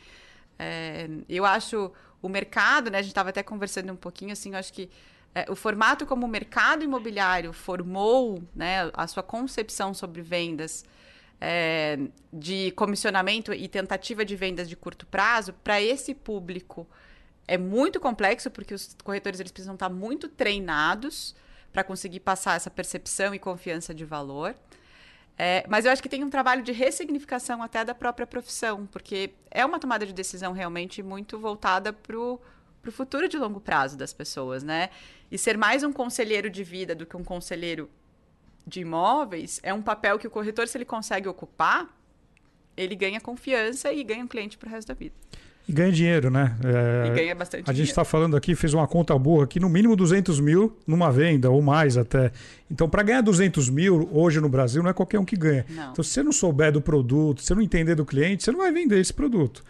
é, 0.59 1.09
eu 1.27 1.43
acho 1.45 1.91
o 2.21 2.29
mercado, 2.29 2.91
né? 2.91 2.99
A 2.99 3.01
gente 3.01 3.11
estava 3.11 3.29
até 3.29 3.41
conversando 3.41 3.91
um 3.91 3.95
pouquinho, 3.95 4.31
assim, 4.31 4.51
eu 4.51 4.59
acho 4.59 4.71
que 4.71 4.87
é, 5.33 5.49
o 5.49 5.55
formato 5.55 6.05
como 6.05 6.25
o 6.25 6.29
mercado 6.29 6.83
imobiliário 6.83 7.53
formou 7.53 8.43
né, 8.55 8.91
a 8.93 9.07
sua 9.07 9.23
concepção 9.23 9.93
sobre 9.93 10.21
vendas 10.21 10.83
é, 11.39 11.97
de 12.31 12.71
comissionamento 12.71 13.53
e 13.53 13.67
tentativa 13.67 14.23
de 14.23 14.35
vendas 14.35 14.69
de 14.69 14.75
curto 14.75 15.05
prazo, 15.07 15.53
para 15.63 15.81
esse 15.81 16.13
público 16.13 16.87
é 17.47 17.57
muito 17.57 17.99
complexo, 17.99 18.51
porque 18.51 18.73
os 18.73 18.95
corretores 19.03 19.39
eles 19.39 19.51
precisam 19.51 19.73
estar 19.73 19.89
muito 19.89 20.27
treinados 20.27 21.35
para 21.73 21.83
conseguir 21.83 22.19
passar 22.19 22.55
essa 22.55 22.69
percepção 22.69 23.33
e 23.33 23.39
confiança 23.39 23.93
de 23.93 24.05
valor. 24.05 24.55
É, 25.37 25.65
mas 25.67 25.85
eu 25.85 25.91
acho 25.91 26.03
que 26.03 26.09
tem 26.09 26.23
um 26.23 26.29
trabalho 26.29 26.61
de 26.61 26.71
ressignificação 26.71 27.63
até 27.63 27.83
da 27.83 27.95
própria 27.95 28.27
profissão, 28.27 28.85
porque 28.85 29.33
é 29.49 29.65
uma 29.65 29.79
tomada 29.79 30.05
de 30.05 30.13
decisão 30.13 30.53
realmente 30.53 31.01
muito 31.01 31.39
voltada 31.39 31.91
para 31.91 32.19
o 32.19 32.39
futuro 32.89 33.27
de 33.27 33.37
longo 33.37 33.59
prazo 33.59 33.97
das 33.97 34.13
pessoas, 34.13 34.63
né? 34.63 34.89
E 35.29 35.37
ser 35.37 35.57
mais 35.57 35.83
um 35.83 35.91
conselheiro 35.91 36.49
de 36.49 36.63
vida 36.63 36.95
do 36.95 37.05
que 37.05 37.15
um 37.15 37.23
conselheiro 37.23 37.89
de 38.65 38.81
imóveis 38.81 39.59
é 39.61 39.73
um 39.73 39.81
papel 39.81 40.17
que 40.17 40.25
o 40.25 40.29
corretor, 40.31 40.67
se 40.67 40.77
ele 40.77 40.85
consegue 40.85 41.27
ocupar, 41.27 41.87
ele 42.75 42.95
ganha 42.95 43.19
confiança 43.19 43.91
e 43.91 44.03
ganha 44.03 44.23
um 44.23 44.27
cliente 44.27 44.57
para 44.57 44.67
o 44.67 44.71
resto 44.71 44.87
da 44.87 44.93
vida. 44.93 45.13
E 45.67 45.71
ganha 45.71 45.91
dinheiro, 45.91 46.31
né? 46.31 46.57
É, 46.63 47.07
e 47.07 47.11
ganha 47.11 47.35
bastante 47.35 47.61
A 47.61 47.63
dinheiro. 47.65 47.77
gente 47.77 47.89
está 47.89 48.03
falando 48.03 48.35
aqui, 48.35 48.55
fez 48.55 48.73
uma 48.73 48.87
conta 48.87 49.17
boa 49.17 49.43
aqui, 49.43 49.59
no 49.59 49.69
mínimo 49.69 49.95
200 49.95 50.39
mil 50.39 50.75
numa 50.87 51.11
venda, 51.11 51.49
ou 51.49 51.61
mais 51.61 51.97
até. 51.97 52.31
Então, 52.69 52.89
para 52.89 53.03
ganhar 53.03 53.21
200 53.21 53.69
mil 53.69 54.09
hoje 54.11 54.41
no 54.41 54.49
Brasil, 54.49 54.81
não 54.81 54.89
é 54.89 54.93
qualquer 54.93 55.19
um 55.19 55.25
que 55.25 55.35
ganha. 55.35 55.65
Não. 55.69 55.91
Então, 55.91 56.03
se 56.03 56.11
você 56.11 56.23
não 56.23 56.31
souber 56.31 56.71
do 56.71 56.81
produto, 56.81 57.41
se 57.41 57.47
você 57.47 57.55
não 57.55 57.61
entender 57.61 57.93
do 57.93 58.05
cliente, 58.05 58.43
você 58.43 58.51
não 58.51 58.59
vai 58.59 58.71
vender 58.71 58.99
esse 58.99 59.13
produto. 59.13 59.63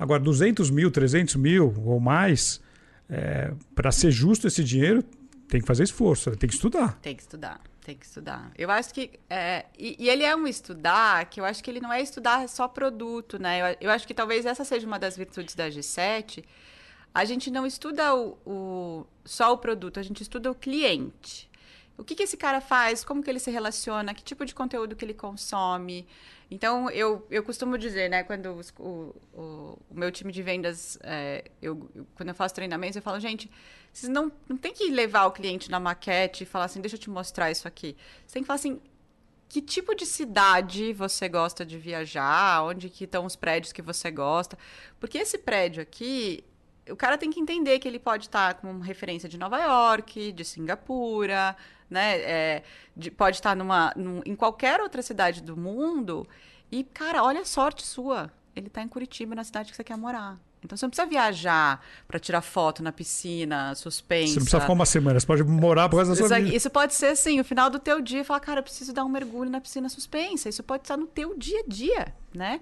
Agora, 0.00 0.22
200 0.22 0.70
mil, 0.70 0.90
300 0.90 1.36
mil 1.36 1.74
ou 1.84 2.00
mais, 2.00 2.58
é, 3.06 3.52
para 3.74 3.92
ser 3.92 4.10
justo 4.10 4.46
esse 4.46 4.64
dinheiro, 4.64 5.02
tem 5.46 5.60
que 5.60 5.66
fazer 5.66 5.82
esforço, 5.82 6.34
tem 6.36 6.48
que 6.48 6.54
estudar. 6.54 6.98
Tem 7.02 7.14
que 7.14 7.20
estudar. 7.20 7.60
Tem 7.82 7.94
que 7.94 8.06
estudar. 8.06 8.50
Eu 8.56 8.70
acho 8.70 8.94
que. 8.94 9.10
É, 9.28 9.66
e, 9.78 9.96
e, 9.98 10.08
ele 10.08 10.22
é 10.22 10.34
um 10.34 10.46
estudar 10.46 11.26
que 11.26 11.38
eu 11.38 11.44
acho 11.44 11.62
que 11.62 11.70
ele 11.70 11.80
não 11.80 11.92
é 11.92 12.00
estudar 12.00 12.48
só 12.48 12.66
produto, 12.66 13.38
né? 13.38 13.72
Eu, 13.72 13.76
eu, 13.82 13.90
acho 13.90 14.06
que 14.06 14.14
talvez 14.14 14.46
essa 14.46 14.64
seja 14.64 14.86
uma 14.86 14.98
das 14.98 15.18
virtudes 15.18 15.54
da 15.54 15.68
G7. 15.68 16.44
A 17.14 17.24
gente 17.26 17.50
não 17.50 17.66
estuda 17.66 18.14
o, 18.14 18.38
o 18.46 19.06
só 19.24 19.52
o 19.52 19.58
produto, 19.58 20.00
a 20.00 20.02
gente 20.02 20.22
estuda 20.22 20.50
o 20.50 20.54
cliente. 20.54 21.50
O 21.98 22.04
que, 22.04 22.14
que 22.14 22.22
esse 22.22 22.38
cara 22.38 22.62
faz, 22.62 23.04
como 23.04 23.22
que 23.22 23.28
ele 23.28 23.38
se 23.38 23.50
relaciona, 23.50 24.14
que 24.14 24.22
tipo 24.22 24.46
de 24.46 24.54
conteúdo 24.54 24.96
que 24.96 25.04
ele 25.04 25.14
consome. 25.14 26.06
Então, 26.50 26.90
eu, 26.90 27.24
eu 27.30 27.44
costumo 27.44 27.78
dizer, 27.78 28.10
né, 28.10 28.24
quando 28.24 28.52
os, 28.54 28.74
o, 28.78 29.14
o, 29.32 29.78
o, 29.88 29.94
meu 29.94 30.10
time 30.10 30.32
de 30.32 30.42
vendas, 30.42 30.98
é, 31.02 31.44
eu, 31.62 31.88
quando 32.16 32.30
eu 32.30 32.34
faço 32.34 32.54
treinamentos, 32.54 32.96
eu 32.96 33.02
falo, 33.02 33.20
gente, 33.20 33.48
vocês 33.92 34.10
não, 34.10 34.32
não 34.48 34.56
tem 34.56 34.72
que 34.72 34.90
levar 34.90 35.26
o 35.26 35.30
cliente 35.32 35.70
na 35.70 35.78
maquete 35.78 36.42
e 36.42 36.46
falar 36.46 36.64
assim, 36.64 36.80
deixa 36.80 36.96
eu 36.96 37.00
te 37.00 37.08
mostrar 37.08 37.52
isso 37.52 37.68
aqui. 37.68 37.96
Você 38.26 38.34
tem 38.34 38.42
que 38.42 38.46
falar 38.48 38.56
assim, 38.56 38.80
que 39.48 39.62
tipo 39.62 39.94
de 39.94 40.04
cidade 40.04 40.92
você 40.92 41.28
gosta 41.28 41.64
de 41.64 41.78
viajar, 41.78 42.64
onde 42.64 42.88
que 42.90 43.04
estão 43.04 43.24
os 43.24 43.36
prédios 43.36 43.72
que 43.72 43.82
você 43.82 44.10
gosta. 44.10 44.58
Porque 44.98 45.18
esse 45.18 45.38
prédio 45.38 45.80
aqui, 45.82 46.44
o 46.88 46.96
cara 46.96 47.16
tem 47.16 47.30
que 47.30 47.40
entender 47.40 47.78
que 47.78 47.86
ele 47.86 47.98
pode 47.98 48.26
estar 48.26 48.54
como 48.54 48.80
referência 48.80 49.28
de 49.28 49.38
Nova 49.38 49.58
York, 49.58 50.32
de 50.32 50.44
Singapura, 50.44 51.56
né? 51.90 52.20
É, 52.20 52.62
de, 52.96 53.10
pode 53.10 53.36
estar 53.36 53.56
numa, 53.56 53.92
num, 53.96 54.22
em 54.24 54.36
qualquer 54.36 54.80
outra 54.80 55.02
cidade 55.02 55.42
do 55.42 55.56
mundo. 55.56 56.26
E, 56.70 56.84
cara, 56.84 57.22
olha 57.22 57.40
a 57.40 57.44
sorte 57.44 57.84
sua. 57.84 58.30
Ele 58.54 58.68
está 58.68 58.82
em 58.82 58.88
Curitiba, 58.88 59.34
na 59.34 59.44
cidade 59.44 59.70
que 59.70 59.76
você 59.76 59.84
quer 59.84 59.96
morar. 59.96 60.38
Então 60.62 60.76
você 60.76 60.84
não 60.84 60.90
precisa 60.90 61.08
viajar 61.08 61.82
para 62.06 62.18
tirar 62.18 62.42
foto 62.42 62.82
na 62.82 62.92
piscina, 62.92 63.74
suspensa. 63.74 64.26
Você 64.26 64.38
não 64.38 64.42
precisa 64.42 64.60
ficar 64.60 64.72
uma 64.72 64.86
semana, 64.86 65.18
você 65.18 65.26
pode 65.26 65.42
morar 65.42 65.88
por 65.88 65.96
causa 65.96 66.10
da 66.10 66.16
sua 66.16 66.26
isso, 66.26 66.44
vida. 66.44 66.56
Isso 66.56 66.70
pode 66.70 66.94
ser 66.94 67.06
assim, 67.06 67.40
o 67.40 67.44
final 67.44 67.70
do 67.70 67.78
teu 67.78 68.00
dia, 68.00 68.24
falar, 68.24 68.40
cara, 68.40 68.60
eu 68.60 68.62
preciso 68.62 68.92
dar 68.92 69.04
um 69.04 69.08
mergulho 69.08 69.50
na 69.50 69.60
piscina 69.60 69.88
suspensa. 69.88 70.48
Isso 70.48 70.62
pode 70.62 70.82
estar 70.82 70.96
no 70.96 71.06
teu 71.06 71.36
dia 71.36 71.60
a 71.60 71.64
dia, 71.66 72.14
né? 72.34 72.60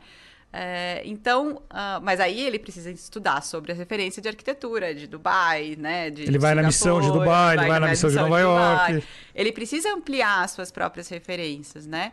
É, 0.50 1.02
então, 1.04 1.62
uh, 1.70 2.00
mas 2.02 2.20
aí 2.20 2.40
ele 2.40 2.58
precisa 2.58 2.90
estudar 2.90 3.42
sobre 3.42 3.70
a 3.72 3.74
referência 3.74 4.22
de 4.22 4.28
arquitetura 4.28 4.94
de 4.94 5.06
Dubai, 5.06 5.76
né? 5.78 6.08
De 6.08 6.22
ele 6.22 6.38
vai 6.38 6.54
na 6.54 6.62
missão 6.62 7.00
de 7.00 7.12
Dubai, 7.12 7.56
ele 7.56 7.68
vai 7.68 7.78
na 7.78 7.88
missão 7.88 8.08
de 8.08 8.16
Nova 8.16 8.40
York. 8.40 9.04
Ele 9.34 9.52
precisa 9.52 9.92
ampliar 9.92 10.44
as 10.44 10.52
suas 10.52 10.70
próprias 10.70 11.08
referências, 11.08 11.86
né? 11.86 12.12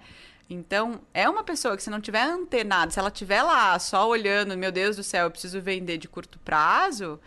Então, 0.50 1.02
é 1.14 1.28
uma 1.28 1.44
pessoa 1.44 1.76
que 1.76 1.82
se 1.82 1.90
não 1.90 2.00
tiver 2.00 2.22
antenada, 2.22 2.92
se 2.92 3.00
ela 3.00 3.10
tiver 3.10 3.42
lá 3.42 3.80
só 3.80 4.08
olhando, 4.08 4.56
meu 4.56 4.72
Deus 4.72 4.96
do 4.96 5.04
céu, 5.04 5.26
eu 5.26 5.32
preciso 5.32 5.60
vender 5.60 5.98
de 5.98 6.08
curto 6.08 6.38
prazo, 6.40 7.20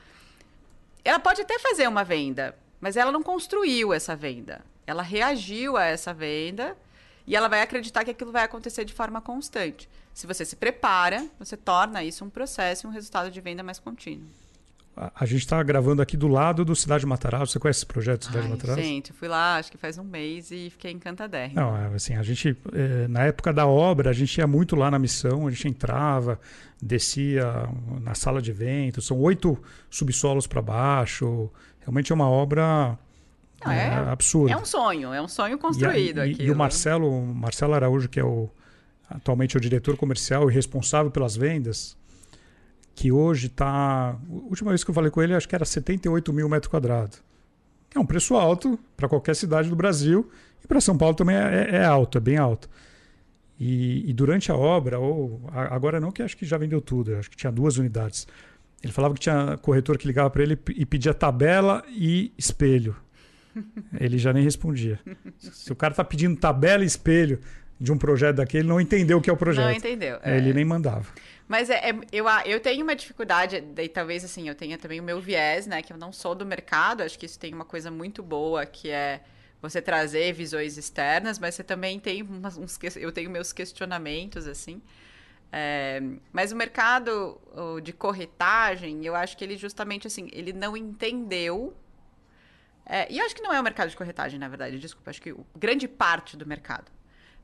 ela 1.04 1.18
pode 1.18 1.40
até 1.40 1.58
fazer 1.58 1.88
uma 1.88 2.04
venda, 2.04 2.54
mas 2.80 2.96
ela 2.96 3.10
não 3.10 3.22
construiu 3.22 3.92
essa 3.92 4.14
venda. 4.14 4.60
Ela 4.86 5.02
reagiu 5.02 5.76
a 5.76 5.84
essa 5.84 6.14
venda 6.14 6.76
e 7.26 7.34
ela 7.34 7.48
vai 7.48 7.60
acreditar 7.60 8.04
que 8.04 8.10
aquilo 8.10 8.30
vai 8.30 8.44
acontecer 8.44 8.84
de 8.84 8.92
forma 8.92 9.20
constante. 9.20 9.88
Se 10.18 10.26
você 10.26 10.44
se 10.44 10.56
prepara, 10.56 11.28
você 11.38 11.56
torna 11.56 12.02
isso 12.02 12.24
um 12.24 12.28
processo 12.28 12.84
e 12.84 12.90
um 12.90 12.90
resultado 12.90 13.30
de 13.30 13.40
venda 13.40 13.62
mais 13.62 13.78
contínuo. 13.78 14.26
A, 15.14 15.24
gente 15.24 15.42
está 15.42 15.62
gravando 15.62 16.02
aqui 16.02 16.16
do 16.16 16.26
lado 16.26 16.64
do 16.64 16.74
Cidade 16.74 17.06
Matarazzo. 17.06 17.52
Você 17.52 17.60
conhece 17.60 17.78
esse 17.78 17.86
projeto 17.86 18.24
Cidade 18.24 18.46
Ai, 18.46 18.50
Matarazzo? 18.50 18.82
Gente, 18.82 19.10
eu 19.10 19.16
fui 19.16 19.28
lá, 19.28 19.58
acho 19.58 19.70
que 19.70 19.78
faz 19.78 19.96
um 19.96 20.02
mês 20.02 20.50
e 20.50 20.70
fiquei 20.70 20.90
encantadérrima. 20.90 21.60
Não, 21.60 21.76
é, 21.76 21.94
assim, 21.94 22.16
a 22.16 22.24
gente, 22.24 22.56
é, 22.72 23.06
na 23.06 23.26
época 23.26 23.52
da 23.52 23.68
obra, 23.68 24.10
a 24.10 24.12
gente 24.12 24.36
ia 24.38 24.46
muito 24.48 24.74
lá 24.74 24.90
na 24.90 24.98
missão, 24.98 25.46
a 25.46 25.52
gente 25.52 25.68
entrava, 25.68 26.40
descia 26.82 27.68
na 28.00 28.16
sala 28.16 28.42
de 28.42 28.50
eventos, 28.50 29.06
são 29.06 29.20
oito 29.20 29.56
subsolos 29.88 30.48
para 30.48 30.60
baixo. 30.60 31.48
Realmente 31.78 32.10
é 32.10 32.14
uma 32.16 32.28
obra 32.28 32.98
não, 33.64 33.70
é, 33.70 33.86
é 33.86 33.94
absurda. 34.10 34.52
É 34.52 34.56
um 34.56 34.64
sonho, 34.64 35.14
é 35.14 35.22
um 35.22 35.28
sonho 35.28 35.56
construído 35.58 36.18
e, 36.18 36.32
aqui. 36.32 36.42
E 36.42 36.50
o 36.50 36.56
Marcelo, 36.56 37.24
Marcelo 37.24 37.74
Araújo, 37.74 38.08
que 38.08 38.18
é 38.18 38.24
o 38.24 38.50
atualmente 39.08 39.56
é 39.56 39.58
o 39.58 39.60
diretor 39.60 39.96
comercial 39.96 40.50
e 40.50 40.54
responsável 40.54 41.10
pelas 41.10 41.36
vendas, 41.36 41.96
que 42.94 43.12
hoje 43.12 43.46
está. 43.46 44.18
Última 44.28 44.70
vez 44.70 44.82
que 44.82 44.90
eu 44.90 44.94
falei 44.94 45.10
com 45.10 45.22
ele, 45.22 45.34
acho 45.34 45.48
que 45.48 45.54
era 45.54 45.64
78 45.64 46.32
mil 46.32 46.48
metros 46.48 46.70
quadrados. 46.70 47.22
É 47.94 47.98
um 47.98 48.06
preço 48.06 48.34
alto 48.34 48.78
para 48.96 49.08
qualquer 49.08 49.34
cidade 49.34 49.68
do 49.68 49.76
Brasil 49.76 50.28
e 50.62 50.66
para 50.66 50.80
São 50.80 50.96
Paulo 50.96 51.14
também 51.14 51.36
é, 51.36 51.68
é, 51.70 51.76
é, 51.76 51.84
alto, 51.84 52.18
é 52.18 52.20
bem 52.20 52.36
alto. 52.36 52.68
E, 53.58 54.08
e, 54.08 54.12
durante 54.12 54.52
a 54.52 54.56
obra, 54.56 55.00
ou 55.00 55.40
agora 55.52 55.98
não, 55.98 56.12
que 56.12 56.22
acho 56.22 56.36
que 56.36 56.46
já 56.46 56.56
vendeu 56.56 56.80
tudo, 56.80 57.16
acho 57.16 57.28
que 57.28 57.36
tinha 57.36 57.50
duas 57.50 57.76
unidades. 57.76 58.26
Ele 58.82 58.92
falava 58.92 59.14
que 59.14 59.20
tinha 59.20 59.56
corretor 59.58 59.98
que 59.98 60.06
ligava 60.06 60.30
para 60.30 60.42
ele 60.42 60.56
e 60.76 60.86
pedia 60.86 61.12
tabela 61.12 61.82
e 61.88 62.32
espelho. 62.38 62.94
Ele 63.98 64.18
já 64.18 64.32
nem 64.32 64.44
respondia. 64.44 65.00
Se 65.38 65.72
o 65.72 65.74
cara 65.74 65.92
está 65.92 66.04
pedindo 66.04 66.38
tabela 66.38 66.84
e 66.84 66.86
espelho, 66.86 67.40
de 67.80 67.92
um 67.92 67.98
projeto 67.98 68.36
daquele 68.36 68.66
não 68.66 68.80
entendeu 68.80 69.18
o 69.18 69.20
que 69.20 69.30
é 69.30 69.32
o 69.32 69.36
projeto. 69.36 69.64
Não 69.64 69.72
entendeu. 69.72 70.18
É. 70.22 70.36
Ele 70.36 70.52
nem 70.52 70.64
mandava. 70.64 71.06
Mas 71.46 71.70
é, 71.70 71.90
é, 71.90 71.98
eu, 72.12 72.26
eu 72.44 72.60
tenho 72.60 72.82
uma 72.82 72.94
dificuldade, 72.94 73.60
daí 73.60 73.88
talvez 73.88 74.24
assim, 74.24 74.48
eu 74.48 74.54
tenha 74.54 74.76
também 74.76 75.00
o 75.00 75.02
meu 75.02 75.20
viés, 75.20 75.66
né? 75.66 75.80
Que 75.80 75.92
eu 75.92 75.96
não 75.96 76.12
sou 76.12 76.34
do 76.34 76.44
mercado, 76.44 77.02
acho 77.02 77.18
que 77.18 77.24
isso 77.24 77.38
tem 77.38 77.54
uma 77.54 77.64
coisa 77.64 77.90
muito 77.90 78.22
boa, 78.22 78.66
que 78.66 78.90
é 78.90 79.22
você 79.62 79.80
trazer 79.80 80.32
visões 80.34 80.76
externas, 80.76 81.38
mas 81.38 81.54
você 81.54 81.64
também 81.64 81.98
tem 81.98 82.22
umas, 82.22 82.58
uns. 82.58 82.78
Eu 82.96 83.10
tenho 83.10 83.30
meus 83.30 83.52
questionamentos, 83.52 84.46
assim. 84.46 84.82
É, 85.50 86.02
mas 86.30 86.52
o 86.52 86.56
mercado 86.56 87.40
de 87.82 87.94
corretagem, 87.94 89.06
eu 89.06 89.14
acho 89.14 89.34
que 89.34 89.42
ele 89.42 89.56
justamente 89.56 90.06
assim, 90.06 90.28
ele 90.32 90.52
não 90.52 90.76
entendeu. 90.76 91.74
É, 92.84 93.10
e 93.10 93.20
acho 93.20 93.34
que 93.34 93.42
não 93.42 93.52
é 93.52 93.60
o 93.60 93.62
mercado 93.62 93.88
de 93.88 93.96
corretagem, 93.96 94.38
na 94.38 94.48
verdade, 94.48 94.78
desculpa, 94.78 95.10
acho 95.10 95.20
que 95.20 95.34
grande 95.56 95.86
parte 95.86 96.36
do 96.36 96.46
mercado 96.46 96.90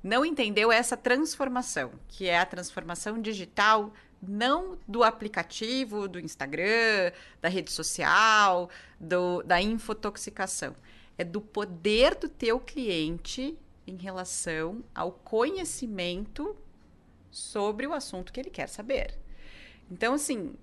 não 0.04 0.22
entendeu 0.22 0.70
essa 0.70 0.98
transformação, 0.98 1.92
que 2.08 2.28
é 2.28 2.38
a 2.38 2.44
transformação 2.44 3.18
digital 3.22 3.90
não 4.20 4.78
do 4.86 5.02
aplicativo, 5.02 6.06
do 6.06 6.20
Instagram, 6.20 7.10
da 7.40 7.48
rede 7.48 7.72
social, 7.72 8.68
do, 9.00 9.42
da 9.42 9.62
infotoxicação. 9.62 10.76
É 11.16 11.24
do 11.24 11.40
poder 11.40 12.16
do 12.16 12.28
teu 12.28 12.60
cliente 12.60 13.56
em 13.86 13.96
relação 13.96 14.84
ao 14.94 15.10
conhecimento 15.10 16.54
sobre 17.30 17.86
o 17.86 17.94
assunto 17.94 18.30
que 18.32 18.40
ele 18.40 18.50
quer 18.50 18.68
saber. 18.68 19.18
Então, 19.90 20.14
assim, 20.14 20.54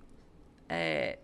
é, 0.68 1.18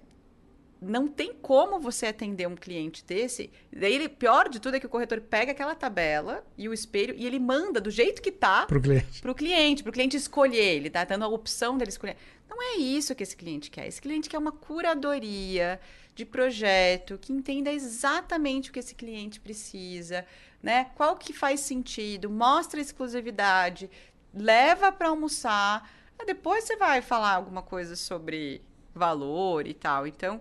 não 0.80 1.08
tem 1.08 1.32
como 1.34 1.80
você 1.80 2.06
atender 2.06 2.46
um 2.46 2.54
cliente 2.54 3.04
desse. 3.04 3.50
Daí, 3.72 3.94
ele, 3.94 4.08
pior 4.08 4.48
de 4.48 4.60
tudo 4.60 4.76
é 4.76 4.80
que 4.80 4.86
o 4.86 4.88
corretor 4.88 5.20
pega 5.20 5.52
aquela 5.52 5.74
tabela 5.74 6.44
e 6.56 6.68
o 6.68 6.72
espelho 6.72 7.14
e 7.16 7.26
ele 7.26 7.38
manda 7.38 7.80
do 7.80 7.90
jeito 7.90 8.22
que 8.22 8.30
tá 8.30 8.66
Pro 8.66 8.80
cliente. 8.80 9.20
pro 9.20 9.34
cliente, 9.34 9.82
pro 9.82 9.92
cliente 9.92 10.16
escolher. 10.16 10.76
Ele 10.76 10.90
tá 10.90 11.04
dando 11.04 11.24
a 11.24 11.28
opção 11.28 11.76
dele 11.76 11.90
escolher. 11.90 12.16
Não 12.48 12.62
é 12.62 12.76
isso 12.76 13.14
que 13.14 13.22
esse 13.22 13.36
cliente 13.36 13.70
quer. 13.70 13.86
Esse 13.86 14.00
cliente 14.00 14.28
quer 14.28 14.38
uma 14.38 14.52
curadoria 14.52 15.80
de 16.14 16.24
projeto 16.24 17.18
que 17.18 17.32
entenda 17.32 17.70
exatamente 17.72 18.70
o 18.70 18.72
que 18.72 18.78
esse 18.78 18.94
cliente 18.94 19.38
precisa, 19.38 20.26
né? 20.62 20.86
Qual 20.96 21.16
que 21.16 21.32
faz 21.32 21.60
sentido, 21.60 22.28
mostra 22.28 22.80
exclusividade, 22.80 23.90
leva 24.34 24.90
para 24.90 25.08
almoçar. 25.08 25.88
Depois 26.26 26.64
você 26.64 26.76
vai 26.76 27.00
falar 27.02 27.34
alguma 27.34 27.62
coisa 27.62 27.94
sobre 27.94 28.60
valor 28.94 29.66
e 29.66 29.74
tal. 29.74 30.06
Então, 30.06 30.40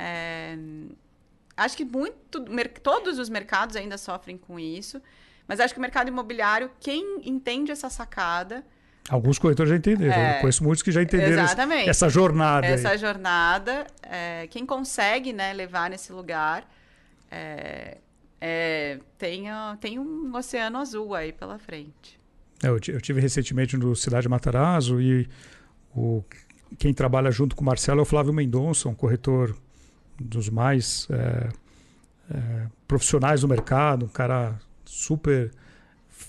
é, 0.00 0.56
acho 1.54 1.76
que 1.76 1.84
muito, 1.84 2.40
todos 2.82 3.18
os 3.18 3.28
mercados 3.28 3.76
ainda 3.76 3.98
sofrem 3.98 4.38
com 4.38 4.58
isso, 4.58 5.00
mas 5.46 5.60
acho 5.60 5.74
que 5.74 5.78
o 5.78 5.82
mercado 5.82 6.08
imobiliário, 6.08 6.70
quem 6.80 7.20
entende 7.24 7.70
essa 7.70 7.90
sacada, 7.90 8.64
Alguns 9.08 9.40
corretores 9.40 9.70
já 9.70 9.76
entenderam. 9.76 10.12
É. 10.14 10.36
Eu 10.36 10.40
conheço 10.42 10.62
muitos 10.62 10.82
que 10.84 10.92
já 10.92 11.02
entenderam 11.02 11.42
Exatamente. 11.42 11.88
essa 11.88 12.08
jornada. 12.08 12.66
aí. 12.66 12.74
essa 12.74 12.96
jornada, 12.96 13.86
é, 14.02 14.46
quem 14.48 14.64
consegue 14.64 15.32
né, 15.32 15.52
levar 15.52 15.90
nesse 15.90 16.12
lugar, 16.12 16.64
é, 17.28 17.96
é, 18.40 19.00
tem, 19.18 19.46
tem 19.80 19.98
um 19.98 20.32
oceano 20.36 20.78
azul 20.78 21.14
aí 21.14 21.32
pela 21.32 21.58
frente. 21.58 22.20
É, 22.62 22.68
Eu, 22.68 22.74
eu 22.74 23.00
tive 23.00 23.20
recentemente 23.20 23.76
no 23.76 23.96
Cidade 23.96 24.28
Matarazzo 24.28 25.00
e 25.00 25.26
o, 25.92 26.22
quem 26.78 26.94
trabalha 26.94 27.32
junto 27.32 27.56
com 27.56 27.62
o 27.62 27.66
Marcelo 27.66 27.98
é 27.98 28.02
o 28.02 28.06
Flávio 28.06 28.32
Mendonça, 28.32 28.88
um 28.88 28.94
corretor 28.94 29.56
dos 30.20 30.48
mais 30.50 31.08
é, 31.10 31.48
é, 32.30 32.66
profissionais 32.86 33.40
do 33.40 33.48
mercado, 33.48 34.04
um 34.04 34.08
cara 34.08 34.58
super 34.84 35.50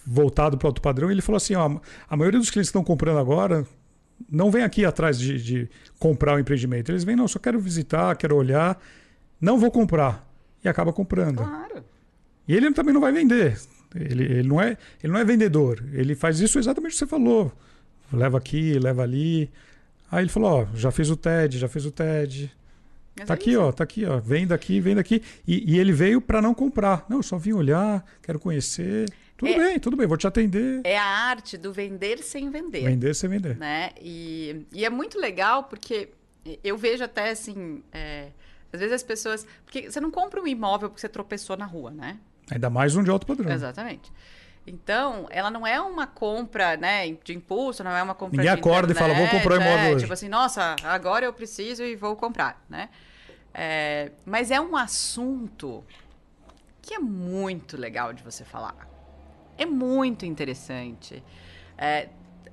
voltado 0.06 0.58
para 0.58 0.68
o 0.68 0.70
alto 0.70 0.82
padrão. 0.82 1.12
Ele 1.12 1.22
falou 1.22 1.38
assim: 1.38 1.56
ó, 1.56 1.80
a 2.10 2.18
maioria 2.18 2.40
dos 2.40 2.50
clientes 2.50 2.70
que 2.70 2.78
estão 2.78 2.84
comprando 2.84 3.20
agora 3.20 3.68
não 4.30 4.50
vem 4.50 4.64
aqui 4.64 4.86
atrás 4.86 5.20
de, 5.20 5.42
de 5.42 5.70
comprar 6.00 6.36
o 6.36 6.40
empreendimento. 6.40 6.92
Eles 6.92 7.04
vêm, 7.04 7.16
não, 7.16 7.28
só 7.28 7.40
quero 7.40 7.60
visitar, 7.60 8.16
quero 8.16 8.36
olhar, 8.36 8.80
não 9.40 9.58
vou 9.58 9.72
comprar. 9.72 10.28
E 10.64 10.70
acaba 10.70 10.94
comprando. 10.94 11.38
Claro. 11.38 11.84
E 12.48 12.56
ele 12.56 12.72
também 12.72 12.94
não 12.94 13.02
vai 13.02 13.12
vender. 13.12 13.60
Ele, 13.96 14.24
ele, 14.24 14.48
não 14.48 14.62
é, 14.62 14.78
ele 15.04 15.12
não 15.12 15.20
é 15.20 15.26
vendedor. 15.26 15.84
Ele 15.92 16.16
faz 16.16 16.40
isso 16.40 16.60
exatamente 16.60 16.92
o 16.92 16.94
que 16.94 17.00
você 17.00 17.08
falou. 17.08 17.52
Leva 18.14 18.38
aqui, 18.38 18.78
leva 18.78 19.02
ali. 19.02 19.50
Aí 20.10 20.24
ele 20.24 20.30
falou: 20.30 20.62
Ó, 20.62 20.68
já 20.76 20.92
fez 20.92 21.10
o 21.10 21.16
TED, 21.16 21.58
já 21.58 21.68
fez 21.68 21.86
o 21.86 21.92
TED. 21.92 22.52
Mas 23.18 23.28
Tá 23.28 23.34
é 23.34 23.36
aqui, 23.36 23.52
isso. 23.52 23.62
ó, 23.62 23.72
tá 23.72 23.84
aqui, 23.84 24.06
ó. 24.06 24.20
Vem 24.20 24.48
daqui, 24.48 24.80
vem 24.80 24.96
daqui. 24.96 25.22
E, 25.48 25.74
e 25.76 25.80
ele 25.80 25.92
veio 25.92 26.22
para 26.22 26.42
não 26.42 26.54
comprar. 26.54 27.06
Não, 27.10 27.18
eu 27.18 27.24
só 27.24 27.38
vim 27.38 27.54
olhar, 27.54 28.04
quero 28.22 28.40
conhecer. 28.40 29.10
Tudo 29.38 29.52
É. 29.52 29.58
bem, 29.58 29.80
tudo 29.80 29.98
bem, 29.98 30.06
vou 30.08 30.18
te 30.18 30.28
atender. 30.28 30.82
É 30.84 30.98
a 30.98 31.04
arte 31.04 31.58
do 31.58 31.74
vender 31.74 32.20
sem 32.20 32.50
vender. 32.50 32.84
Vender 32.86 33.14
sem 33.16 33.30
vender. 33.30 33.58
né? 33.58 33.90
E, 34.00 34.66
e 34.72 34.86
é 34.86 34.90
muito 34.90 35.20
legal 35.20 35.64
porque 35.66 36.10
eu 36.64 36.78
vejo 36.78 37.04
até 37.04 37.32
assim, 37.32 37.84
é, 37.92 38.30
às 38.72 38.80
vezes 38.80 38.94
as 38.96 39.04
pessoas, 39.04 39.46
porque 39.66 39.90
você 39.92 40.00
não 40.00 40.12
compra 40.12 40.40
um 40.42 40.48
imóvel 40.48 40.90
porque 40.90 41.02
você 41.02 41.10
tropeçou 41.10 41.58
na 41.58 41.66
rua, 41.66 41.92
né? 41.92 42.18
Ainda 42.50 42.70
mais 42.70 42.96
um 42.96 43.04
de 43.04 43.10
alto 43.10 43.26
padrão. 43.26 43.52
Exatamente. 43.52 44.12
Então, 44.66 45.28
ela 45.30 45.50
não 45.50 45.66
é 45.66 45.82
uma 45.82 46.06
compra, 46.06 46.78
né, 46.78 47.12
de 47.24 47.34
impulso, 47.34 47.84
não 47.84 47.92
é 47.92 48.04
uma 48.04 48.14
compra 48.14 48.38
Ninguém 48.38 48.56
de 48.56 48.60
acorda 48.60 48.92
e 48.92 48.96
fala, 48.96 49.14
"Vou 49.14 49.26
internet", 49.26 49.44
comprar 49.44 49.60
um 49.60 49.62
imóvel 49.62 49.90
é, 49.90 49.92
hoje. 49.94 50.04
Tipo 50.04 50.14
assim, 50.14 50.30
nossa, 50.30 50.76
agora 50.84 51.26
eu 51.26 51.34
preciso 51.34 51.84
e 51.84 51.96
vou 51.96 52.16
comprar, 52.16 52.64
né? 52.70 52.90
É, 53.54 54.12
mas 54.26 54.52
é 54.52 54.62
um 54.62 54.76
assunto 54.78 55.84
que 56.82 56.94
é 56.94 57.00
muito 57.00 57.76
legal 57.76 58.14
de 58.14 58.24
você 58.24 58.46
falar. 58.46 58.88
É 59.58 59.66
muito 59.66 60.26
interessante. 60.26 61.24
É, 61.78 62.10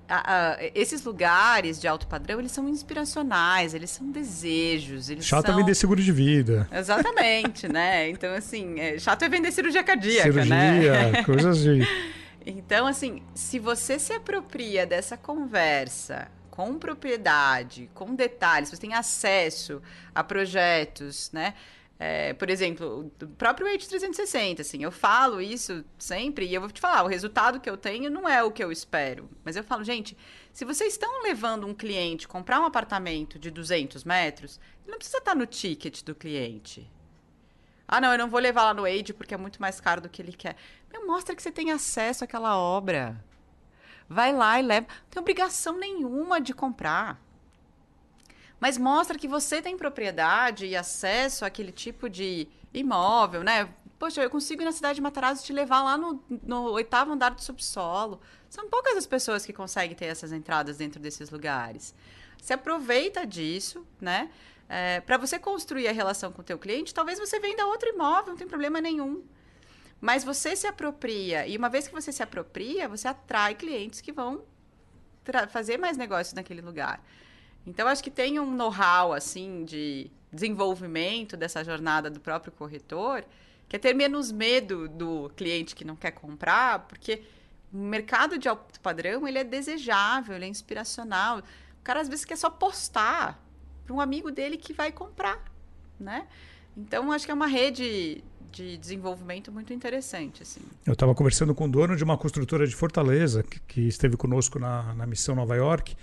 a- 0.09 0.53
a- 0.55 0.59
esses 0.75 1.05
lugares 1.05 1.81
de 1.81 1.87
alto 1.87 2.07
padrão, 2.07 2.39
eles 2.39 2.53
são 2.53 2.69
inspiracionais, 2.69 3.75
eles 3.75 3.91
são 3.91 4.11
desejos, 4.11 5.11
eles 5.11 5.25
Chato 5.27 5.45
é 5.47 5.49
são... 5.49 5.57
vender 5.57 5.75
seguro 5.75 6.03
de 6.03 6.11
vida. 6.13 6.67
Exatamente, 6.73 7.69
né? 7.69 8.09
Então, 8.09 8.33
assim, 8.35 8.79
é, 8.81 8.99
chato 8.99 9.23
é 9.23 9.29
vender 9.29 9.53
cirurgia 9.53 9.83
cardíaca, 9.83 10.33
cirurgia, 10.33 11.11
né? 11.13 11.23
coisas 11.25 11.59
de. 11.59 11.87
Então, 12.47 12.87
assim, 12.87 13.23
se 13.35 13.59
você 13.59 13.99
se 13.99 14.13
apropria 14.13 14.87
dessa 14.87 15.17
conversa 15.17 16.29
com 16.51 16.79
propriedade, 16.79 17.91
com 17.95 18.15
detalhes, 18.15 18.71
você 18.71 18.77
tem 18.79 18.95
acesso 18.95 19.83
a 20.15 20.25
projetos, 20.25 21.31
né? 21.33 21.55
É, 22.01 22.33
por 22.33 22.49
exemplo, 22.49 23.11
o 23.21 23.27
próprio 23.27 23.67
Age 23.67 23.89
360, 23.89 24.63
assim, 24.63 24.85
eu 24.85 24.93
falo 24.93 25.41
isso 25.41 25.85
sempre 25.99 26.47
e 26.47 26.55
eu 26.55 26.61
vou 26.61 26.71
te 26.71 26.81
falar, 26.81 27.03
o 27.03 27.09
resultado 27.09 27.59
que 27.59 27.69
eu 27.69 27.77
tenho 27.77 28.09
não 28.09 28.29
é 28.29 28.41
o 28.43 28.53
que 28.53 28.63
eu 28.63 28.71
espero. 28.71 29.29
Mas 29.45 29.57
eu 29.57 29.65
falo, 29.65 29.83
gente, 29.83 30.17
se 30.53 30.65
vocês 30.65 30.93
estão 30.93 31.23
levando 31.23 31.67
um 31.67 31.75
cliente 31.75 32.29
comprar 32.29 32.61
um 32.61 32.65
apartamento 32.65 33.37
de 33.37 33.51
200 33.51 34.05
metros, 34.05 34.61
ele 34.85 34.93
não 34.93 34.99
precisa 34.99 35.19
estar 35.19 35.35
no 35.35 35.45
ticket 35.45 36.05
do 36.05 36.15
cliente. 36.15 36.89
Ah, 37.87 38.01
não, 38.01 38.13
eu 38.13 38.19
não 38.19 38.31
vou 38.31 38.39
levar 38.39 38.63
lá 38.65 38.75
no 38.75 38.85
Age 38.85 39.13
porque 39.13 39.35
é 39.35 39.39
muito 39.39 39.61
mais 39.61 39.81
caro 39.81 40.01
do 40.01 40.09
que 40.09 40.23
ele 40.23 40.33
quer. 40.33 40.57
Meu, 40.93 41.07
mostra 41.07 41.35
que 41.35 41.43
você 41.43 41.51
tem 41.51 41.73
acesso 41.73 42.23
àquela 42.23 42.57
obra. 42.57 43.25
Vai 44.09 44.33
lá 44.33 44.61
e 44.61 44.63
leva. 44.63 44.87
Não 44.89 45.11
tem 45.11 45.21
obrigação 45.21 45.79
nenhuma 45.79 46.41
de 46.41 46.55
comprar. 46.55 47.21
Mas 48.61 48.77
mostra 48.77 49.19
que 49.19 49.29
você 49.29 49.63
tem 49.63 49.77
propriedade 49.77 50.67
e 50.67 50.77
acesso 50.77 51.45
àquele 51.45 51.73
tipo 51.73 52.09
de 52.09 52.49
imóvel, 52.75 53.43
né? 53.43 53.69
Poxa, 53.99 54.23
eu 54.23 54.31
consigo 54.31 54.63
ir 54.63 54.65
na 54.65 54.73
cidade 54.73 54.97
de 54.97 55.01
Matarazzo 55.01 55.45
te 55.45 55.53
levar 55.53 55.83
lá 55.83 55.97
no, 55.97 56.23
no 56.43 56.71
oitavo 56.71 57.13
andar 57.13 57.31
do 57.31 57.43
subsolo. 57.43 58.21
São 58.49 58.69
poucas 58.69 58.97
as 58.97 59.07
pessoas 59.07 59.45
que 59.45 59.53
conseguem 59.53 59.97
ter 59.97 60.07
essas 60.07 60.33
entradas 60.33 60.77
dentro 60.77 61.01
desses 61.01 61.31
lugares. 61.31 61.95
Se 62.41 62.53
aproveita 62.53 63.27
disso, 63.27 63.85
né? 64.01 64.31
para 65.07 65.17
você 65.17 65.39
construir 65.39 65.89
a 65.89 65.93
relação 65.93 66.31
com 66.31 66.43
o 66.43 66.45
teu 66.45 66.59
cliente, 66.59 66.93
talvez 66.93 67.19
você 67.19 67.41
venda 67.41 67.67
outro 67.67 67.89
imóvel, 67.89 68.29
não 68.29 68.37
tem 68.37 68.47
problema 68.47 68.81
nenhum. 68.81 69.25
Mas 70.01 70.23
você 70.23 70.55
se 70.55 70.67
apropria, 70.67 71.47
e 71.47 71.57
uma 71.57 71.69
vez 71.69 71.89
que 71.89 71.95
você 71.95 72.13
se 72.13 72.23
apropria, 72.23 72.87
você 72.87 73.09
atrai 73.09 73.55
clientes 73.55 74.01
que 74.01 74.13
vão 74.13 74.45
fazer 75.49 75.79
mais 75.79 75.97
negócios 75.97 76.35
naquele 76.35 76.61
lugar. 76.61 77.03
Então, 77.69 77.87
acho 77.87 78.03
que 78.03 78.11
tem 78.11 78.41
um 78.41 78.51
know-how, 78.51 79.13
assim, 79.13 79.63
de 79.63 80.11
desenvolvimento 80.33 81.37
dessa 81.37 81.63
jornada 81.63 82.09
do 82.09 82.19
próprio 82.19 82.51
corretor, 82.51 83.23
que 83.69 83.77
é 83.77 83.79
ter 83.79 83.93
menos 83.93 84.33
medo 84.33 84.89
do 84.89 85.31
cliente 85.37 85.75
que 85.77 85.85
não 85.85 85.95
quer 85.95 86.13
comprar, 86.13 86.87
porque 86.87 87.23
o 87.71 87.77
mercado 87.77 88.39
de 88.39 88.49
alto 88.49 88.81
padrão, 88.81 89.29
ele 89.29 89.39
é 89.39 89.45
desejável, 89.45 90.35
ele 90.35 90.47
é 90.47 90.49
inspiracional. 90.49 91.41
O 91.41 91.83
cara, 91.85 92.01
às 92.01 92.09
vezes, 92.09 92.25
quer 92.25 92.37
só 92.37 92.49
postar 92.49 93.39
para 93.85 93.95
um 93.95 94.01
amigo 94.01 94.31
dele 94.31 94.57
que 94.57 94.73
vai 94.73 94.91
comprar, 94.91 95.39
né? 96.01 96.27
Então, 96.75 97.13
acho 97.13 97.27
que 97.27 97.31
é 97.31 97.35
uma 97.35 97.47
rede 97.47 98.25
de 98.53 98.77
desenvolvimento 98.77 99.53
muito 99.53 99.73
interessante, 99.73 100.43
assim. 100.43 100.61
Eu 100.87 100.95
estava 100.95 101.15
conversando 101.15 101.55
com 101.55 101.67
o 101.67 101.69
dono 101.69 101.97
de 101.97 102.05
uma 102.05 102.17
construtora 102.17 102.67
de 102.67 102.75
Fortaleza, 102.75 103.43
que, 103.43 103.61
que 103.61 103.81
esteve 103.83 104.17
conosco 104.17 104.59
na, 104.59 104.95
na 104.95 105.07
missão 105.07 105.35
Nova 105.35 105.55
York, 105.57 105.95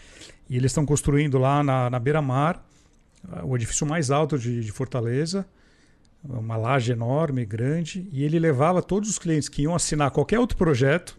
e 0.49 0.55
eles 0.55 0.71
estão 0.71 0.85
construindo 0.85 1.37
lá 1.37 1.63
na, 1.63 1.89
na 1.89 1.99
beira-mar 1.99 2.63
o 3.43 3.55
edifício 3.55 3.85
mais 3.85 4.11
alto 4.11 4.37
de, 4.37 4.61
de 4.61 4.71
Fortaleza, 4.71 5.45
uma 6.23 6.57
laje 6.57 6.91
enorme, 6.91 7.45
grande, 7.45 8.07
e 8.11 8.23
ele 8.23 8.39
levava 8.39 8.81
todos 8.81 9.09
os 9.09 9.19
clientes 9.19 9.47
que 9.47 9.63
iam 9.63 9.75
assinar 9.75 10.11
qualquer 10.11 10.39
outro 10.39 10.57
projeto 10.57 11.17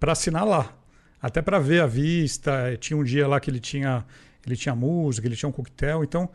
para 0.00 0.12
assinar 0.12 0.46
lá, 0.46 0.76
até 1.20 1.40
para 1.40 1.58
ver 1.58 1.80
a 1.80 1.86
vista. 1.86 2.76
Tinha 2.78 2.96
um 2.96 3.04
dia 3.04 3.26
lá 3.28 3.38
que 3.38 3.50
ele 3.50 3.60
tinha, 3.60 4.04
ele 4.44 4.56
tinha 4.56 4.74
música, 4.74 5.26
ele 5.26 5.36
tinha 5.36 5.48
um 5.48 5.52
coquetel, 5.52 6.02
então 6.02 6.28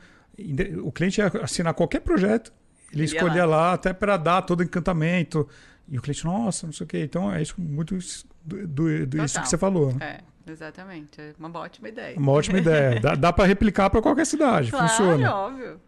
o 0.83 0.91
cliente 0.91 1.19
ia 1.19 1.27
assinar 1.41 1.73
qualquer 1.73 1.99
projeto, 1.99 2.53
ele 2.91 3.01
Ele 3.03 3.11
ia 3.11 3.17
escolhia 3.17 3.45
lá, 3.45 3.73
até 3.73 3.93
para 3.93 4.17
dar 4.17 4.41
todo 4.43 4.63
encantamento. 4.63 5.47
E 5.89 5.97
o 5.97 6.01
cliente, 6.01 6.25
nossa, 6.25 6.65
não 6.67 6.73
sei 6.73 6.83
o 6.85 6.87
quê. 6.87 7.03
Então 7.03 7.31
é 7.33 7.41
isso 7.41 7.55
muito 7.57 7.97
do, 8.43 8.67
do- 8.67 9.05
do 9.07 9.23
isso 9.23 9.39
que 9.41 9.47
você 9.47 9.57
falou. 9.57 9.93
Né? 9.93 10.19
É, 10.47 10.51
exatamente. 10.51 11.19
É 11.21 11.33
uma 11.39 11.59
ótima 11.59 11.87
ideia. 11.89 12.17
Uma 12.17 12.31
ótima 12.33 12.57
ideia. 12.57 12.99
Dá, 12.99 13.15
dá 13.15 13.31
para 13.33 13.45
replicar 13.45 13.89
para 13.89 14.01
qualquer 14.01 14.25
cidade. 14.25 14.69
Claro, 14.71 14.87
Funciona. 14.89 15.33
óbvio. 15.33 15.79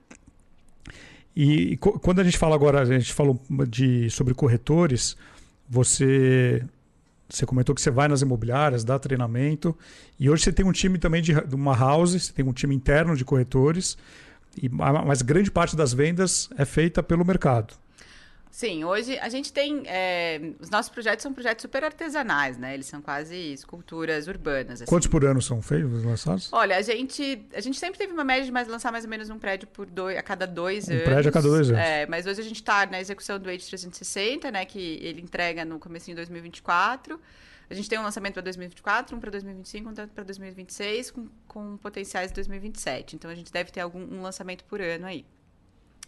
E, 1.35 1.73
e 1.73 1.77
quando 1.77 2.19
a 2.19 2.23
gente 2.23 2.37
fala 2.37 2.55
agora, 2.55 2.81
a 2.81 2.85
gente 2.85 3.13
falou 3.13 3.39
de, 3.67 4.09
sobre 4.09 4.33
corretores, 4.33 5.15
você, 5.69 6.63
você 7.29 7.45
comentou 7.45 7.73
que 7.75 7.81
você 7.81 7.91
vai 7.91 8.07
nas 8.07 8.21
imobiliárias, 8.21 8.83
dá 8.83 8.97
treinamento, 8.99 9.77
e 10.19 10.29
hoje 10.29 10.43
você 10.43 10.51
tem 10.51 10.65
um 10.65 10.71
time 10.71 10.97
também 10.97 11.21
de, 11.21 11.33
de 11.33 11.55
uma 11.55 11.75
house, 11.75 12.11
você 12.11 12.33
tem 12.33 12.43
um 12.43 12.51
time 12.51 12.75
interno 12.75 13.15
de 13.15 13.23
corretores, 13.23 13.97
e, 14.55 14.69
ma- 14.69 15.03
mas 15.05 15.21
grande 15.21 15.49
parte 15.51 15.75
das 15.75 15.93
vendas 15.93 16.49
é 16.57 16.65
feita 16.65 17.01
pelo 17.03 17.25
mercado. 17.25 17.73
Sim, 18.51 18.83
hoje 18.83 19.17
a 19.19 19.29
gente 19.29 19.53
tem. 19.53 19.83
É, 19.85 20.41
os 20.59 20.71
nossos 20.71 20.91
projetos 20.91 21.21
são 21.21 21.31
projetos 21.31 21.61
super 21.61 21.83
artesanais, 21.83 22.57
né? 22.57 22.73
Eles 22.73 22.87
são 22.87 22.99
quase 22.99 23.35
esculturas 23.35 24.27
urbanas. 24.27 24.81
Assim. 24.81 24.89
Quantos 24.89 25.07
por 25.07 25.23
ano 25.23 25.39
são 25.39 25.61
feitos, 25.61 26.03
lançados? 26.03 26.49
Olha, 26.51 26.75
a 26.75 26.81
gente, 26.81 27.45
a 27.53 27.61
gente 27.61 27.77
sempre 27.77 27.99
teve 27.99 28.11
uma 28.11 28.23
média 28.23 28.43
de 28.43 28.51
mais, 28.51 28.67
lançar 28.67 28.91
mais 28.91 29.03
ou 29.03 29.09
menos 29.09 29.29
um 29.29 29.37
prédio 29.37 29.67
por 29.67 29.85
dois, 29.85 30.17
a 30.17 30.23
cada 30.23 30.47
dois 30.47 30.87
um 30.89 30.91
anos. 30.93 31.03
Um 31.03 31.05
prédio 31.05 31.29
a 31.29 31.31
cada 31.31 31.47
dois 31.47 31.69
anos. 31.69 31.79
É, 31.81 32.07
mas 32.07 32.25
hoje 32.25 32.41
a 32.41 32.43
gente 32.43 32.55
está 32.55 32.87
na 32.87 32.99
execução 32.99 33.39
do 33.39 33.47
Age 33.49 33.65
360, 33.67 34.49
né? 34.51 34.65
Que 34.65 34.97
ele 35.01 35.21
entrega 35.21 35.63
no 35.63 35.77
começo 35.77 36.07
de 36.07 36.15
2024. 36.15 37.21
A 37.69 37.73
gente 37.73 37.87
tem 37.87 37.99
um 37.99 38.03
lançamento 38.03 38.33
para 38.33 38.41
2024, 38.41 39.15
um 39.15 39.19
para 39.19 39.29
2025, 39.29 39.89
um 39.89 39.93
para 39.93 40.23
2026, 40.23 41.11
com, 41.11 41.27
com 41.47 41.77
potenciais 41.77 42.31
de 42.31 42.35
2027. 42.35 43.15
Então 43.15 43.29
a 43.29 43.35
gente 43.35 43.51
deve 43.51 43.71
ter 43.71 43.81
algum 43.81 44.01
um 44.01 44.21
lançamento 44.21 44.63
por 44.63 44.81
ano 44.81 45.05
aí. 45.05 45.25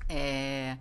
É. 0.10 0.78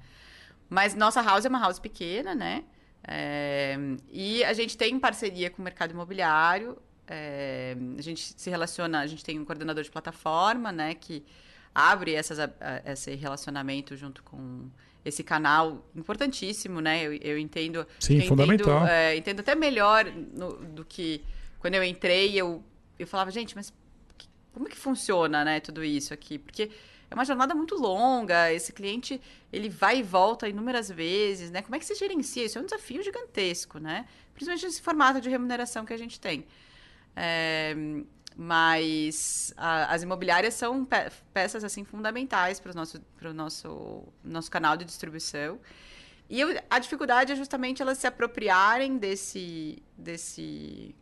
Mas 0.68 0.94
nossa 0.94 1.20
house 1.20 1.44
é 1.44 1.48
uma 1.48 1.60
house 1.60 1.78
pequena, 1.78 2.34
né? 2.34 2.64
É, 3.06 3.76
e 4.08 4.42
a 4.44 4.52
gente 4.52 4.76
tem 4.76 4.98
parceria 4.98 5.50
com 5.50 5.60
o 5.60 5.64
mercado 5.64 5.90
imobiliário. 5.90 6.78
É, 7.06 7.76
a 7.98 8.02
gente 8.02 8.34
se 8.36 8.48
relaciona, 8.48 9.00
a 9.00 9.06
gente 9.06 9.24
tem 9.24 9.38
um 9.38 9.44
coordenador 9.44 9.84
de 9.84 9.90
plataforma, 9.90 10.72
né? 10.72 10.94
Que 10.94 11.24
abre 11.74 12.14
essas, 12.14 12.38
esse 12.86 13.14
relacionamento 13.16 13.96
junto 13.96 14.22
com 14.22 14.70
esse 15.04 15.22
canal 15.22 15.84
importantíssimo, 15.94 16.80
né? 16.80 17.04
Eu, 17.04 17.14
eu 17.14 17.38
entendo. 17.38 17.86
Sim, 17.98 18.18
eu 18.18 18.26
fundamental. 18.26 18.76
Entendo, 18.78 18.90
é, 18.90 19.16
entendo 19.16 19.40
até 19.40 19.54
melhor 19.54 20.04
no, 20.04 20.56
do 20.56 20.84
que 20.84 21.22
quando 21.58 21.74
eu 21.74 21.84
entrei, 21.84 22.34
eu, 22.34 22.62
eu 22.98 23.06
falava, 23.06 23.30
gente, 23.30 23.54
mas 23.54 23.72
como 24.52 24.66
é 24.66 24.70
que 24.70 24.76
funciona, 24.76 25.44
né? 25.44 25.60
Tudo 25.60 25.82
isso 25.84 26.12
aqui? 26.12 26.38
Porque 26.38 26.70
é 27.10 27.14
uma 27.14 27.24
jornada 27.24 27.54
muito 27.54 27.74
longa, 27.74 28.52
esse 28.52 28.72
cliente 28.72 29.20
ele 29.52 29.68
vai 29.68 29.98
e 29.98 30.02
volta 30.02 30.48
inúmeras 30.48 30.88
vezes, 30.88 31.50
né? 31.50 31.62
Como 31.62 31.74
é 31.74 31.78
que 31.78 31.84
se 31.84 31.94
gerencia? 31.94 32.44
Isso 32.44 32.58
é 32.58 32.60
um 32.60 32.64
desafio 32.64 33.02
gigantesco, 33.02 33.78
né? 33.78 34.06
Principalmente 34.34 34.64
nesse 34.64 34.80
formato 34.80 35.20
de 35.20 35.28
remuneração 35.28 35.84
que 35.84 35.92
a 35.92 35.96
gente 35.96 36.20
tem. 36.20 36.46
É, 37.16 37.74
mas 38.42 39.52
a, 39.54 39.92
as 39.92 40.02
imobiliárias 40.02 40.54
são 40.54 40.82
pe 40.82 40.96
peças 41.30 41.62
assim 41.62 41.84
fundamentais 41.84 42.58
para 42.58 42.72
o 42.72 42.74
nosso, 42.74 42.98
pro 43.18 43.34
nosso, 43.34 44.02
nosso 44.24 44.50
canal 44.50 44.78
de 44.78 44.84
distribuição. 44.86 45.60
E 46.26 46.40
eu, 46.40 46.48
a 46.70 46.78
dificuldade 46.78 47.32
é 47.32 47.36
justamente 47.36 47.82
elas 47.82 47.98
se 47.98 48.06
apropriarem 48.06 48.96
desse, 48.96 49.82
desse, 49.94 50.94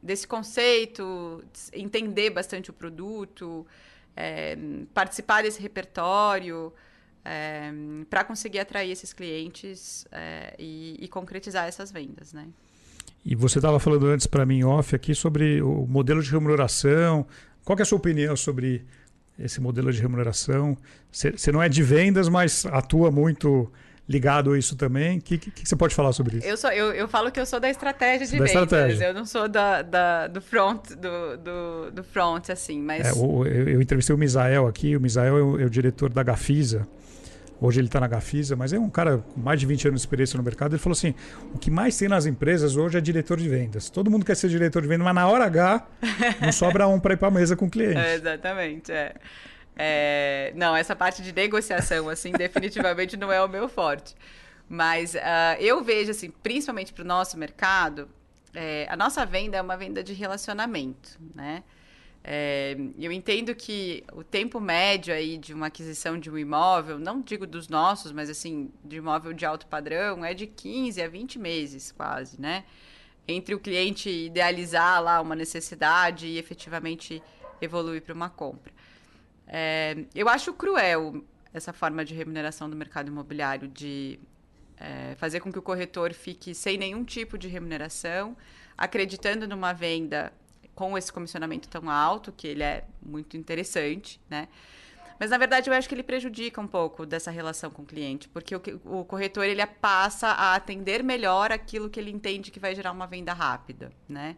desse 0.00 0.24
conceito, 0.28 1.42
entender 1.72 2.30
bastante 2.30 2.70
o 2.70 2.72
produto, 2.72 3.66
é, 4.14 4.56
participar 4.94 5.42
desse 5.42 5.60
repertório 5.60 6.72
é, 7.24 7.72
para 8.08 8.22
conseguir 8.22 8.60
atrair 8.60 8.92
esses 8.92 9.12
clientes 9.12 10.06
é, 10.12 10.54
e, 10.56 10.96
e, 11.00 11.08
concretizar 11.08 11.66
essas 11.66 11.90
vendas, 11.90 12.32
né? 12.32 12.46
E 13.24 13.34
você 13.34 13.58
estava 13.58 13.78
falando 13.78 14.06
antes 14.06 14.26
para 14.26 14.46
mim 14.46 14.64
off 14.64 14.94
aqui 14.94 15.14
sobre 15.14 15.60
o 15.60 15.86
modelo 15.86 16.22
de 16.22 16.30
remuneração. 16.30 17.26
Qual 17.64 17.78
é 17.78 17.82
a 17.82 17.84
sua 17.84 17.98
opinião 17.98 18.34
sobre 18.36 18.84
esse 19.38 19.60
modelo 19.60 19.92
de 19.92 20.00
remuneração? 20.00 20.76
Você 21.10 21.52
não 21.52 21.62
é 21.62 21.68
de 21.68 21.82
vendas, 21.82 22.28
mas 22.28 22.64
atua 22.66 23.10
muito 23.10 23.70
ligado 24.08 24.52
a 24.52 24.58
isso 24.58 24.74
também. 24.74 25.18
O 25.18 25.20
que, 25.20 25.36
que, 25.36 25.50
que, 25.50 25.68
você 25.68 25.76
pode 25.76 25.94
falar 25.94 26.12
sobre 26.12 26.38
isso? 26.38 26.46
Eu, 26.46 26.56
sou, 26.56 26.70
eu, 26.70 26.92
eu 26.92 27.06
falo 27.06 27.30
que 27.30 27.38
eu 27.38 27.44
sou 27.44 27.60
da 27.60 27.68
estratégia 27.68 28.26
de 28.26 28.38
da 28.38 28.44
vendas. 28.44 28.62
Estratégia. 28.62 29.04
Eu 29.08 29.14
não 29.14 29.26
sou 29.26 29.46
da, 29.46 29.82
da, 29.82 30.26
do 30.26 30.40
front, 30.40 30.92
do, 30.92 31.36
do, 31.36 31.90
do 31.90 32.02
front, 32.02 32.48
assim, 32.48 32.80
mas... 32.80 33.06
É, 33.06 33.10
eu, 33.10 33.46
eu, 33.46 33.82
entrevistei 33.82 34.16
o 34.16 34.18
Misael 34.18 34.66
aqui. 34.66 34.96
O 34.96 35.00
Misael 35.00 35.36
é 35.36 35.42
o, 35.42 35.60
é 35.60 35.64
o 35.66 35.70
diretor 35.70 36.10
da 36.10 36.22
Gafisa. 36.22 36.88
Hoje 37.60 37.80
ele 37.80 37.88
está 37.88 37.98
na 37.98 38.06
Gafisa, 38.06 38.54
mas 38.54 38.72
é 38.72 38.78
um 38.78 38.88
cara 38.88 39.18
com 39.18 39.40
mais 39.40 39.58
de 39.58 39.66
20 39.66 39.88
anos 39.88 40.00
de 40.00 40.06
experiência 40.06 40.36
no 40.36 40.42
mercado. 40.42 40.72
Ele 40.72 40.82
falou 40.82 40.92
assim: 40.92 41.14
o 41.52 41.58
que 41.58 41.70
mais 41.70 41.96
tem 41.96 42.08
nas 42.08 42.24
empresas 42.24 42.76
hoje 42.76 42.98
é 42.98 43.00
diretor 43.00 43.36
de 43.36 43.48
vendas. 43.48 43.90
Todo 43.90 44.10
mundo 44.10 44.24
quer 44.24 44.36
ser 44.36 44.48
diretor 44.48 44.82
de 44.82 44.88
vendas, 44.88 45.04
mas 45.04 45.14
na 45.14 45.28
hora 45.28 45.44
H 45.44 45.86
não 46.40 46.52
sobra 46.52 46.86
um 46.86 47.00
para 47.00 47.14
ir 47.14 47.16
para 47.16 47.28
a 47.28 47.30
mesa 47.30 47.56
com 47.56 47.66
o 47.66 47.70
cliente. 47.70 47.98
É, 47.98 48.14
exatamente, 48.14 48.92
é. 48.92 49.14
É, 49.80 50.52
não, 50.56 50.74
essa 50.74 50.96
parte 50.96 51.22
de 51.22 51.32
negociação, 51.32 52.08
assim, 52.08 52.32
definitivamente 52.38 53.16
não 53.16 53.32
é 53.32 53.42
o 53.42 53.48
meu 53.48 53.68
forte. 53.68 54.14
Mas 54.68 55.14
uh, 55.14 55.18
eu 55.60 55.82
vejo, 55.82 56.10
assim, 56.10 56.30
principalmente 56.30 56.92
para 56.92 57.02
o 57.02 57.06
nosso 57.06 57.38
mercado, 57.38 58.08
é, 58.54 58.86
a 58.90 58.96
nossa 58.96 59.24
venda 59.24 59.56
é 59.56 59.62
uma 59.62 59.76
venda 59.76 60.02
de 60.02 60.12
relacionamento, 60.12 61.18
né? 61.34 61.62
É, 62.30 62.76
eu 62.98 63.10
entendo 63.10 63.54
que 63.54 64.04
o 64.12 64.22
tempo 64.22 64.60
médio 64.60 65.14
aí 65.14 65.38
de 65.38 65.54
uma 65.54 65.68
aquisição 65.68 66.18
de 66.20 66.30
um 66.30 66.36
imóvel, 66.36 66.98
não 66.98 67.22
digo 67.22 67.46
dos 67.46 67.68
nossos, 67.68 68.12
mas 68.12 68.28
assim, 68.28 68.70
de 68.84 68.96
imóvel 68.96 69.32
de 69.32 69.46
alto 69.46 69.66
padrão, 69.66 70.22
é 70.22 70.34
de 70.34 70.46
15 70.46 71.00
a 71.00 71.08
20 71.08 71.38
meses 71.38 71.90
quase, 71.90 72.38
né? 72.38 72.66
Entre 73.26 73.54
o 73.54 73.58
cliente 73.58 74.10
idealizar 74.10 75.02
lá 75.02 75.22
uma 75.22 75.34
necessidade 75.34 76.26
e 76.26 76.36
efetivamente 76.36 77.22
evoluir 77.62 78.02
para 78.02 78.12
uma 78.12 78.28
compra. 78.28 78.74
É, 79.46 79.96
eu 80.14 80.28
acho 80.28 80.52
cruel 80.52 81.24
essa 81.54 81.72
forma 81.72 82.04
de 82.04 82.12
remuneração 82.12 82.68
do 82.68 82.76
mercado 82.76 83.08
imobiliário, 83.08 83.68
de 83.68 84.20
é, 84.76 85.14
fazer 85.14 85.40
com 85.40 85.50
que 85.50 85.58
o 85.58 85.62
corretor 85.62 86.12
fique 86.12 86.54
sem 86.54 86.76
nenhum 86.76 87.04
tipo 87.04 87.38
de 87.38 87.48
remuneração, 87.48 88.36
acreditando 88.76 89.48
numa 89.48 89.72
venda 89.72 90.30
com 90.78 90.96
esse 90.96 91.12
comissionamento 91.12 91.68
tão 91.68 91.90
alto, 91.90 92.30
que 92.30 92.46
ele 92.46 92.62
é 92.62 92.84
muito 93.02 93.36
interessante, 93.36 94.20
né? 94.30 94.46
Mas, 95.18 95.28
na 95.28 95.36
verdade, 95.36 95.68
eu 95.68 95.74
acho 95.74 95.88
que 95.88 95.94
ele 95.96 96.04
prejudica 96.04 96.60
um 96.60 96.68
pouco 96.68 97.04
dessa 97.04 97.32
relação 97.32 97.68
com 97.68 97.82
o 97.82 97.84
cliente, 97.84 98.28
porque 98.28 98.54
o, 98.54 98.62
o 98.84 99.04
corretor 99.04 99.44
ele 99.44 99.66
passa 99.66 100.28
a 100.28 100.54
atender 100.54 101.02
melhor 101.02 101.50
aquilo 101.50 101.90
que 101.90 101.98
ele 101.98 102.12
entende 102.12 102.52
que 102.52 102.60
vai 102.60 102.76
gerar 102.76 102.92
uma 102.92 103.08
venda 103.08 103.32
rápida, 103.32 103.90
né? 104.08 104.36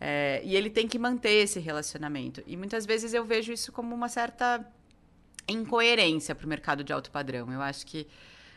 É, 0.00 0.42
e 0.44 0.56
ele 0.56 0.70
tem 0.70 0.88
que 0.88 0.98
manter 0.98 1.34
esse 1.34 1.60
relacionamento. 1.60 2.42
E 2.48 2.56
muitas 2.56 2.84
vezes 2.84 3.14
eu 3.14 3.24
vejo 3.24 3.52
isso 3.52 3.70
como 3.70 3.94
uma 3.94 4.08
certa 4.08 4.66
incoerência 5.46 6.34
para 6.34 6.46
o 6.46 6.48
mercado 6.48 6.82
de 6.82 6.92
alto 6.92 7.12
padrão. 7.12 7.52
Eu 7.52 7.62
acho 7.62 7.86
que 7.86 8.08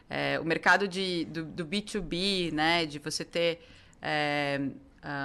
é, 0.09 0.39
o 0.39 0.43
mercado 0.43 0.87
de, 0.87 1.25
do, 1.25 1.45
do, 1.45 1.63
B2B, 1.63 2.51
né, 2.51 2.87
de 2.87 2.97
você 2.97 3.23
ter 3.23 3.61
é, 4.01 4.59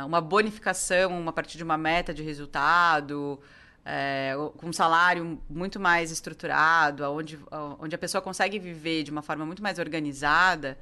uma 0.04 0.20
bonificação 0.20 1.28
a 1.28 1.32
partir 1.32 1.56
de 1.56 1.64
uma 1.64 1.78
meta 1.78 2.12
de 2.12 2.22
resultado, 2.22 3.40
é, 3.84 4.34
com 4.56 4.68
um 4.68 4.72
salário 4.72 5.40
muito 5.48 5.78
mais 5.78 6.10
estruturado, 6.10 7.04
onde, 7.04 7.38
onde 7.78 7.94
a 7.94 7.98
pessoa 7.98 8.20
consegue 8.20 8.58
viver 8.58 9.02
de 9.04 9.10
uma 9.10 9.22
forma 9.22 9.46
muito 9.46 9.62
mais 9.62 9.78
organizada, 9.78 10.76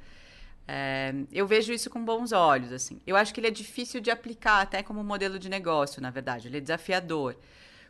é, 0.67 1.13
eu 1.31 1.47
vejo 1.47 1.71
isso 1.71 1.89
com 1.89 2.03
bons 2.03 2.33
olhos, 2.33 2.73
assim. 2.73 2.99
Eu 3.07 3.15
acho 3.15 3.33
que 3.33 3.39
ele 3.39 3.47
é 3.47 3.51
difícil 3.51 4.01
de 4.01 4.11
aplicar 4.11 4.61
até 4.61 4.83
como 4.83 5.01
modelo 5.03 5.39
de 5.39 5.47
negócio, 5.47 6.01
na 6.01 6.09
verdade. 6.09 6.47
Ele 6.47 6.57
é 6.57 6.59
desafiador. 6.59 7.37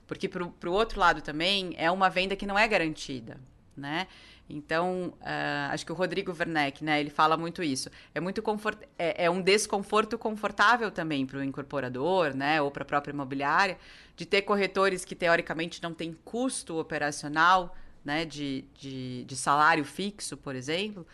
Porque 0.06 0.30
para 0.30 0.44
o 0.44 0.72
outro 0.72 1.00
lado 1.00 1.22
também 1.22 1.74
é 1.78 1.90
uma 1.90 2.10
venda 2.10 2.36
que 2.36 2.46
não 2.46 2.58
é 2.58 2.68
garantida, 2.68 3.38
né? 3.76 4.08
Então, 4.50 5.14
uh, 5.22 5.72
acho 5.72 5.86
que 5.86 5.92
o 5.92 5.96
Rodrigo 5.96 6.32
Werneck, 6.32 6.84
né, 6.84 7.00
ele 7.00 7.10
fala 7.10 7.36
muito 7.36 7.62
isso. 7.62 7.90
É 8.16 8.20
muito 8.20 8.42
confort... 8.42 8.80
é, 8.98 9.26
é 9.26 9.30
um 9.30 9.42
desconforto 9.42 10.18
confortável 10.18 10.90
também 10.90 11.26
para 11.26 11.40
o 11.40 11.44
incorporador, 11.44 12.34
né, 12.34 12.62
ou 12.62 12.72
para 12.72 12.84
a 12.84 12.86
própria 12.86 13.12
imobiliária, 13.12 13.78
de 14.16 14.26
ter 14.26 14.44
corretores 14.44 15.04
que 15.04 15.16
teoricamente 15.16 15.84
não 15.84 15.94
têm 15.94 16.14
custo 16.24 16.78
operacional, 16.80 17.76
né, 18.06 18.24
de, 18.24 18.64
de, 18.80 19.26
de 19.26 19.36
salário 19.36 19.84
fixo, 19.84 20.38
por 20.38 20.56
exemplo, 20.56 21.06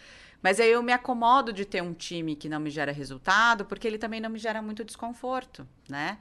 mas 0.43 0.59
aí 0.59 0.71
eu 0.71 0.83
me 0.83 0.91
acomodo 0.91 1.51
de 1.51 1.65
ter 1.65 1.81
um 1.81 1.93
time 1.93 2.35
que 2.35 2.47
não 2.47 2.59
me 2.59 2.69
gera 2.69 2.91
resultado, 2.91 3.65
porque 3.65 3.87
ele 3.87 3.97
também 3.97 4.19
não 4.19 4.29
me 4.29 4.37
gera 4.37 4.61
muito 4.61 4.83
desconforto, 4.83 5.65
né? 5.89 6.17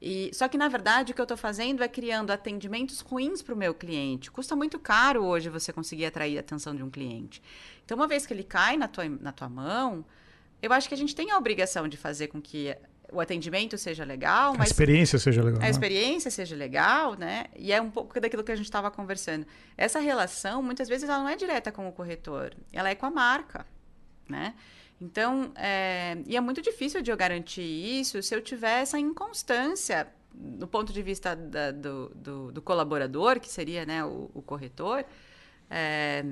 E, 0.00 0.30
só 0.34 0.46
que, 0.46 0.58
na 0.58 0.68
verdade, 0.68 1.12
o 1.12 1.14
que 1.14 1.20
eu 1.20 1.24
estou 1.24 1.36
fazendo 1.36 1.82
é 1.82 1.88
criando 1.88 2.30
atendimentos 2.30 3.00
ruins 3.00 3.40
para 3.40 3.54
o 3.54 3.56
meu 3.56 3.72
cliente. 3.72 4.30
Custa 4.30 4.54
muito 4.54 4.78
caro 4.78 5.24
hoje 5.24 5.48
você 5.48 5.72
conseguir 5.72 6.06
atrair 6.06 6.36
a 6.36 6.40
atenção 6.40 6.74
de 6.74 6.82
um 6.82 6.90
cliente. 6.90 7.42
Então, 7.84 7.96
uma 7.96 8.06
vez 8.06 8.26
que 8.26 8.34
ele 8.34 8.44
cai 8.44 8.76
na 8.76 8.88
tua, 8.88 9.08
na 9.08 9.32
tua 9.32 9.48
mão, 9.48 10.04
eu 10.60 10.72
acho 10.72 10.88
que 10.88 10.94
a 10.94 10.98
gente 10.98 11.14
tem 11.14 11.30
a 11.30 11.38
obrigação 11.38 11.88
de 11.88 11.96
fazer 11.96 12.28
com 12.28 12.40
que 12.40 12.76
o 13.12 13.20
atendimento 13.20 13.78
seja 13.78 14.04
legal, 14.04 14.54
a 14.58 14.64
experiência 14.64 15.18
seja 15.18 15.42
legal. 15.42 15.60
A 15.60 15.64
né? 15.64 15.70
experiência 15.70 16.30
seja 16.30 16.56
legal, 16.56 17.14
né? 17.14 17.46
E 17.56 17.72
é 17.72 17.80
um 17.80 17.90
pouco 17.90 18.18
daquilo 18.20 18.42
que 18.42 18.52
a 18.52 18.56
gente 18.56 18.66
estava 18.66 18.90
conversando. 18.90 19.46
Essa 19.76 20.00
relação, 20.00 20.62
muitas 20.62 20.88
vezes, 20.88 21.08
ela 21.08 21.20
não 21.20 21.28
é 21.28 21.36
direta 21.36 21.70
com 21.70 21.88
o 21.88 21.92
corretor, 21.92 22.54
ela 22.72 22.90
é 22.90 22.94
com 22.94 23.06
a 23.06 23.10
marca, 23.10 23.64
né? 24.28 24.54
Então, 25.00 25.52
é... 25.56 26.18
e 26.26 26.36
é 26.36 26.40
muito 26.40 26.62
difícil 26.62 27.02
de 27.02 27.10
eu 27.10 27.16
garantir 27.16 27.62
isso 27.62 28.22
se 28.22 28.34
eu 28.34 28.40
tiver 28.40 28.82
essa 28.82 28.98
inconstância 28.98 30.08
do 30.32 30.66
ponto 30.66 30.92
de 30.92 31.02
vista 31.02 31.34
da, 31.34 31.70
do, 31.70 32.10
do, 32.14 32.52
do, 32.52 32.62
colaborador, 32.62 33.40
que 33.40 33.48
seria 33.48 33.86
né, 33.86 34.04
o, 34.04 34.30
o 34.34 34.42
corretor, 34.42 35.04
é... 35.70 36.24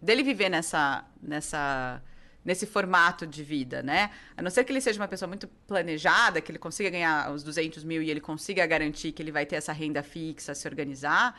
dele 0.00 0.22
viver 0.22 0.48
nessa, 0.48 1.04
nessa 1.22 2.02
nesse 2.44 2.66
formato 2.66 3.26
de 3.26 3.44
vida, 3.44 3.82
né? 3.82 4.10
A 4.36 4.42
não 4.42 4.50
ser 4.50 4.64
que 4.64 4.72
ele 4.72 4.80
seja 4.80 4.98
uma 4.98 5.08
pessoa 5.08 5.28
muito 5.28 5.46
planejada, 5.66 6.40
que 6.40 6.50
ele 6.50 6.58
consiga 6.58 6.88
ganhar 6.88 7.30
os 7.30 7.42
200 7.42 7.84
mil 7.84 8.02
e 8.02 8.10
ele 8.10 8.20
consiga 8.20 8.66
garantir 8.66 9.12
que 9.12 9.22
ele 9.22 9.30
vai 9.30 9.44
ter 9.44 9.56
essa 9.56 9.72
renda 9.72 10.02
fixa, 10.02 10.54
se 10.54 10.66
organizar. 10.66 11.38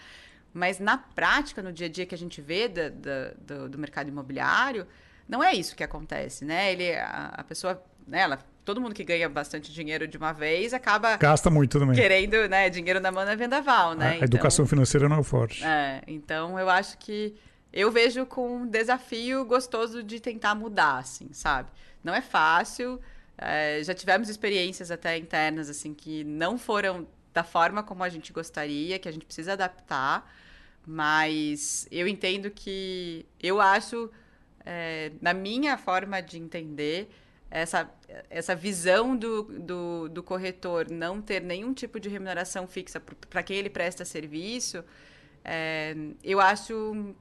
Mas 0.53 0.79
na 0.79 0.97
prática, 0.97 1.61
no 1.61 1.71
dia 1.71 1.87
a 1.87 1.89
dia 1.89 2.05
que 2.05 2.13
a 2.13 2.17
gente 2.17 2.41
vê 2.41 2.67
do, 2.67 2.81
do, 3.39 3.69
do 3.69 3.77
mercado 3.79 4.09
imobiliário, 4.09 4.85
não 5.27 5.43
é 5.43 5.53
isso 5.53 5.75
que 5.75 5.83
acontece, 5.83 6.45
né? 6.45 6.71
Ele, 6.71 6.93
a, 6.95 7.33
a 7.37 7.43
pessoa, 7.43 7.81
né, 8.07 8.21
ela, 8.21 8.39
todo 8.63 8.79
mundo 8.79 8.93
que 8.93 9.03
ganha 9.03 9.27
bastante 9.29 9.71
dinheiro 9.71 10.07
de 10.07 10.17
uma 10.17 10.31
vez 10.31 10.73
acaba 10.73 11.17
gasta 11.17 11.49
muito 11.49 11.79
também. 11.79 11.95
Querendo, 11.95 12.47
né, 12.47 12.69
dinheiro 12.69 12.99
na 12.99 13.11
mão 13.11 13.25
na 13.25 13.35
vendaval, 13.35 13.93
né? 13.93 14.11
A, 14.11 14.15
então, 14.15 14.25
educação 14.25 14.65
financeira 14.65 15.07
não 15.09 15.19
é 15.19 15.23
forte. 15.23 15.63
É, 15.63 16.01
então 16.07 16.59
eu 16.59 16.69
acho 16.69 16.97
que 16.97 17.35
eu 17.73 17.89
vejo 17.91 18.25
com 18.25 18.57
um 18.57 18.67
desafio 18.67 19.45
gostoso 19.45 20.03
de 20.03 20.19
tentar 20.19 20.55
mudar, 20.55 20.97
assim, 20.97 21.29
sabe? 21.31 21.69
Não 22.03 22.13
é 22.13 22.21
fácil. 22.21 22.99
É, 23.37 23.81
já 23.83 23.93
tivemos 23.93 24.29
experiências 24.29 24.91
até 24.91 25.17
internas, 25.17 25.69
assim, 25.69 25.93
que 25.93 26.23
não 26.23 26.57
foram 26.57 27.07
da 27.33 27.43
forma 27.43 27.81
como 27.81 28.03
a 28.03 28.09
gente 28.09 28.33
gostaria, 28.33 28.99
que 28.99 29.07
a 29.07 29.11
gente 29.11 29.25
precisa 29.25 29.53
adaptar. 29.53 30.29
Mas 30.85 31.87
eu 31.91 32.07
entendo 32.07 32.49
que 32.51 33.25
eu 33.41 33.61
acho 33.61 34.11
é, 34.65 35.11
na 35.21 35.33
minha 35.33 35.77
forma 35.77 36.21
de 36.21 36.37
entender, 36.37 37.09
essa, 37.51 37.91
essa 38.29 38.55
visão 38.55 39.15
do, 39.15 39.43
do, 39.43 40.09
do 40.09 40.23
corretor 40.23 40.89
não 40.89 41.21
ter 41.21 41.41
nenhum 41.41 41.73
tipo 41.73 41.99
de 41.99 42.07
remuneração 42.07 42.65
fixa 42.65 43.01
para 43.29 43.43
quem 43.43 43.57
ele 43.57 43.69
presta 43.69 44.05
serviço, 44.05 44.83
é, 45.43 45.93
eu 46.23 46.39
acho 46.39 47.13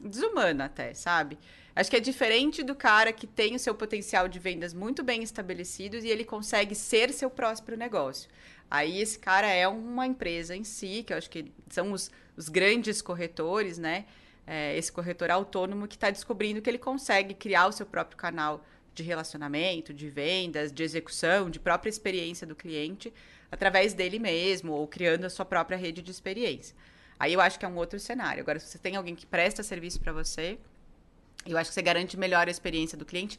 desumano 0.00 0.64
até, 0.64 0.92
sabe? 0.92 1.38
Acho 1.74 1.90
que 1.90 1.96
é 1.96 2.00
diferente 2.00 2.62
do 2.62 2.74
cara 2.74 3.12
que 3.12 3.26
tem 3.26 3.54
o 3.54 3.58
seu 3.58 3.74
potencial 3.74 4.26
de 4.28 4.38
vendas 4.38 4.74
muito 4.74 5.04
bem 5.04 5.22
estabelecido 5.22 5.96
e 5.98 6.10
ele 6.10 6.24
consegue 6.24 6.74
ser 6.74 7.12
seu 7.12 7.30
próprio 7.30 7.76
negócio. 7.76 8.28
Aí 8.68 9.00
esse 9.00 9.18
cara 9.18 9.46
é 9.46 9.68
uma 9.68 10.06
empresa 10.06 10.56
em 10.56 10.64
si, 10.64 11.04
que 11.06 11.12
eu 11.12 11.18
acho 11.18 11.30
que 11.30 11.52
são 11.70 11.92
os, 11.92 12.10
os 12.36 12.48
grandes 12.48 13.00
corretores, 13.00 13.78
né? 13.78 14.06
É, 14.46 14.76
esse 14.76 14.92
corretor 14.92 15.30
autônomo 15.30 15.88
que 15.88 15.96
está 15.96 16.10
descobrindo 16.10 16.62
que 16.62 16.70
ele 16.70 16.78
consegue 16.78 17.34
criar 17.34 17.66
o 17.66 17.72
seu 17.72 17.84
próprio 17.84 18.16
canal 18.16 18.64
de 18.94 19.02
relacionamento, 19.02 19.92
de 19.92 20.08
vendas, 20.08 20.72
de 20.72 20.82
execução, 20.82 21.50
de 21.50 21.58
própria 21.58 21.90
experiência 21.90 22.46
do 22.46 22.54
cliente 22.54 23.12
através 23.50 23.94
dele 23.94 24.18
mesmo 24.18 24.72
ou 24.72 24.86
criando 24.86 25.24
a 25.24 25.30
sua 25.30 25.44
própria 25.44 25.76
rede 25.76 26.02
de 26.02 26.10
experiência. 26.10 26.74
Aí 27.18 27.32
eu 27.32 27.40
acho 27.40 27.58
que 27.58 27.64
é 27.64 27.68
um 27.68 27.76
outro 27.76 27.98
cenário. 27.98 28.42
Agora, 28.42 28.58
se 28.58 28.66
você 28.66 28.78
tem 28.78 28.96
alguém 28.96 29.14
que 29.14 29.26
presta 29.26 29.62
serviço 29.62 30.00
para 30.00 30.12
você, 30.12 30.58
eu 31.46 31.56
acho 31.56 31.70
que 31.70 31.74
você 31.74 31.82
garante 31.82 32.16
melhor 32.16 32.46
a 32.48 32.50
experiência 32.50 32.96
do 32.96 33.04
cliente. 33.04 33.38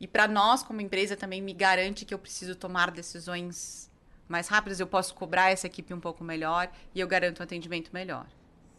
E 0.00 0.06
para 0.06 0.28
nós, 0.28 0.62
como 0.62 0.80
empresa, 0.80 1.16
também 1.16 1.42
me 1.42 1.52
garante 1.52 2.04
que 2.04 2.14
eu 2.14 2.18
preciso 2.18 2.54
tomar 2.54 2.90
decisões 2.90 3.90
mais 4.28 4.48
rápidas, 4.48 4.78
eu 4.78 4.86
posso 4.86 5.14
cobrar 5.14 5.50
essa 5.50 5.66
equipe 5.66 5.92
um 5.92 6.00
pouco 6.00 6.22
melhor 6.22 6.70
e 6.94 7.00
eu 7.00 7.08
garanto 7.08 7.40
um 7.40 7.42
atendimento 7.42 7.90
melhor. 7.92 8.26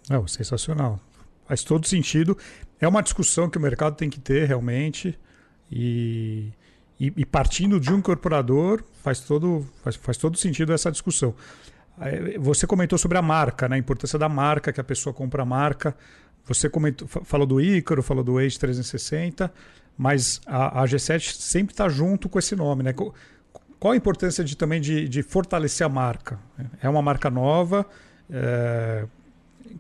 Não, 0.10 0.28
sensacional. 0.28 1.00
Faz 1.50 1.64
todo 1.64 1.88
sentido. 1.88 2.38
É 2.80 2.88
uma 2.88 3.02
discussão 3.02 3.50
que 3.50 3.58
o 3.58 3.62
mercado 3.62 3.96
tem 3.96 4.08
que 4.08 4.20
ter 4.20 4.48
realmente. 4.48 5.18
E, 5.72 6.54
e, 7.00 7.12
e 7.18 7.26
partindo 7.26 7.80
de 7.80 7.92
um 7.92 7.98
incorporador, 7.98 8.84
faz 9.02 9.20
todo, 9.22 9.68
faz, 9.84 9.96
faz 9.96 10.16
todo 10.16 10.38
sentido 10.38 10.72
essa 10.72 10.92
discussão. 10.92 11.34
Você 12.40 12.68
comentou 12.68 13.00
sobre 13.00 13.18
a 13.18 13.22
marca, 13.24 13.68
né? 13.68 13.78
a 13.78 13.80
importância 13.80 14.20
da 14.20 14.30
marca, 14.30 14.72
que 14.72 14.80
a 14.80 14.84
pessoa 14.84 15.12
compra 15.12 15.42
a 15.42 15.46
marca. 15.46 15.98
Você 16.46 16.70
comentou, 16.70 17.08
falou 17.08 17.48
do 17.48 17.60
Ícaro, 17.60 18.04
falou 18.04 18.24
do 18.24 18.38
Age 18.38 18.60
360, 18.60 19.52
mas 19.98 20.42
a, 20.46 20.84
a 20.84 20.86
G7 20.86 21.34
sempre 21.34 21.74
está 21.74 21.90
junto 21.90 22.30
com 22.30 22.38
esse 22.38 22.56
nome. 22.56 22.84
Né? 22.84 22.94
Qual 22.94 23.92
a 23.92 23.96
importância 23.96 24.44
de, 24.44 24.56
também 24.56 24.80
de, 24.80 25.10
de 25.10 25.24
fortalecer 25.24 25.84
a 25.84 25.90
marca? 25.90 26.38
É 26.80 26.88
uma 26.88 27.02
marca 27.02 27.32
nova, 27.32 27.88
é, 28.30 29.08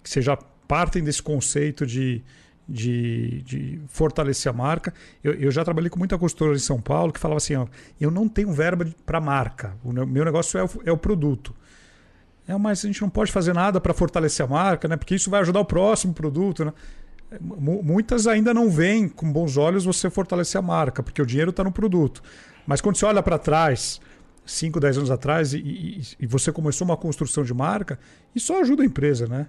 que 0.02 0.10
você 0.10 0.20
já 0.20 0.36
partem 0.70 1.04
desse 1.04 1.24
conceito 1.24 1.84
de, 1.84 2.24
de, 2.68 3.42
de 3.42 3.82
fortalecer 3.88 4.52
a 4.52 4.54
marca. 4.54 4.94
Eu, 5.24 5.34
eu, 5.34 5.50
já 5.50 5.66
trabalhei 5.66 5.90
com 5.90 5.98
muita 5.98 6.16
consultora 6.16 6.56
em 6.56 6.60
São 6.60 6.80
Paulo 6.80 7.12
que 7.12 7.20
falava 7.20 7.40
assim: 7.40 7.56
ó, 7.56 7.66
eu 8.00 8.12
não 8.12 8.30
tenho 8.30 8.54
verba 8.54 8.88
para 9.04 9.20
marca, 9.20 9.76
o 9.84 9.92
meu 9.92 10.24
negócio 10.24 10.60
é 10.60 10.64
o, 10.64 10.70
é 10.86 10.92
o 10.92 10.98
produto. 10.98 11.56
É, 12.48 12.56
mas 12.58 12.86
a 12.86 12.88
gente 12.88 13.02
não 13.02 13.10
pode 13.10 13.32
fazer 13.32 13.54
nada 13.54 13.82
para 13.82 13.94
fortalecer 13.94 14.46
a 14.46 14.50
marca, 14.50 14.88
né? 14.88 14.96
porque 14.96 15.16
isso 15.16 15.30
vai 15.30 15.42
ajudar 15.42 15.60
o 15.60 15.66
próximo 15.66 16.14
produto. 16.14 16.66
Né? 16.66 16.74
Muitas 17.40 18.26
ainda 18.26 18.54
não 18.54 18.72
veem 18.72 19.08
com 19.08 19.32
bons 19.32 19.58
olhos 19.58 19.86
você 19.86 20.10
fortalecer 20.10 20.58
a 20.58 20.62
marca, 20.62 21.04
porque 21.04 21.22
o 21.22 21.26
dinheiro 21.26 21.52
está 21.52 21.64
no 21.64 21.72
produto. 21.72 22.24
Mas 22.66 22.82
quando 22.82 22.96
você 22.96 23.06
olha 23.06 23.22
para 23.22 23.38
trás, 23.38 24.02
5, 24.48 24.80
10 24.80 24.98
anos 24.98 25.12
atrás, 25.12 25.54
e, 25.54 25.60
e, 25.60 26.02
e, 26.22 26.26
você 26.26 26.52
começou 26.52 26.86
uma 26.86 26.98
construção 26.98 27.44
de 27.44 27.54
marca, 27.54 28.00
isso 28.34 28.52
ajuda 28.54 28.82
a 28.82 28.86
empresa, 28.86 29.28
né? 29.28 29.46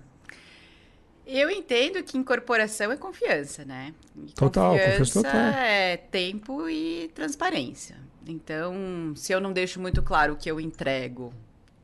Eu 1.33 1.49
entendo 1.49 2.03
que 2.03 2.18
incorporação 2.18 2.91
é 2.91 2.97
confiança, 2.97 3.64
né? 3.64 3.95
E 4.16 4.33
total, 4.33 4.72
confiança, 4.72 4.99
confiança 4.99 5.22
total. 5.22 5.41
é 5.41 5.97
tempo 5.97 6.68
e 6.68 7.09
transparência. 7.14 7.97
Então, 8.26 9.12
se 9.14 9.33
eu 9.33 9.41
não 9.41 9.53
deixo 9.53 9.81
muito 9.81 10.03
claro 10.03 10.33
o 10.33 10.37
que 10.37 10.51
eu 10.51 10.61
entrego 10.61 11.33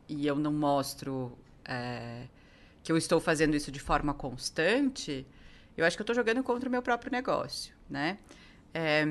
e 0.09 0.27
eu 0.27 0.35
não 0.35 0.53
mostro 0.53 1.39
é, 1.65 2.23
que 2.83 2.91
eu 2.91 2.97
estou 2.97 3.21
fazendo 3.21 3.55
isso 3.55 3.71
de 3.71 3.79
forma 3.79 4.13
constante, 4.13 5.25
eu 5.77 5.87
acho 5.87 5.97
que 5.97 6.01
eu 6.01 6.05
estou 6.05 6.17
jogando 6.17 6.43
contra 6.43 6.69
o 6.69 6.73
meu 6.73 6.83
próprio 6.83 7.13
negócio, 7.13 7.73
né? 7.89 8.19
É, 8.75 9.05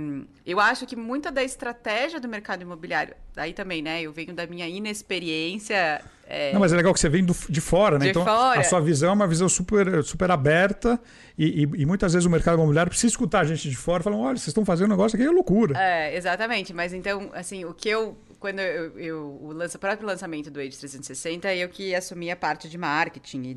eu 0.46 0.60
acho 0.60 0.86
que 0.86 0.98
muita 0.98 1.32
da 1.32 1.44
estratégia 1.44 2.20
do 2.20 2.28
mercado 2.28 2.62
imobiliário, 2.62 3.16
aí 3.38 3.54
também, 3.54 3.82
né? 3.82 4.02
Eu 4.02 4.12
venho 4.12 4.34
da 4.34 4.46
minha 4.46 4.68
inexperiência. 4.68 6.04
É... 6.28 6.52
Não, 6.52 6.60
mas 6.60 6.74
é 6.74 6.76
legal 6.76 6.94
que 6.94 7.00
você 7.00 7.08
vem 7.08 7.24
do, 7.24 7.36
de 7.48 7.62
fora, 7.62 8.00
né? 8.00 8.06
De 8.06 8.12
então, 8.12 8.26
fora. 8.26 8.60
a 8.60 8.64
sua 8.64 8.80
visão 8.82 9.12
é 9.12 9.14
uma 9.14 9.28
visão 9.28 9.48
super, 9.48 10.04
super 10.04 10.32
aberta 10.32 11.00
e, 11.38 11.64
e, 11.64 11.82
e, 11.82 11.86
muitas 11.86 12.14
vezes 12.14 12.26
o 12.26 12.30
mercado 12.30 12.56
imobiliário 12.56 12.90
precisa 12.90 13.12
escutar 13.12 13.42
a 13.42 13.44
gente 13.44 13.70
de 13.70 13.76
fora 13.76 14.02
falando: 14.02 14.22
olha, 14.22 14.38
vocês 14.38 14.48
estão 14.48 14.66
fazendo 14.66 14.88
um 14.88 14.92
negócio 14.92 15.16
aqui, 15.16 15.28
é 15.28 15.30
loucura. 15.30 15.78
É, 15.78 16.16
exatamente. 16.16 16.74
Mas 16.74 16.94
então, 16.94 17.30
assim, 17.34 17.66
o 17.66 17.74
que 17.74 17.90
eu. 17.90 18.18
Quando 18.40 18.60
eu, 18.60 19.00
eu 19.00 19.40
o, 19.42 19.52
lança, 19.52 19.78
o 19.78 19.80
próprio 19.80 20.08
lançamento 20.08 20.52
do 20.52 20.60
Age 20.60 20.78
360, 20.78 21.54
eu 21.56 21.68
que 21.70 21.96
assumi 21.96 22.30
a 22.30 22.36
parte 22.36 22.70
de 22.70 22.78
marketing 22.78 23.44
e 23.44 23.54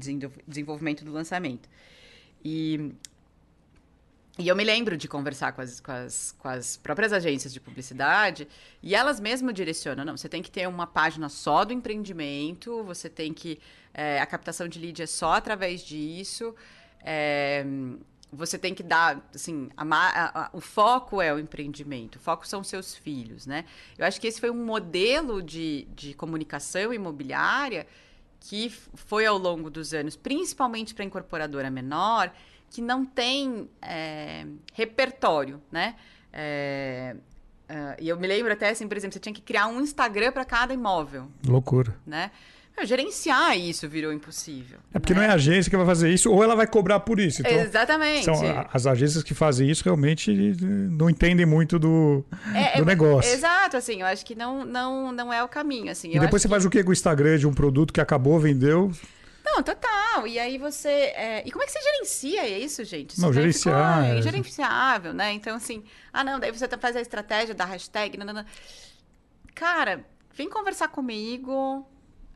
desenvolvimento 0.47 1.05
do 1.05 1.13
lançamento. 1.13 1.69
E 2.45 2.93
e 4.39 4.47
eu 4.47 4.55
me 4.55 4.63
lembro 4.63 4.97
de 4.97 5.09
conversar 5.09 5.53
com 5.53 5.61
as, 5.61 5.81
com, 5.81 5.91
as, 5.91 6.35
com 6.39 6.49
as 6.49 6.77
próprias 6.77 7.13
agências 7.13 7.53
de 7.53 7.59
publicidade 7.59 8.47
e 8.81 8.95
elas 8.95 9.19
mesmo 9.19 9.53
direcionam. 9.53 10.05
Não, 10.05 10.17
você 10.17 10.29
tem 10.29 10.43
que 10.43 10.51
ter 10.51 10.69
uma 10.69 10.87
página 10.87 11.29
só 11.29 11.65
do 11.65 11.73
empreendimento, 11.73 12.85
você 12.85 13.09
tem 13.09 13.35
que. 13.35 13.59
É, 13.93 14.21
a 14.21 14.27
captação 14.27 14.69
de 14.69 14.79
lead 14.79 15.03
é 15.03 15.07
só 15.07 15.33
através 15.33 15.83
disso. 15.83 16.55
É, 17.03 17.67
você 18.33 18.57
tem 18.59 18.75
que 18.75 18.83
dar, 18.83 19.29
assim, 19.35 19.71
a, 19.77 19.83
a, 19.83 20.45
a, 20.45 20.51
o 20.53 20.61
foco 20.61 21.21
é 21.21 21.33
o 21.33 21.39
empreendimento, 21.39 22.17
o 22.17 22.19
foco 22.21 22.47
são 22.47 22.63
seus 22.63 22.95
filhos, 22.95 23.47
né? 23.47 23.65
Eu 23.97 24.07
acho 24.07 24.21
que 24.21 24.27
esse 24.27 24.39
foi 24.39 24.51
um 24.51 24.65
modelo 24.65 25.43
de, 25.43 25.89
de 25.97 26.15
comunicação 26.15 26.93
imobiliária 26.93 27.87
que 28.41 28.71
foi 28.95 29.27
ao 29.27 29.37
longo 29.37 29.69
dos 29.71 29.93
anos, 29.93 30.15
principalmente 30.15 30.95
para 30.95 31.05
incorporadora 31.05 31.71
menor, 31.71 32.33
que 32.71 32.83
não 32.83 33.05
tem 33.05 33.69
é, 33.81 34.47
repertório, 34.75 35.61
né? 35.71 35.95
É, 36.33 37.17
uh, 37.69 37.97
e 38.01 38.09
eu 38.09 38.19
me 38.19 38.27
lembro 38.27 38.53
até 38.53 38.71
assim, 38.71 38.87
por 38.87 38.97
exemplo, 38.97 39.15
você 39.15 39.21
tinha 39.21 39.35
que 39.35 39.41
criar 39.41 39.67
um 39.67 39.81
Instagram 39.81 40.33
para 40.33 40.45
cada 40.45 40.75
imóvel. 40.75 41.29
Loucura. 41.47 41.97
Né? 42.07 42.31
Gerenciar 42.85 43.59
isso 43.59 43.89
virou 43.89 44.13
impossível. 44.13 44.79
É 44.95 44.99
porque 44.99 45.13
né? 45.13 45.21
não 45.21 45.27
é 45.27 45.31
a 45.31 45.35
agência 45.35 45.69
que 45.69 45.77
vai 45.77 45.85
fazer 45.85 46.11
isso, 46.11 46.31
ou 46.31 46.45
ela 46.45 46.55
vai 46.55 46.67
cobrar 46.67 47.01
por 47.01 47.19
isso. 47.19 47.43
Então, 47.43 47.53
Exatamente. 47.53 48.25
São, 48.25 48.41
as 48.73 48.87
agências 48.87 49.25
que 49.25 49.35
fazem 49.35 49.69
isso 49.69 49.83
realmente 49.85 50.33
não 50.63 51.11
entendem 51.11 51.45
muito 51.45 51.79
do, 51.79 52.25
é, 52.55 52.77
do 52.77 52.83
é, 52.83 52.85
negócio. 52.85 53.33
Exato, 53.33 53.77
assim, 53.77 54.01
eu 54.01 54.07
acho 54.07 54.25
que 54.25 54.35
não, 54.35 54.65
não, 54.65 55.11
não 55.11 55.33
é 55.33 55.43
o 55.43 55.49
caminho. 55.49 55.91
Assim, 55.91 56.11
e 56.15 56.21
depois 56.21 56.41
você 56.41 56.49
que... 56.49 56.53
faz 56.53 56.65
o 56.65 56.71
que 56.71 56.83
com 56.85 56.91
o 56.91 56.93
Instagram 56.93 57.39
de 57.39 57.47
um 57.47 57.53
produto 57.53 57.93
que 57.93 58.01
acabou, 58.01 58.39
vendeu? 58.39 58.93
Não, 59.51 59.63
total. 59.63 60.27
E 60.27 60.39
aí 60.39 60.59
você. 60.59 60.89
É... 60.89 61.43
E 61.47 61.51
como 61.51 61.63
é 61.63 61.67
que 61.67 61.73
você 61.73 61.81
gerencia 61.81 62.49
isso, 62.59 62.85
gente? 62.85 63.21
Não, 63.21 63.33
gerenciar. 63.33 64.05
É 64.05 64.23
gerenciável, 64.23 65.13
né? 65.15 65.33
Então, 65.33 65.57
assim, 65.57 65.85
ah, 66.13 66.23
não, 66.23 66.39
daí 66.39 66.51
você 66.51 66.69
tá, 66.69 66.77
faz 66.77 66.97
a 66.97 67.01
estratégia 67.01 67.55
da 67.55 67.65
hashtag. 67.65 68.17
Não. 68.19 68.45
Cara, 69.55 70.05
vem 70.35 70.49
conversar 70.49 70.89
comigo. 70.89 71.87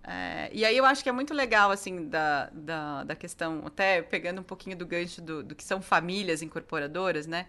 É... 0.05 0.51
e 0.53 0.65
aí 0.65 0.77
eu 0.77 0.85
acho 0.85 1.01
que 1.01 1.09
é 1.09 1.13
muito 1.13 1.33
legal, 1.33 1.71
assim, 1.71 2.09
da, 2.09 2.51
da, 2.53 3.05
da 3.05 3.15
questão, 3.15 3.63
até 3.65 4.03
pegando 4.03 4.41
um 4.41 4.45
pouquinho 4.45 4.77
do 4.77 4.85
gancho 4.85 5.23
do, 5.23 5.45
do 5.45 5.55
que 5.55 5.63
são 5.63 5.81
famílias 5.81 6.43
incorporadoras, 6.43 7.27
né? 7.27 7.47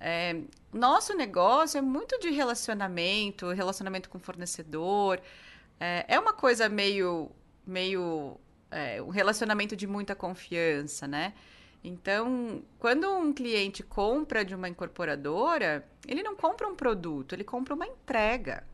É, 0.00 0.40
nosso 0.72 1.14
negócio 1.14 1.78
é 1.78 1.82
muito 1.82 2.18
de 2.18 2.30
relacionamento, 2.30 3.52
relacionamento 3.52 4.08
com 4.08 4.18
fornecedor. 4.18 5.20
É, 5.78 6.06
é 6.08 6.18
uma 6.18 6.32
coisa 6.32 6.68
meio, 6.68 7.30
meio 7.66 8.36
é, 8.70 9.02
um 9.02 9.08
relacionamento 9.08 9.76
de 9.76 9.86
muita 9.86 10.14
confiança, 10.14 11.06
né? 11.06 11.34
Então, 11.82 12.62
quando 12.78 13.10
um 13.10 13.32
cliente 13.32 13.82
compra 13.82 14.44
de 14.44 14.54
uma 14.54 14.68
incorporadora, 14.68 15.86
ele 16.06 16.22
não 16.22 16.36
compra 16.36 16.68
um 16.68 16.74
produto, 16.74 17.34
ele 17.34 17.44
compra 17.44 17.74
uma 17.74 17.86
entrega. 17.86 18.64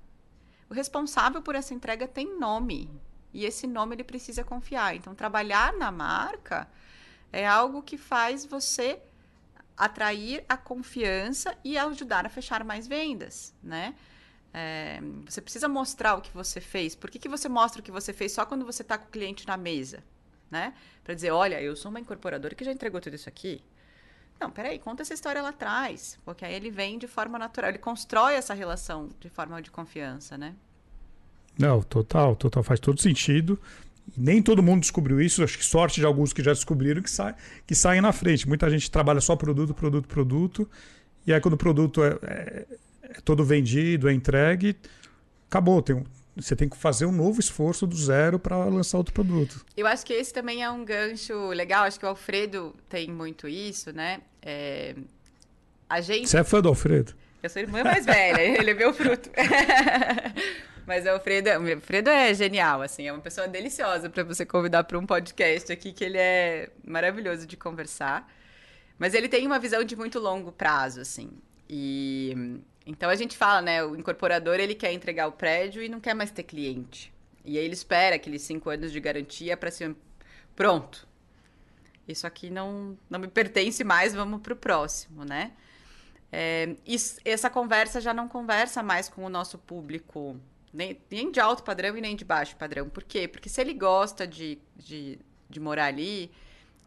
O 0.68 0.74
responsável 0.74 1.40
por 1.40 1.54
essa 1.54 1.72
entrega 1.72 2.08
tem 2.08 2.36
nome 2.38 2.90
e 3.32 3.44
esse 3.44 3.66
nome 3.66 3.94
ele 3.94 4.04
precisa 4.04 4.42
confiar. 4.42 4.96
Então, 4.96 5.14
trabalhar 5.14 5.72
na 5.74 5.92
marca 5.92 6.68
é 7.32 7.46
algo 7.46 7.82
que 7.82 7.96
faz 7.96 8.44
você 8.44 9.00
atrair 9.76 10.44
a 10.48 10.56
confiança 10.56 11.56
e 11.62 11.78
ajudar 11.78 12.26
a 12.26 12.30
fechar 12.30 12.64
mais 12.64 12.88
vendas, 12.88 13.54
né? 13.62 13.94
É, 14.58 15.00
você 15.26 15.42
precisa 15.42 15.68
mostrar 15.68 16.14
o 16.14 16.22
que 16.22 16.32
você 16.32 16.62
fez. 16.62 16.94
Por 16.94 17.10
que, 17.10 17.18
que 17.18 17.28
você 17.28 17.46
mostra 17.46 17.82
o 17.82 17.84
que 17.84 17.90
você 17.90 18.10
fez 18.10 18.32
só 18.32 18.46
quando 18.46 18.64
você 18.64 18.80
está 18.80 18.96
com 18.96 19.06
o 19.06 19.10
cliente 19.10 19.46
na 19.46 19.54
mesa? 19.54 20.02
Né? 20.50 20.72
Para 21.04 21.12
dizer, 21.12 21.30
olha, 21.30 21.60
eu 21.60 21.76
sou 21.76 21.90
uma 21.90 22.00
incorporadora 22.00 22.54
que 22.54 22.64
já 22.64 22.72
entregou 22.72 22.98
tudo 22.98 23.14
isso 23.14 23.28
aqui. 23.28 23.62
Não, 24.40 24.50
peraí, 24.50 24.78
conta 24.78 25.02
essa 25.02 25.12
história 25.12 25.42
lá 25.42 25.50
atrás. 25.50 26.18
Porque 26.24 26.42
aí 26.42 26.54
ele 26.54 26.70
vem 26.70 26.98
de 26.98 27.06
forma 27.06 27.38
natural, 27.38 27.68
ele 27.68 27.78
constrói 27.78 28.32
essa 28.32 28.54
relação 28.54 29.10
de 29.20 29.28
forma 29.28 29.60
de 29.60 29.70
confiança, 29.70 30.38
né? 30.38 30.54
Não, 31.58 31.82
total, 31.82 32.34
total, 32.34 32.62
faz 32.62 32.80
todo 32.80 32.98
sentido. 32.98 33.60
Nem 34.16 34.42
todo 34.42 34.62
mundo 34.62 34.80
descobriu 34.80 35.20
isso, 35.20 35.44
acho 35.44 35.58
que 35.58 35.64
sorte 35.64 36.00
de 36.00 36.06
alguns 36.06 36.32
que 36.32 36.42
já 36.42 36.54
descobriram 36.54 37.02
que, 37.02 37.10
sai, 37.10 37.34
que 37.66 37.74
saem 37.74 38.00
na 38.00 38.12
frente. 38.12 38.48
Muita 38.48 38.70
gente 38.70 38.90
trabalha 38.90 39.20
só 39.20 39.36
produto, 39.36 39.74
produto, 39.74 40.08
produto. 40.08 40.70
E 41.26 41.34
aí, 41.34 41.40
quando 41.40 41.54
o 41.54 41.58
produto 41.58 42.02
é, 42.02 42.18
é, 42.22 42.66
é 43.10 43.20
todo 43.24 43.44
vendido, 43.44 44.08
é 44.08 44.12
entregue, 44.12 44.76
acabou. 45.48 45.82
Tem 45.82 46.04
você 46.36 46.54
tem 46.54 46.68
que 46.68 46.76
fazer 46.76 47.06
um 47.06 47.12
novo 47.12 47.40
esforço 47.40 47.86
do 47.86 47.96
zero 47.96 48.38
para 48.38 48.62
lançar 48.66 48.98
outro 48.98 49.14
produto. 49.14 49.64
Eu 49.74 49.86
acho 49.86 50.04
que 50.04 50.12
esse 50.12 50.34
também 50.34 50.62
é 50.62 50.70
um 50.70 50.84
gancho 50.84 51.48
legal. 51.48 51.84
Acho 51.84 51.98
que 51.98 52.04
o 52.04 52.10
Alfredo 52.10 52.76
tem 52.90 53.10
muito 53.10 53.48
isso, 53.48 53.90
né? 53.90 54.20
É... 54.42 54.94
A 55.88 56.02
gente. 56.02 56.28
Você 56.28 56.38
é 56.38 56.44
fã 56.44 56.60
do 56.60 56.68
Alfredo? 56.68 57.14
Eu 57.42 57.48
sou 57.48 57.62
irmã 57.62 57.82
mais 57.82 58.04
velha, 58.04 58.40
ele 58.60 58.70
é 58.70 58.74
meu 58.74 58.92
fruto. 58.92 59.30
Mas 60.86 61.06
o 61.06 61.08
Alfredo, 61.08 61.48
o 61.48 61.74
Alfredo 61.74 62.10
é 62.10 62.34
genial, 62.34 62.82
assim, 62.82 63.08
é 63.08 63.12
uma 63.12 63.20
pessoa 63.20 63.48
deliciosa 63.48 64.10
para 64.10 64.22
você 64.22 64.44
convidar 64.44 64.84
para 64.84 64.98
um 64.98 65.06
podcast 65.06 65.72
aqui, 65.72 65.92
que 65.92 66.04
ele 66.04 66.18
é 66.18 66.70
maravilhoso 66.86 67.46
de 67.46 67.56
conversar. 67.56 68.30
Mas 68.98 69.14
ele 69.14 69.28
tem 69.28 69.46
uma 69.46 69.58
visão 69.58 69.82
de 69.82 69.96
muito 69.96 70.18
longo 70.18 70.52
prazo, 70.52 71.00
assim. 71.00 71.30
E 71.68 72.60
então 72.86 73.10
a 73.10 73.16
gente 73.16 73.36
fala, 73.36 73.60
né? 73.60 73.84
O 73.84 73.96
incorporador 73.96 74.60
ele 74.60 74.74
quer 74.74 74.92
entregar 74.92 75.26
o 75.26 75.32
prédio 75.32 75.82
e 75.82 75.88
não 75.88 76.00
quer 76.00 76.14
mais 76.14 76.30
ter 76.30 76.44
cliente. 76.44 77.12
E 77.44 77.58
aí 77.58 77.64
ele 77.64 77.74
espera 77.74 78.16
aqueles 78.16 78.42
cinco 78.42 78.70
anos 78.70 78.92
de 78.92 79.00
garantia 79.00 79.56
para 79.56 79.70
ser 79.70 79.94
pronto. 80.54 81.06
Isso 82.06 82.26
aqui 82.26 82.48
não, 82.48 82.96
não 83.10 83.18
me 83.18 83.26
pertence 83.26 83.82
mais, 83.82 84.14
vamos 84.14 84.40
para 84.40 84.52
o 84.52 84.56
próximo, 84.56 85.24
né? 85.24 85.52
É, 86.30 86.76
isso, 86.86 87.18
essa 87.24 87.50
conversa 87.50 88.00
já 88.00 88.14
não 88.14 88.28
conversa 88.28 88.82
mais 88.82 89.08
com 89.08 89.24
o 89.24 89.28
nosso 89.28 89.58
público 89.58 90.40
nem, 90.72 91.00
nem 91.10 91.30
de 91.30 91.40
alto 91.40 91.62
padrão 91.62 91.96
e 91.96 92.00
nem 92.00 92.14
de 92.14 92.24
baixo 92.24 92.54
padrão. 92.56 92.88
Por 92.88 93.02
quê? 93.02 93.26
Porque 93.26 93.48
se 93.48 93.60
ele 93.60 93.74
gosta 93.74 94.26
de, 94.26 94.58
de, 94.76 95.18
de 95.48 95.58
morar 95.60 95.86
ali, 95.86 96.30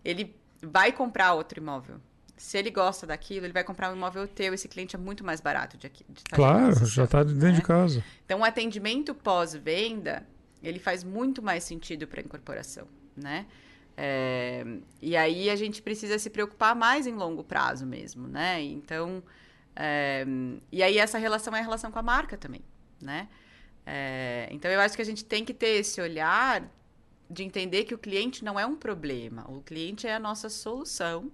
ele 0.06 0.36
vai 0.62 0.92
comprar 0.92 1.34
outro 1.34 1.60
imóvel. 1.60 2.00
Se 2.40 2.58
ele 2.58 2.72
gosta 2.72 3.06
daquilo, 3.06 3.46
ele 3.46 3.52
vai 3.52 3.66
comprar 3.66 3.92
um 3.92 3.96
imóvel 3.98 4.26
teu. 4.26 4.54
Esse 4.54 4.70
cliente 4.70 4.96
é 4.96 5.00
muito 5.00 5.26
mais 5.26 5.42
barato 5.42 5.78
de, 5.78 5.90
de 5.90 6.24
Claro, 6.32 6.86
já 6.86 7.04
está 7.04 7.22
dentro 7.22 7.48
né? 7.48 7.52
de 7.52 7.62
casa. 7.62 8.02
Então, 8.26 8.40
o 8.40 8.46
atendimento 8.46 9.14
pós-venda, 9.14 10.26
ele 10.64 10.80
faz 10.80 11.04
muito 11.04 11.42
mais 11.44 11.66
sentido 11.66 12.08
para 12.08 12.22
a 12.22 12.24
incorporação, 12.24 12.88
né? 13.14 13.46
É, 13.98 14.66
e 15.02 15.18
aí 15.18 15.50
a 15.50 15.58
gente 15.58 15.82
precisa 15.82 16.18
se 16.18 16.30
preocupar 16.30 16.74
mais 16.74 17.06
em 17.06 17.14
longo 17.14 17.44
prazo 17.44 17.86
mesmo, 17.86 18.26
né? 18.26 18.62
Então, 18.62 19.22
é, 19.76 20.26
e 20.72 20.82
aí 20.82 20.98
essa 20.98 21.18
relação 21.18 21.54
é 21.54 21.60
a 21.60 21.62
relação 21.62 21.92
com 21.92 22.00
a 22.00 22.04
marca 22.04 22.38
também, 22.38 22.62
né? 23.02 23.28
É, 23.86 24.48
então 24.52 24.72
eu 24.72 24.80
acho 24.80 24.96
que 24.96 25.02
a 25.02 25.06
gente 25.06 25.26
tem 25.26 25.44
que 25.44 25.54
ter 25.54 25.80
esse 25.80 26.00
olhar 26.00 26.64
de 27.30 27.44
entender 27.44 27.84
que 27.84 27.94
o 27.94 27.98
cliente 27.98 28.46
não 28.46 28.58
é 28.58 28.66
um 28.66 28.78
problema, 28.78 29.46
o 29.50 29.62
cliente 29.62 30.08
é 30.08 30.16
a 30.16 30.20
nossa 30.20 30.48
solução. 30.48 31.30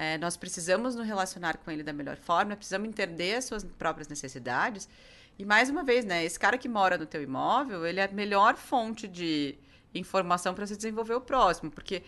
É, 0.00 0.16
nós 0.16 0.36
precisamos 0.36 0.94
nos 0.94 1.04
relacionar 1.04 1.56
com 1.56 1.72
ele 1.72 1.82
da 1.82 1.92
melhor 1.92 2.16
forma, 2.16 2.54
precisamos 2.54 2.88
entender 2.88 3.34
as 3.34 3.46
suas 3.46 3.64
próprias 3.64 4.06
necessidades. 4.06 4.88
E 5.36 5.44
mais 5.44 5.68
uma 5.68 5.82
vez, 5.82 6.04
né, 6.04 6.24
esse 6.24 6.38
cara 6.38 6.56
que 6.56 6.68
mora 6.68 6.96
no 6.96 7.04
teu 7.04 7.20
imóvel, 7.20 7.84
ele 7.84 7.98
é 7.98 8.04
a 8.04 8.12
melhor 8.12 8.56
fonte 8.56 9.08
de 9.08 9.56
informação 9.92 10.54
para 10.54 10.64
você 10.64 10.76
desenvolver 10.76 11.14
o 11.14 11.20
próximo, 11.20 11.68
porque 11.68 12.04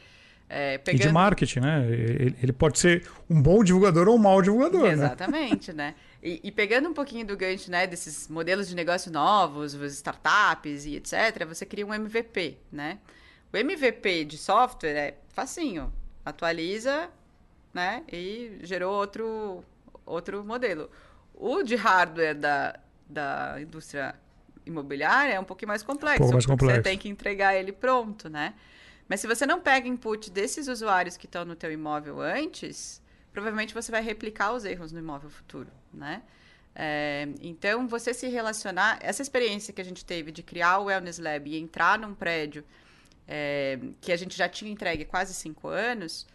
é, 0.49 0.79
pegando... 0.79 1.03
E 1.03 1.07
de 1.09 1.13
marketing, 1.13 1.61
né? 1.61 1.85
Ele, 1.91 2.37
ele, 2.41 2.53
pode 2.53 2.79
ser 2.79 3.09
um 3.29 3.43
bom 3.43 3.65
divulgador 3.65 4.09
ou 4.09 4.15
um 4.15 4.19
mau 4.19 4.41
divulgador, 4.41 4.83
né? 4.83 4.93
Exatamente, 4.93 5.73
né? 5.73 5.87
né? 5.89 5.95
E, 6.23 6.41
e, 6.45 6.53
pegando 6.53 6.89
um 6.89 6.95
pouquinho 6.95 7.27
do 7.27 7.37
gancho, 7.37 7.73
né, 7.73 7.89
desses 7.89 8.29
modelos 8.29 8.69
de 8.69 8.77
negócio 8.77 9.11
novos, 9.11 9.75
startups 9.75 10.87
e 10.87 10.95
etc., 10.95 11.45
você 11.45 11.67
cria 11.67 11.85
um 11.85 11.93
MVP, 11.93 12.57
né? 12.71 12.99
O 13.53 13.57
MVP 13.57 14.27
de 14.27 14.39
software 14.39 14.91
é 14.91 15.19
facinho. 15.33 15.93
Atualiza, 16.25 17.11
né? 17.73 18.03
E 18.11 18.59
gerou 18.63 18.93
outro, 18.93 19.65
outro 20.05 20.45
modelo. 20.45 20.91
O 21.35 21.63
de 21.63 21.77
hardware 21.77 22.35
da, 22.35 22.79
da 23.09 23.57
indústria 23.61 24.15
imobiliária 24.67 25.35
é 25.35 25.41
um 25.41 25.45
pouquinho 25.45 25.69
mais 25.69 25.83
complexo. 25.83 26.25
Um 26.25 26.33
mais 26.33 26.47
complexo. 26.47 26.77
Você 26.77 26.83
tem 26.83 26.99
que 26.99 27.09
entregar 27.09 27.55
ele 27.55 27.73
pronto, 27.73 28.29
né? 28.29 28.55
Mas 29.09 29.21
se 29.21 29.27
você 29.27 29.45
não 29.45 29.61
pega 29.61 29.89
input 29.89 30.31
desses 30.31 30.69
usuários 30.69 31.17
que 31.17 31.27
estão 31.27 31.45
no 31.45 31.57
teu 31.57 31.73
imóvel 31.73 32.21
antes, 32.21 33.03
provavelmente 33.33 33.75
você 33.75 33.91
vai 33.91 34.03
replicar 34.03 34.53
os 34.53 34.65
erros 34.65 34.93
no 34.93 34.99
imóvel 34.99 35.31
futuro, 35.31 35.69
né? 35.93 36.23
É, 36.75 37.29
então, 37.41 37.89
você 37.89 38.15
se 38.15 38.29
relacionar... 38.29 38.99
Essa 39.01 39.23
experiência 39.23 39.73
que 39.73 39.81
a 39.81 39.85
gente 39.85 40.05
teve 40.05 40.31
de 40.31 40.43
criar 40.43 40.79
o 40.79 40.85
Wellness 40.85 41.19
Lab 41.19 41.51
e 41.51 41.59
entrar 41.59 41.99
num 41.99 42.15
prédio 42.15 42.65
é, 43.27 43.79
que 44.01 44.13
a 44.13 44.17
gente 44.17 44.37
já 44.37 44.49
tinha 44.49 44.71
entregue 44.71 45.05
quase 45.05 45.35
cinco 45.35 45.67
anos, 45.67 46.27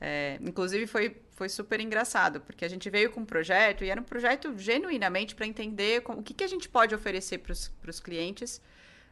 é, 0.00 0.38
inclusive 0.40 0.86
foi, 0.86 1.16
foi 1.32 1.48
super 1.48 1.80
engraçado, 1.80 2.40
porque 2.40 2.64
a 2.64 2.68
gente 2.68 2.88
veio 2.90 3.10
com 3.10 3.20
um 3.20 3.24
projeto 3.24 3.84
e 3.84 3.90
era 3.90 4.00
um 4.00 4.04
projeto 4.04 4.56
genuinamente 4.58 5.34
para 5.34 5.46
entender 5.46 6.02
o 6.06 6.22
que, 6.22 6.34
que 6.34 6.44
a 6.44 6.48
gente 6.48 6.68
pode 6.68 6.94
oferecer 6.94 7.38
para 7.38 7.52
os 7.90 8.00
clientes 8.00 8.60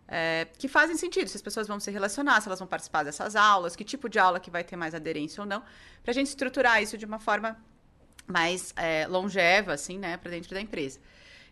é, 0.07 0.47
que 0.59 0.69
fazem 0.69 0.97
sentido, 0.97 1.29
se 1.29 1.37
as 1.37 1.43
pessoas 1.43 1.67
vão 1.67 1.81
se 1.81 1.91
relacionar, 1.91 2.41
se 2.41 2.49
elas 2.49 2.59
vão 2.59 2.69
participar 2.69 3.03
dessas 3.03 3.35
aulas, 3.35 3.75
que 3.75 3.85
tipo 3.85 4.09
de 4.09 4.19
aula 4.19 4.39
que 4.39 4.51
vai 4.51 4.63
ter 4.63 4.77
mais 4.77 4.95
aderência 4.95 5.41
ou 5.41 5.47
não, 5.47 5.63
para 6.03 6.11
a 6.11 6.15
gente 6.15 6.27
estruturar 6.27 6.83
isso 6.83 6.99
de 6.99 7.07
uma 7.07 7.19
forma 7.19 7.57
mais 8.27 8.73
é, 8.77 9.07
longeva, 9.07 9.73
assim, 9.73 9.99
né, 9.99 10.17
para 10.17 10.31
dentro 10.31 10.55
da 10.55 10.61
empresa. 10.61 11.01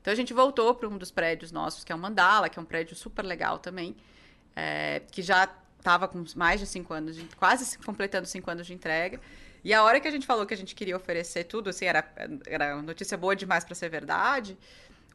Então 0.00 0.12
a 0.12 0.16
gente 0.16 0.34
voltou 0.34 0.74
para 0.74 0.88
um 0.88 0.98
dos 0.98 1.10
prédios 1.10 1.52
nossos, 1.52 1.84
que 1.84 1.92
é 1.92 1.94
o 1.94 1.98
Mandala, 1.98 2.48
que 2.48 2.58
é 2.58 2.62
um 2.62 2.64
prédio 2.64 2.94
super 2.94 3.24
legal 3.24 3.58
também, 3.58 3.96
é, 4.54 5.00
que 5.10 5.22
já 5.22 5.48
estava 5.82 6.06
com 6.06 6.24
mais 6.36 6.60
de 6.60 6.66
cinco 6.66 6.94
anos, 6.94 7.16
de, 7.16 7.24
quase 7.36 7.76
completando 7.78 8.26
cinco 8.26 8.50
anos 8.50 8.66
de 8.66 8.72
entrega. 8.72 9.20
E 9.64 9.74
a 9.74 9.82
hora 9.82 10.00
que 10.00 10.08
a 10.08 10.10
gente 10.10 10.26
falou 10.26 10.46
que 10.46 10.54
a 10.54 10.56
gente 10.56 10.74
queria 10.74 10.96
oferecer 10.96 11.44
tudo, 11.44 11.70
assim, 11.70 11.84
era, 11.84 12.08
era 12.46 12.80
notícia 12.80 13.16
boa 13.16 13.36
demais 13.36 13.64
para 13.64 13.74
ser 13.74 13.88
verdade. 13.88 14.56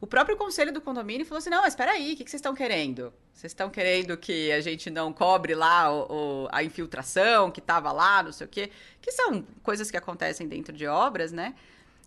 O 0.00 0.06
próprio 0.06 0.36
conselho 0.36 0.72
do 0.72 0.80
condomínio 0.80 1.26
falou 1.26 1.38
assim: 1.38 1.50
não, 1.50 1.62
mas 1.62 1.72
espera 1.72 1.92
aí, 1.92 2.12
o 2.12 2.16
que, 2.16 2.24
que 2.24 2.30
vocês 2.30 2.38
estão 2.38 2.54
querendo? 2.54 3.12
Vocês 3.32 3.50
estão 3.50 3.68
querendo 3.68 4.16
que 4.16 4.52
a 4.52 4.60
gente 4.60 4.90
não 4.90 5.12
cobre 5.12 5.54
lá 5.54 5.92
o, 5.92 6.44
o, 6.44 6.48
a 6.52 6.62
infiltração 6.62 7.50
que 7.50 7.60
estava 7.60 7.90
lá, 7.90 8.22
não 8.22 8.32
sei 8.32 8.46
o 8.46 8.50
quê? 8.50 8.70
Que 9.02 9.10
são 9.10 9.44
coisas 9.62 9.90
que 9.90 9.96
acontecem 9.96 10.46
dentro 10.46 10.72
de 10.72 10.86
obras, 10.86 11.32
né? 11.32 11.54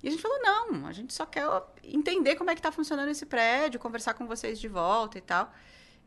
E 0.01 0.07
a 0.07 0.12
gente 0.12 0.22
falou: 0.22 0.39
não, 0.41 0.88
a 0.88 0.93
gente 0.93 1.14
só 1.14 1.26
quer 1.26 1.45
entender 1.84 2.36
como 2.36 2.49
é 2.49 2.53
que 2.53 2.59
está 2.59 2.72
funcionando 2.72 3.09
esse 3.09 3.26
prédio, 3.26 3.80
conversar 3.80 4.14
com 4.14 4.26
vocês 4.26 4.59
de 4.59 4.68
volta 4.68 5.18
e 5.18 5.22
tal. 5.22 5.51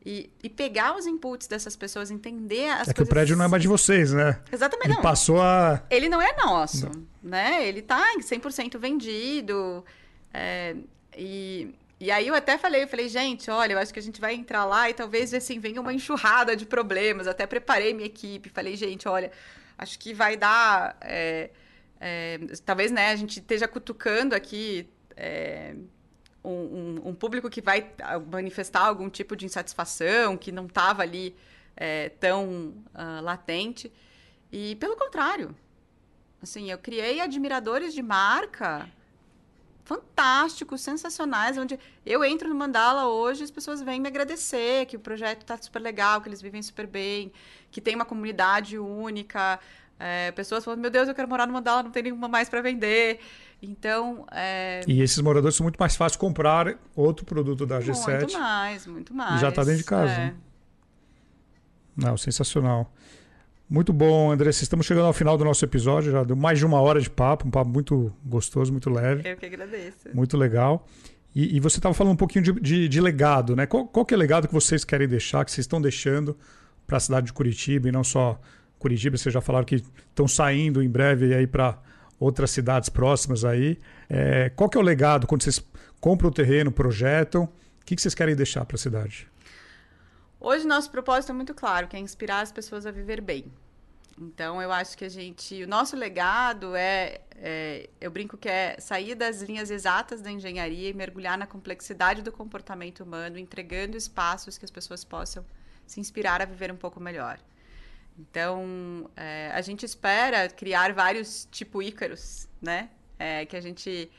E, 0.05 0.29
e, 0.43 0.49
pegar 0.49 0.95
os 0.95 1.07
inputs 1.07 1.47
dessas 1.47 1.75
pessoas, 1.75 2.11
entender 2.11 2.69
as 2.69 2.73
é 2.73 2.75
coisas... 2.75 2.89
É 2.89 2.93
que 2.93 3.01
o 3.01 3.07
prédio 3.07 3.35
não 3.35 3.45
é 3.45 3.47
mais 3.47 3.63
de 3.63 3.67
vocês, 3.67 4.13
né? 4.13 4.39
Exatamente. 4.51 4.89
Ele 4.89 4.95
não. 4.95 5.01
passou 5.01 5.41
a... 5.41 5.81
Ele 5.89 6.07
não 6.07 6.21
é 6.21 6.35
nosso, 6.37 6.85
não. 6.85 7.07
né? 7.23 7.67
Ele 7.67 7.79
está 7.79 8.13
100% 8.19 8.77
vendido. 8.77 9.83
É, 10.31 10.75
e, 11.17 11.73
e 11.99 12.11
aí 12.11 12.27
eu 12.27 12.35
até 12.35 12.55
falei, 12.55 12.83
eu 12.83 12.87
falei, 12.87 13.09
gente, 13.09 13.49
olha, 13.49 13.73
eu 13.73 13.79
acho 13.79 13.91
que 13.91 13.99
a 13.99 14.01
gente 14.01 14.21
vai 14.21 14.35
entrar 14.35 14.63
lá 14.63 14.87
e 14.87 14.93
talvez 14.93 15.33
assim 15.33 15.59
venha 15.59 15.81
uma 15.81 15.91
enxurrada 15.91 16.55
de 16.55 16.67
problemas. 16.67 17.27
Até 17.27 17.47
preparei 17.47 17.91
minha 17.91 18.05
equipe, 18.05 18.47
falei, 18.49 18.75
gente, 18.75 19.07
olha, 19.07 19.31
acho 19.75 19.97
que 19.97 20.13
vai 20.13 20.37
dar. 20.37 20.97
É, 21.01 21.49
é, 21.99 22.39
talvez 22.63 22.91
né, 22.91 23.09
a 23.09 23.15
gente 23.15 23.39
esteja 23.39 23.67
cutucando 23.67 24.35
aqui 24.35 24.87
é, 25.17 25.73
um, 26.49 27.09
um, 27.09 27.15
público 27.15 27.49
que 27.49 27.61
vai 27.61 27.91
manifestar 28.31 28.85
algum 28.85 29.09
tipo 29.09 29.35
de 29.35 29.45
insatisfação, 29.45 30.37
que 30.37 30.51
não 30.51 30.65
estava 30.65 31.01
ali 31.01 31.35
é, 31.75 32.09
tão 32.09 32.73
uh, 32.93 33.21
latente. 33.21 33.91
E 34.51 34.75
pelo 34.75 34.95
contrário, 34.95 35.55
assim, 36.41 36.71
eu 36.71 36.77
criei 36.77 37.19
admiradores 37.19 37.93
de 37.93 38.01
marca 38.01 38.89
fantásticos, 39.85 40.81
sensacionais, 40.81 41.57
onde 41.57 41.79
eu 42.03 42.23
entro 42.25 42.49
no 42.49 42.55
Mandala 42.55 43.07
hoje 43.07 43.43
as 43.43 43.51
pessoas 43.51 43.81
vêm 43.81 44.01
me 44.01 44.07
agradecer, 44.07 44.87
que 44.87 44.97
o 44.97 44.99
projeto 44.99 45.41
está 45.41 45.55
super 45.57 45.79
legal, 45.79 46.21
que 46.21 46.27
eles 46.27 46.41
vivem 46.41 46.61
super 46.61 46.87
bem, 46.87 47.31
que 47.69 47.79
tem 47.79 47.95
uma 47.95 48.05
comunidade 48.05 48.79
única. 48.79 49.59
É, 49.99 50.31
pessoas 50.31 50.65
falando, 50.65 50.81
meu 50.81 50.89
Deus, 50.89 51.07
eu 51.07 51.13
quero 51.13 51.27
morar 51.27 51.45
no 51.45 51.53
Mandala, 51.53 51.83
não 51.83 51.91
tem 51.91 52.03
nenhuma 52.03 52.27
mais 52.27 52.49
para 52.49 52.61
vender. 52.61 53.19
Então. 53.65 54.25
É... 54.31 54.81
E 54.87 55.01
esses 55.01 55.19
moradores 55.19 55.55
são 55.55 55.63
muito 55.63 55.77
mais 55.77 55.95
fáceis 55.95 56.17
comprar 56.17 56.77
outro 56.95 57.25
produto 57.25 57.65
da 57.65 57.79
G7. 57.79 58.19
Muito 58.19 58.39
mais, 58.39 58.87
muito 58.87 59.13
mais. 59.13 59.35
E 59.35 59.41
já 59.41 59.49
está 59.49 59.63
dentro 59.63 59.79
de 59.79 59.83
casa. 59.83 60.11
É. 60.11 60.17
Né? 60.17 60.35
Não, 61.95 62.17
sensacional. 62.17 62.91
Muito 63.69 63.91
bom, 63.91 64.31
Andressa. 64.31 64.63
Estamos 64.63 64.85
chegando 64.85 65.07
ao 65.07 65.13
final 65.13 65.37
do 65.37 65.43
nosso 65.43 65.65
episódio. 65.65 66.11
Já 66.11 66.23
deu 66.23 66.35
mais 66.35 66.59
de 66.59 66.65
uma 66.65 66.79
hora 66.79 67.01
de 67.01 67.09
papo, 67.09 67.47
um 67.47 67.51
papo 67.51 67.69
muito 67.69 68.13
gostoso, 68.23 68.71
muito 68.71 68.89
leve. 68.89 69.27
Eu 69.27 69.37
que 69.37 69.45
agradeço. 69.45 70.09
Muito 70.13 70.37
legal. 70.37 70.85
E, 71.33 71.57
e 71.57 71.59
você 71.59 71.79
estava 71.79 71.93
falando 71.93 72.13
um 72.13 72.17
pouquinho 72.17 72.43
de, 72.43 72.53
de, 72.53 72.87
de 72.87 73.01
legado, 73.01 73.55
né? 73.55 73.65
Qual, 73.65 73.87
qual, 73.87 74.05
que 74.05 74.13
é 74.13 74.17
o 74.17 74.19
legado 74.19 74.47
que 74.47 74.53
vocês 74.53 74.85
querem 74.85 75.07
deixar, 75.07 75.43
que 75.43 75.51
vocês 75.51 75.65
estão 75.65 75.81
deixando 75.81 76.37
para 76.85 76.97
a 76.97 76.99
cidade 76.99 77.27
de 77.27 77.33
Curitiba 77.33 77.89
e 77.89 77.91
não 77.91 78.03
só 78.03 78.39
Curitiba? 78.77 79.17
Vocês 79.17 79.33
já 79.33 79.41
falaram 79.41 79.65
que 79.65 79.75
estão 79.75 80.27
saindo 80.27 80.81
em 80.81 80.89
breve 80.89 81.33
aí 81.33 81.47
para 81.47 81.77
outras 82.19 82.51
cidades 82.51 82.89
próximas 82.89 83.43
aí. 83.43 83.79
É, 84.09 84.49
qual 84.49 84.69
que 84.69 84.77
é 84.77 84.81
o 84.81 84.83
legado 84.83 85.27
quando 85.27 85.43
vocês 85.43 85.63
compram 85.99 86.29
o 86.29 86.33
terreno, 86.33 86.71
projetam? 86.71 87.43
O 87.43 87.85
que, 87.85 87.95
que 87.95 88.01
vocês 88.01 88.15
querem 88.15 88.35
deixar 88.35 88.65
para 88.65 88.75
a 88.75 88.79
cidade? 88.79 89.27
Hoje 90.39 90.67
nosso 90.67 90.91
propósito 90.91 91.31
é 91.31 91.33
muito 91.33 91.53
claro, 91.53 91.87
que 91.87 91.95
é 91.95 91.99
inspirar 91.99 92.41
as 92.41 92.51
pessoas 92.51 92.85
a 92.85 92.91
viver 92.91 93.21
bem. 93.21 93.51
Então 94.17 94.61
eu 94.61 94.71
acho 94.71 94.97
que 94.97 95.03
a 95.03 95.09
gente, 95.09 95.63
o 95.63 95.67
nosso 95.67 95.95
legado 95.95 96.75
é, 96.75 97.19
é, 97.35 97.89
eu 97.99 98.09
brinco 98.09 98.37
que 98.37 98.47
é 98.47 98.77
sair 98.79 99.13
das 99.13 99.41
linhas 99.41 99.69
exatas 99.69 100.21
da 100.21 100.31
engenharia 100.31 100.89
e 100.89 100.93
mergulhar 100.93 101.37
na 101.37 101.45
complexidade 101.45 102.21
do 102.21 102.31
comportamento 102.31 103.03
humano, 103.03 103.37
entregando 103.37 103.97
espaços 103.97 104.57
que 104.57 104.63
as 104.63 104.71
pessoas 104.71 105.03
possam 105.03 105.45
se 105.85 105.99
inspirar 105.99 106.41
a 106.41 106.45
viver 106.45 106.71
um 106.71 106.77
pouco 106.77 106.99
melhor. 106.99 107.39
Então 108.17 109.09
é, 109.15 109.51
a 109.53 109.61
gente 109.61 109.85
espera 109.85 110.49
criar 110.49 110.93
vários 110.93 111.47
tipo 111.51 111.81
Ícaros, 111.81 112.47
né? 112.61 112.89
É, 113.17 113.45
que 113.45 113.55
a 113.55 113.61
gente 113.61 114.09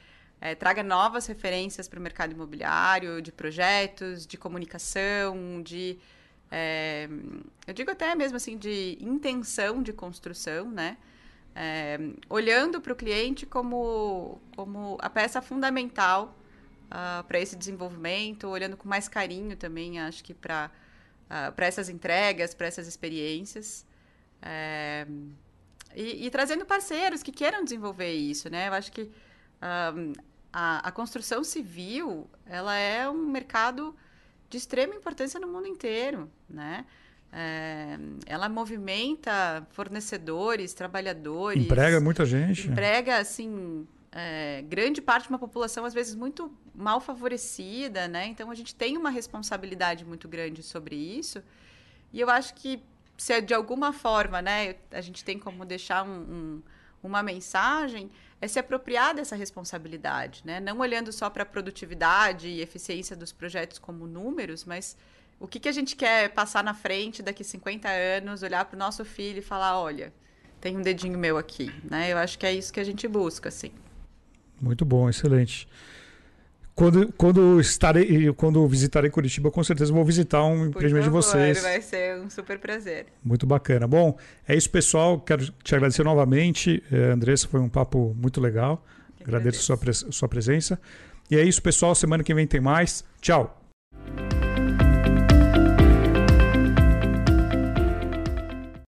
é, 0.40 0.54
traga 0.54 0.82
novas 0.82 1.26
referências 1.26 1.88
para 1.88 1.98
o 1.98 2.02
mercado 2.02 2.32
imobiliário, 2.32 3.20
de 3.22 3.32
projetos, 3.32 4.26
de 4.26 4.36
comunicação, 4.36 5.62
de 5.62 5.98
é, 6.50 7.08
eu 7.66 7.74
digo 7.74 7.90
até 7.90 8.14
mesmo 8.14 8.36
assim 8.36 8.56
de 8.56 8.96
intenção 9.00 9.82
de 9.82 9.92
construção, 9.92 10.70
né? 10.70 10.96
É, 11.54 11.98
olhando 12.28 12.80
para 12.80 12.92
o 12.92 12.96
cliente 12.96 13.46
como, 13.46 14.40
como 14.54 14.98
a 15.00 15.08
peça 15.08 15.40
fundamental 15.40 16.36
uh, 16.86 16.90
ah, 16.90 17.24
para 17.26 17.40
esse 17.40 17.56
desenvolvimento, 17.56 18.46
olhando 18.46 18.76
com 18.76 18.86
mais 18.86 19.08
carinho 19.08 19.56
também, 19.56 19.98
acho 19.98 20.22
que 20.22 20.34
para 20.34 20.70
uh, 21.26 21.52
para 21.52 21.66
essas 21.66 21.88
entregas, 21.88 22.54
para 22.54 22.66
essas 22.66 22.86
experiências. 22.86 23.84
É, 24.42 25.06
e, 25.94 26.26
e, 26.26 26.30
trazendo 26.30 26.66
parceiros 26.66 27.22
que 27.22 27.32
queiram 27.32 27.64
desenvolver 27.64 28.12
isso, 28.12 28.50
né? 28.50 28.68
Eu 28.68 28.74
acho 28.74 28.92
que 28.92 29.10
um, 29.94 30.12
a, 30.52 30.88
a 30.88 30.92
construção 30.92 31.42
civil 31.42 32.28
ela 32.44 32.76
é 32.76 33.08
um 33.08 33.26
mercado 33.26 33.96
de 34.48 34.58
extrema 34.58 34.94
importância 34.94 35.40
no 35.40 35.48
mundo 35.48 35.66
inteiro, 35.66 36.30
né? 36.48 36.84
É, 37.32 37.98
ela 38.24 38.48
movimenta 38.48 39.66
fornecedores, 39.70 40.72
trabalhadores. 40.72 41.62
Emprega 41.64 42.00
muita 42.00 42.24
gente. 42.24 42.68
Emprega, 42.68 43.18
assim, 43.18 43.86
é, 44.18 44.62
grande 44.62 45.02
parte 45.02 45.24
de 45.24 45.28
uma 45.28 45.38
população, 45.38 45.84
às 45.84 45.92
vezes, 45.92 46.14
muito 46.14 46.50
mal 46.74 47.00
favorecida, 47.00 48.08
né? 48.08 48.26
Então, 48.28 48.50
a 48.50 48.54
gente 48.54 48.74
tem 48.74 48.96
uma 48.96 49.10
responsabilidade 49.10 50.06
muito 50.06 50.26
grande 50.26 50.62
sobre 50.62 50.96
isso. 50.96 51.42
E 52.14 52.18
eu 52.18 52.30
acho 52.30 52.54
que, 52.54 52.82
se 53.18 53.34
é 53.34 53.42
de 53.42 53.52
alguma 53.52 53.92
forma, 53.92 54.40
né, 54.40 54.76
a 54.90 55.02
gente 55.02 55.22
tem 55.22 55.38
como 55.38 55.66
deixar 55.66 56.02
um, 56.02 56.18
um, 56.18 56.62
uma 57.02 57.22
mensagem, 57.22 58.10
é 58.40 58.48
se 58.48 58.58
apropriar 58.58 59.14
dessa 59.14 59.36
responsabilidade, 59.36 60.40
né? 60.46 60.60
Não 60.60 60.78
olhando 60.78 61.12
só 61.12 61.28
para 61.28 61.42
a 61.42 61.46
produtividade 61.46 62.48
e 62.48 62.62
eficiência 62.62 63.14
dos 63.14 63.32
projetos 63.32 63.78
como 63.78 64.06
números, 64.06 64.64
mas 64.64 64.96
o 65.38 65.46
que, 65.46 65.60
que 65.60 65.68
a 65.68 65.72
gente 65.72 65.94
quer 65.94 66.30
passar 66.30 66.64
na 66.64 66.72
frente 66.72 67.22
daqui 67.22 67.44
50 67.44 67.86
anos, 67.86 68.42
olhar 68.42 68.64
para 68.64 68.76
o 68.76 68.78
nosso 68.78 69.04
filho 69.04 69.40
e 69.40 69.42
falar, 69.42 69.78
olha, 69.78 70.10
tem 70.58 70.74
um 70.74 70.80
dedinho 70.80 71.18
meu 71.18 71.36
aqui, 71.36 71.70
né? 71.84 72.10
Eu 72.10 72.16
acho 72.16 72.38
que 72.38 72.46
é 72.46 72.54
isso 72.54 72.72
que 72.72 72.80
a 72.80 72.84
gente 72.84 73.06
busca, 73.06 73.50
assim. 73.50 73.72
Muito 74.60 74.84
bom, 74.84 75.08
excelente. 75.08 75.68
Quando, 76.74 77.10
quando 77.16 77.58
estarei, 77.58 78.30
quando 78.34 78.66
visitarei 78.66 79.10
Curitiba, 79.10 79.50
com 79.50 79.64
certeza 79.64 79.90
vou 79.92 80.04
visitar 80.04 80.44
um 80.44 80.58
Por 80.58 80.68
empreendimento 80.68 81.04
favor, 81.04 81.20
de 81.20 81.26
vocês. 81.26 81.62
Vai 81.62 81.80
ser 81.80 82.18
um 82.18 82.28
super 82.28 82.58
prazer. 82.58 83.06
Muito 83.24 83.46
bacana. 83.46 83.86
Bom, 83.86 84.18
é 84.46 84.54
isso, 84.54 84.68
pessoal. 84.68 85.18
Quero 85.18 85.50
te 85.62 85.74
agradecer 85.74 86.04
novamente. 86.04 86.82
É, 86.92 87.12
Andressa, 87.12 87.48
foi 87.48 87.60
um 87.60 87.68
papo 87.68 88.14
muito 88.20 88.42
legal. 88.42 88.84
Agradeço, 89.22 89.72
agradeço. 89.72 90.04
Sua, 90.04 90.12
sua 90.12 90.28
presença. 90.28 90.78
E 91.30 91.36
é 91.36 91.42
isso, 91.42 91.62
pessoal. 91.62 91.94
Semana 91.94 92.22
que 92.22 92.34
vem 92.34 92.46
tem 92.46 92.60
mais. 92.60 93.02
Tchau. 93.22 93.65